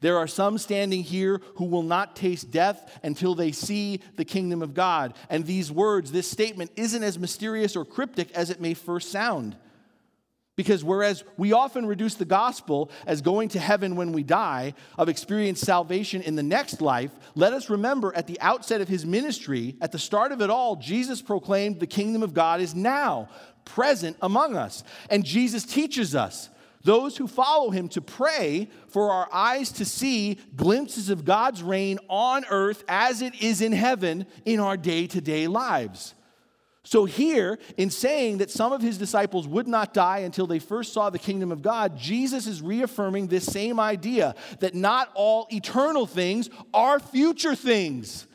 there 0.00 0.18
are 0.18 0.28
some 0.28 0.58
standing 0.58 1.02
here 1.02 1.40
who 1.56 1.64
will 1.64 1.82
not 1.82 2.14
taste 2.14 2.50
death 2.50 2.98
until 3.02 3.34
they 3.34 3.52
see 3.52 4.00
the 4.16 4.24
kingdom 4.24 4.62
of 4.62 4.74
God. 4.74 5.14
And 5.28 5.44
these 5.44 5.72
words, 5.72 6.12
this 6.12 6.30
statement, 6.30 6.70
isn't 6.76 7.02
as 7.02 7.18
mysterious 7.18 7.74
or 7.74 7.84
cryptic 7.84 8.30
as 8.32 8.50
it 8.50 8.60
may 8.60 8.74
first 8.74 9.10
sound. 9.10 9.56
Because 10.58 10.82
whereas 10.82 11.22
we 11.36 11.52
often 11.52 11.86
reduce 11.86 12.16
the 12.16 12.24
gospel 12.24 12.90
as 13.06 13.20
going 13.20 13.48
to 13.50 13.60
heaven 13.60 13.94
when 13.94 14.10
we 14.10 14.24
die, 14.24 14.74
of 14.98 15.08
experience 15.08 15.60
salvation 15.60 16.20
in 16.20 16.34
the 16.34 16.42
next 16.42 16.80
life, 16.80 17.12
let 17.36 17.52
us 17.52 17.70
remember 17.70 18.12
at 18.16 18.26
the 18.26 18.40
outset 18.40 18.80
of 18.80 18.88
his 18.88 19.06
ministry, 19.06 19.76
at 19.80 19.92
the 19.92 20.00
start 20.00 20.32
of 20.32 20.42
it 20.42 20.50
all, 20.50 20.74
Jesus 20.74 21.22
proclaimed 21.22 21.78
the 21.78 21.86
kingdom 21.86 22.24
of 22.24 22.34
God 22.34 22.60
is 22.60 22.74
now 22.74 23.28
present 23.64 24.16
among 24.20 24.56
us. 24.56 24.82
And 25.08 25.24
Jesus 25.24 25.62
teaches 25.62 26.16
us, 26.16 26.50
those 26.82 27.16
who 27.16 27.28
follow 27.28 27.70
him, 27.70 27.88
to 27.90 28.00
pray 28.00 28.68
for 28.88 29.12
our 29.12 29.28
eyes 29.32 29.70
to 29.72 29.84
see 29.84 30.40
glimpses 30.56 31.08
of 31.08 31.24
God's 31.24 31.62
reign 31.62 32.00
on 32.08 32.44
earth 32.50 32.82
as 32.88 33.22
it 33.22 33.40
is 33.40 33.60
in 33.60 33.70
heaven 33.70 34.26
in 34.44 34.58
our 34.58 34.76
day 34.76 35.06
to 35.06 35.20
day 35.20 35.46
lives. 35.46 36.14
So, 36.88 37.04
here, 37.04 37.58
in 37.76 37.90
saying 37.90 38.38
that 38.38 38.50
some 38.50 38.72
of 38.72 38.80
his 38.80 38.96
disciples 38.96 39.46
would 39.46 39.68
not 39.68 39.92
die 39.92 40.20
until 40.20 40.46
they 40.46 40.58
first 40.58 40.94
saw 40.94 41.10
the 41.10 41.18
kingdom 41.18 41.52
of 41.52 41.60
God, 41.60 41.98
Jesus 41.98 42.46
is 42.46 42.62
reaffirming 42.62 43.26
this 43.26 43.44
same 43.44 43.78
idea 43.78 44.34
that 44.60 44.74
not 44.74 45.10
all 45.14 45.46
eternal 45.52 46.06
things 46.06 46.48
are 46.72 46.98
future 46.98 47.54
things. 47.54 48.26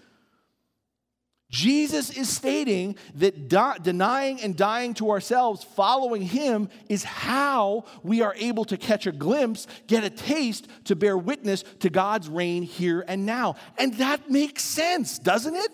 Jesus 1.49 2.11
is 2.11 2.29
stating 2.29 2.95
that 3.15 3.47
di- 3.49 3.77
denying 3.81 4.39
and 4.39 4.55
dying 4.55 4.93
to 4.95 5.09
ourselves, 5.09 5.63
following 5.63 6.21
him, 6.21 6.69
is 6.89 7.03
how 7.03 7.85
we 8.03 8.21
are 8.21 8.35
able 8.37 8.65
to 8.65 8.77
catch 8.77 9.07
a 9.07 9.11
glimpse, 9.11 9.65
get 9.87 10.03
a 10.03 10.11
taste 10.11 10.67
to 10.83 10.95
bear 10.95 11.17
witness 11.17 11.63
to 11.79 11.89
God's 11.89 12.29
reign 12.29 12.61
here 12.61 13.03
and 13.07 13.25
now. 13.25 13.55
And 13.79 13.95
that 13.95 14.29
makes 14.29 14.61
sense, 14.61 15.17
doesn't 15.17 15.55
it? 15.55 15.71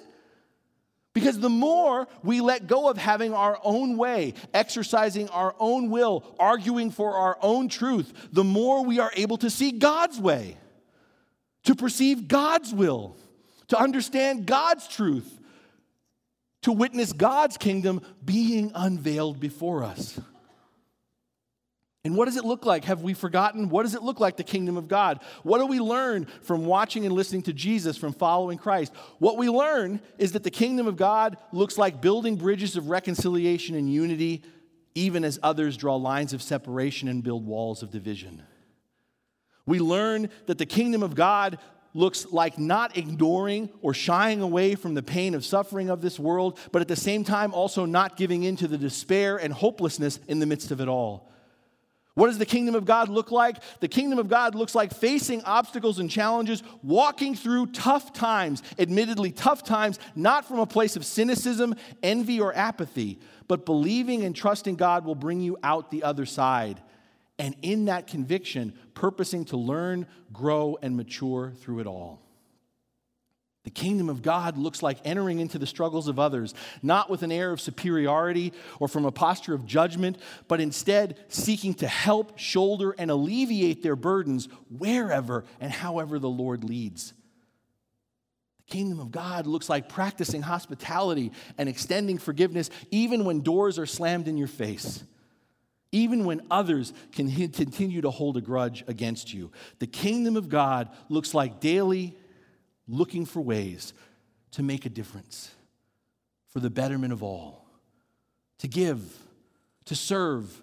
Because 1.14 1.40
the 1.40 1.50
more 1.50 2.08
we 2.24 2.40
let 2.40 2.68
go 2.68 2.90
of 2.90 2.98
having 2.98 3.34
our 3.34 3.60
own 3.64 3.98
way, 3.98 4.36
exercising 4.54 5.28
our 5.30 5.56
own 5.60 5.90
will, 5.90 6.24
arguing 6.40 6.92
for 6.92 7.16
our 7.16 7.38
own 7.42 7.68
truth, 7.68 8.14
the 8.32 8.44
more 8.44 8.86
we 8.86 9.00
are 9.00 9.12
able 9.16 9.38
to 9.38 9.50
see 9.50 9.72
God's 9.72 10.20
way, 10.20 10.58
to 11.64 11.74
perceive 11.74 12.28
God's 12.28 12.74
will, 12.74 13.18
to 13.70 13.78
understand 13.78 14.46
God's 14.46 14.88
truth, 14.88 15.40
to 16.62 16.72
witness 16.72 17.12
God's 17.12 17.58
kingdom 17.58 18.02
being 18.24 18.72
unveiled 18.76 19.40
before 19.40 19.84
us. 19.84 20.20
And 22.06 22.16
what 22.16 22.26
does 22.26 22.38
it 22.38 22.46
look 22.46 22.66
like? 22.66 22.86
Have 22.86 23.02
we 23.02 23.14
forgotten? 23.14 23.68
What 23.70 23.84
does 23.84 23.94
it 23.94 24.04
look 24.04 24.22
like, 24.22 24.38
the 24.38 24.44
kingdom 24.44 24.78
of 24.78 24.88
God? 24.88 25.20
What 25.44 25.60
do 25.60 25.66
we 25.66 25.82
learn 25.82 26.28
from 26.44 26.66
watching 26.66 27.06
and 27.06 27.14
listening 27.14 27.42
to 27.44 27.54
Jesus, 27.54 27.98
from 27.98 28.14
following 28.14 28.58
Christ? 28.58 28.94
What 29.18 29.38
we 29.38 29.50
learn 29.50 30.00
is 30.18 30.32
that 30.32 30.44
the 30.44 30.52
kingdom 30.52 30.88
of 30.88 30.96
God 30.96 31.38
looks 31.52 31.78
like 31.78 32.02
building 32.02 32.38
bridges 32.38 32.78
of 32.78 32.90
reconciliation 32.90 33.76
and 33.76 33.92
unity, 33.92 34.44
even 34.96 35.26
as 35.26 35.40
others 35.44 35.76
draw 35.76 35.98
lines 35.98 36.32
of 36.32 36.42
separation 36.42 37.10
and 37.10 37.22
build 37.22 37.46
walls 37.46 37.84
of 37.84 37.92
division. 37.92 38.44
We 39.66 39.80
learn 39.80 40.30
that 40.46 40.58
the 40.58 40.66
kingdom 40.66 41.04
of 41.04 41.16
God 41.16 41.60
looks 41.94 42.26
like 42.28 42.58
not 42.58 42.98
ignoring 42.98 43.70
or 43.82 43.94
shying 43.94 44.42
away 44.42 44.76
from 44.76 44.94
the 44.94 45.04
pain 45.04 45.36
of 45.36 45.44
suffering 45.44 45.90
of 45.90 46.02
this 46.02 46.18
world, 46.18 46.58
but 46.72 46.82
at 46.82 46.88
the 46.88 46.96
same 46.96 47.26
time 47.26 47.54
also 47.54 47.86
not 47.86 48.16
giving 48.16 48.44
in 48.44 48.56
to 48.56 48.70
the 48.70 48.78
despair 48.78 49.36
and 49.36 49.52
hopelessness 49.52 50.20
in 50.28 50.40
the 50.40 50.46
midst 50.46 50.72
of 50.72 50.80
it 50.80 50.88
all. 50.88 51.30
What 52.20 52.28
does 52.28 52.38
the 52.38 52.46
kingdom 52.46 52.76
of 52.76 52.84
God 52.84 53.08
look 53.08 53.32
like? 53.32 53.64
The 53.80 53.88
kingdom 53.88 54.20
of 54.20 54.28
God 54.28 54.54
looks 54.54 54.76
like 54.76 54.94
facing 54.94 55.42
obstacles 55.44 56.00
and 56.00 56.12
challenges, 56.12 56.62
walking 56.84 57.34
through 57.34 57.68
tough 57.68 58.12
times, 58.12 58.62
admittedly 58.78 59.32
tough 59.32 59.64
times, 59.64 60.00
not 60.18 60.46
from 60.46 60.60
a 60.60 60.66
place 60.66 60.98
of 60.98 61.06
cynicism, 61.06 61.76
envy, 62.04 62.42
or 62.42 62.54
apathy, 62.54 63.20
but 63.48 63.66
believing 63.66 64.26
and 64.26 64.36
trusting 64.36 64.76
God 64.76 65.06
will 65.06 65.16
bring 65.16 65.40
you 65.40 65.58
out 65.64 65.92
the 65.92 66.04
other 66.04 66.26
side. 66.26 66.82
And 67.38 67.56
in 67.62 67.86
that 67.86 68.08
conviction, 68.08 68.74
purposing 68.96 69.46
to 69.46 69.56
learn, 69.56 70.06
grow, 70.34 70.78
and 70.82 70.98
mature 70.98 71.54
through 71.62 71.80
it 71.80 71.88
all. 71.88 72.20
The 73.70 73.82
kingdom 73.82 74.10
of 74.10 74.24
God 74.24 74.58
looks 74.58 74.82
like 74.82 74.98
entering 75.06 75.38
into 75.38 75.60
the 75.60 75.68
struggles 75.68 76.08
of 76.08 76.18
others, 76.18 76.56
not 76.82 77.08
with 77.08 77.22
an 77.22 77.32
air 77.32 77.52
of 77.52 77.62
superiority 77.62 78.52
or 78.80 78.88
from 78.88 79.06
a 79.06 79.12
posture 79.12 79.54
of 79.54 79.68
judgment, 79.68 80.18
but 80.48 80.60
instead 80.60 81.20
seeking 81.28 81.76
to 81.76 81.88
help, 81.88 82.40
shoulder, 82.40 82.96
and 82.98 83.12
alleviate 83.12 83.84
their 83.84 83.96
burdens 83.96 84.48
wherever 84.76 85.46
and 85.60 85.72
however 85.72 86.18
the 86.18 86.28
Lord 86.28 86.64
leads. 86.64 87.14
The 88.66 88.74
kingdom 88.74 89.00
of 89.00 89.12
God 89.12 89.46
looks 89.46 89.70
like 89.70 89.88
practicing 89.88 90.42
hospitality 90.42 91.32
and 91.60 91.70
extending 91.70 92.18
forgiveness 92.18 92.72
even 92.90 93.24
when 93.24 93.42
doors 93.42 93.78
are 93.78 93.86
slammed 93.86 94.28
in 94.28 94.36
your 94.36 94.48
face. 94.48 95.04
Even 95.92 96.26
when 96.26 96.42
others 96.50 96.92
can 97.12 97.30
continue 97.52 98.02
to 98.02 98.10
hold 98.10 98.36
a 98.36 98.42
grudge 98.42 98.84
against 98.88 99.32
you, 99.32 99.52
the 99.78 99.86
kingdom 99.86 100.38
of 100.38 100.50
God 100.50 100.90
looks 101.08 101.36
like 101.36 101.60
daily 101.60 102.18
looking 102.90 103.26
for 103.26 103.40
ways 103.42 103.94
to 104.52 104.64
make 104.64 104.86
a 104.86 104.90
difference 104.90 105.52
for 106.50 106.60
the 106.60 106.70
betterment 106.70 107.14
of 107.14 107.22
all, 107.22 107.66
to 108.58 108.68
give, 108.68 109.00
to 109.86 109.96
serve, 109.96 110.62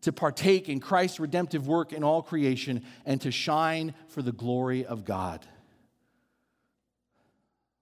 to 0.00 0.12
partake 0.12 0.68
in 0.68 0.80
Christ's 0.80 1.20
redemptive 1.20 1.68
work 1.68 1.92
in 1.92 2.02
all 2.02 2.22
creation, 2.22 2.82
and 3.04 3.20
to 3.20 3.30
shine 3.30 3.94
for 4.08 4.22
the 4.22 4.32
glory 4.32 4.86
of 4.86 5.04
God. 5.04 5.46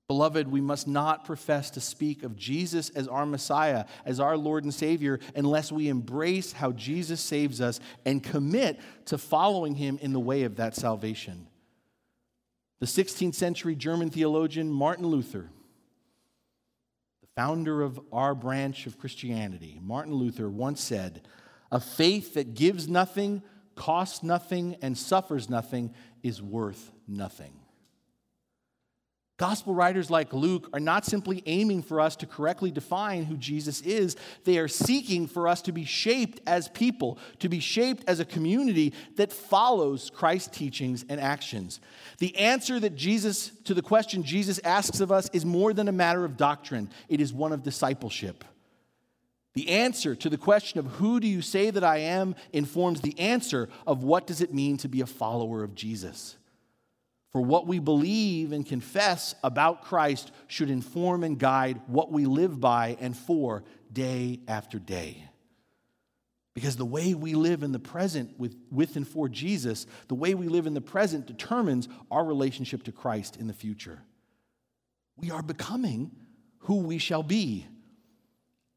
Beloved, 0.07 0.49
we 0.49 0.61
must 0.61 0.87
not 0.87 1.25
profess 1.25 1.71
to 1.71 1.81
speak 1.81 2.25
of 2.25 2.37
Jesus 2.37 2.91
as 2.91 3.09
our 3.09 3.25
Messiah, 3.25 3.87
as 4.05 4.21
our 4.21 4.37
Lord 4.37 4.65
and 4.65 4.75
Savior, 4.75 5.19
unless 5.35 5.73
we 5.73 5.89
embrace 5.89 6.53
how 6.53 6.73
Jesus 6.73 7.23
saves 7.23 7.61
us 7.61 7.81
and 8.05 8.23
commit 8.23 8.79
to 9.07 9.17
following 9.17 9.75
Him 9.77 9.99
in 10.03 10.13
the 10.13 10.21
way 10.21 10.43
of 10.43 10.57
that 10.57 10.75
salvation. 10.75 11.47
The 12.81 12.87
16th 12.87 13.35
century 13.35 13.75
German 13.75 14.11
theologian 14.11 14.71
Martin 14.71 15.07
Luther, 15.07 15.51
the 17.21 17.29
founder 17.37 17.83
of 17.83 18.01
our 18.13 18.35
branch 18.35 18.87
of 18.87 18.99
Christianity, 18.99 19.81
Martin 19.83 20.15
Luther 20.15 20.51
once 20.51 20.81
said, 20.81 21.27
A 21.71 21.81
faith 21.81 22.35
that 22.35 22.55
gives 22.55 22.89
nothing, 22.89 23.43
costs 23.75 24.23
nothing, 24.23 24.77
and 24.83 24.99
suffers 24.99 25.49
nothing 25.49 25.95
is 26.23 26.43
worth 26.43 26.93
nothing. 27.09 27.53
Gospel 29.37 29.75
writers 29.75 30.11
like 30.11 30.33
Luke 30.33 30.71
are 30.73 30.81
not 30.81 31.05
simply 31.05 31.43
aiming 31.47 31.83
for 31.83 32.01
us 32.01 32.15
to 32.17 32.27
correctly 32.27 32.71
define 32.71 33.25
who 33.25 33.37
Jesus 33.37 33.81
is, 33.81 34.15
they 34.45 34.59
are 34.59 34.69
seeking 34.69 35.27
for 35.27 35.49
us 35.49 35.61
to 35.63 35.73
be 35.73 35.85
shaped 35.85 36.41
as 36.47 36.69
people, 36.69 37.19
to 37.41 37.49
be 37.49 37.59
shaped 37.59 38.05
as 38.07 38.21
a 38.21 38.25
community 38.25 38.93
that 39.17 39.33
follows 39.33 40.09
Christ's 40.09 40.57
teachings 40.57 41.05
and 41.09 41.21
actions. 41.21 41.81
The 42.19 42.37
answer 42.37 42.79
that 42.79 42.95
Jesus, 42.95 43.51
to 43.65 43.75
the 43.75 43.83
question 43.83 44.23
Jesus 44.23 44.61
asks 44.63 45.01
of 45.01 45.11
us, 45.11 45.29
is 45.33 45.45
more 45.45 45.73
than 45.73 45.89
a 45.89 45.93
matter 45.93 46.25
of 46.25 46.37
doctrine, 46.37 46.89
it 47.09 47.21
is 47.21 47.33
one 47.33 47.53
of 47.53 47.65
discipleship. 47.65 48.45
The 49.55 49.69
answer 49.69 50.15
to 50.15 50.31
the 50.31 50.39
question 50.39 50.79
of 50.79 50.87
who 50.87 51.19
do 51.19 51.27
you 51.27 51.43
say 51.43 51.71
that 51.71 51.85
I 51.85 51.99
am 51.99 52.37
informs 52.53 53.01
the 53.01 53.19
answer 53.19 53.69
of 53.85 54.05
what 54.05 54.29
does 54.29 54.41
it 54.41 54.55
mean 54.55 54.77
to 54.79 54.89
be 54.89 55.01
a 55.01 55.07
follower 55.07 55.65
of 55.65 55.75
Jesus. 55.75 56.37
For 57.35 57.43
what 57.43 57.67
we 57.67 57.81
believe 57.81 58.53
and 58.53 58.65
confess 58.65 59.35
about 59.43 59.83
Christ 59.83 60.31
should 60.47 60.71
inform 60.71 61.25
and 61.25 61.37
guide 61.37 61.81
what 61.89 62.13
we 62.13 62.27
live 62.27 62.61
by 62.61 62.97
and 63.01 63.17
for 63.17 63.65
day 63.93 64.39
after 64.47 64.79
day. 64.79 65.29
Because 66.55 66.77
the 66.77 66.85
way 66.85 67.13
we 67.13 67.35
live 67.35 67.65
in 67.65 67.73
the 67.73 67.81
present 67.81 68.39
with, 68.39 68.55
with 68.71 68.95
and 68.95 69.07
for 69.07 69.29
Jesus, 69.29 69.89
the 70.07 70.15
way 70.15 70.35
we 70.35 70.47
live 70.47 70.69
in 70.69 70.75
the 70.75 70.81
present 70.81 71.27
determines 71.27 71.89
our 72.09 72.25
relationship 72.25 72.85
to 72.85 72.93
Christ 72.93 73.37
in 73.37 73.49
the 73.49 73.53
future. 73.53 74.01
We 75.17 75.33
are 75.33 75.43
becoming 75.43 76.13
who 76.59 76.83
we 76.83 76.99
shall 76.99 77.25
be. 77.25 77.67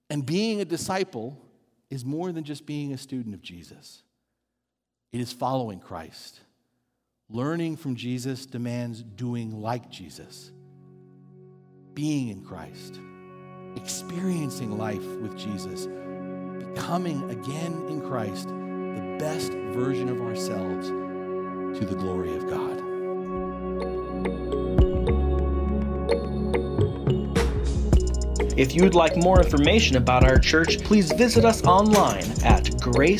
And 0.09 0.25
being 0.25 0.61
a 0.61 0.65
disciple 0.65 1.45
is 1.91 2.03
more 2.03 2.31
than 2.31 2.43
just 2.43 2.65
being 2.65 2.91
a 2.91 2.97
student 2.97 3.35
of 3.35 3.43
Jesus, 3.43 4.01
it 5.11 5.21
is 5.21 5.31
following 5.31 5.79
Christ. 5.79 6.39
Learning 7.29 7.75
from 7.75 7.93
Jesus 7.97 8.45
demands 8.45 9.03
doing 9.03 9.51
like 9.61 9.89
Jesus, 9.89 10.53
being 11.93 12.29
in 12.29 12.41
Christ, 12.41 13.01
experiencing 13.75 14.77
life 14.77 15.05
with 15.17 15.37
Jesus, 15.37 15.87
becoming 16.57 17.29
again 17.29 17.85
in 17.89 17.99
Christ 17.99 18.47
the 18.47 19.17
best 19.19 19.51
version 19.51 20.07
of 20.07 20.21
ourselves 20.21 20.87
to 20.87 21.85
the 21.85 21.95
glory 21.95 22.33
of 22.33 22.47
God. 22.47 22.81
If 28.57 28.73
you'd 28.73 28.95
like 28.95 29.17
more 29.17 29.41
information 29.41 29.97
about 29.97 30.23
our 30.23 30.39
church, 30.39 30.79
please 30.79 31.11
visit 31.11 31.43
us 31.43 31.61
online 31.65 32.31
at 32.45 32.63
gracehb.org. 32.79 33.17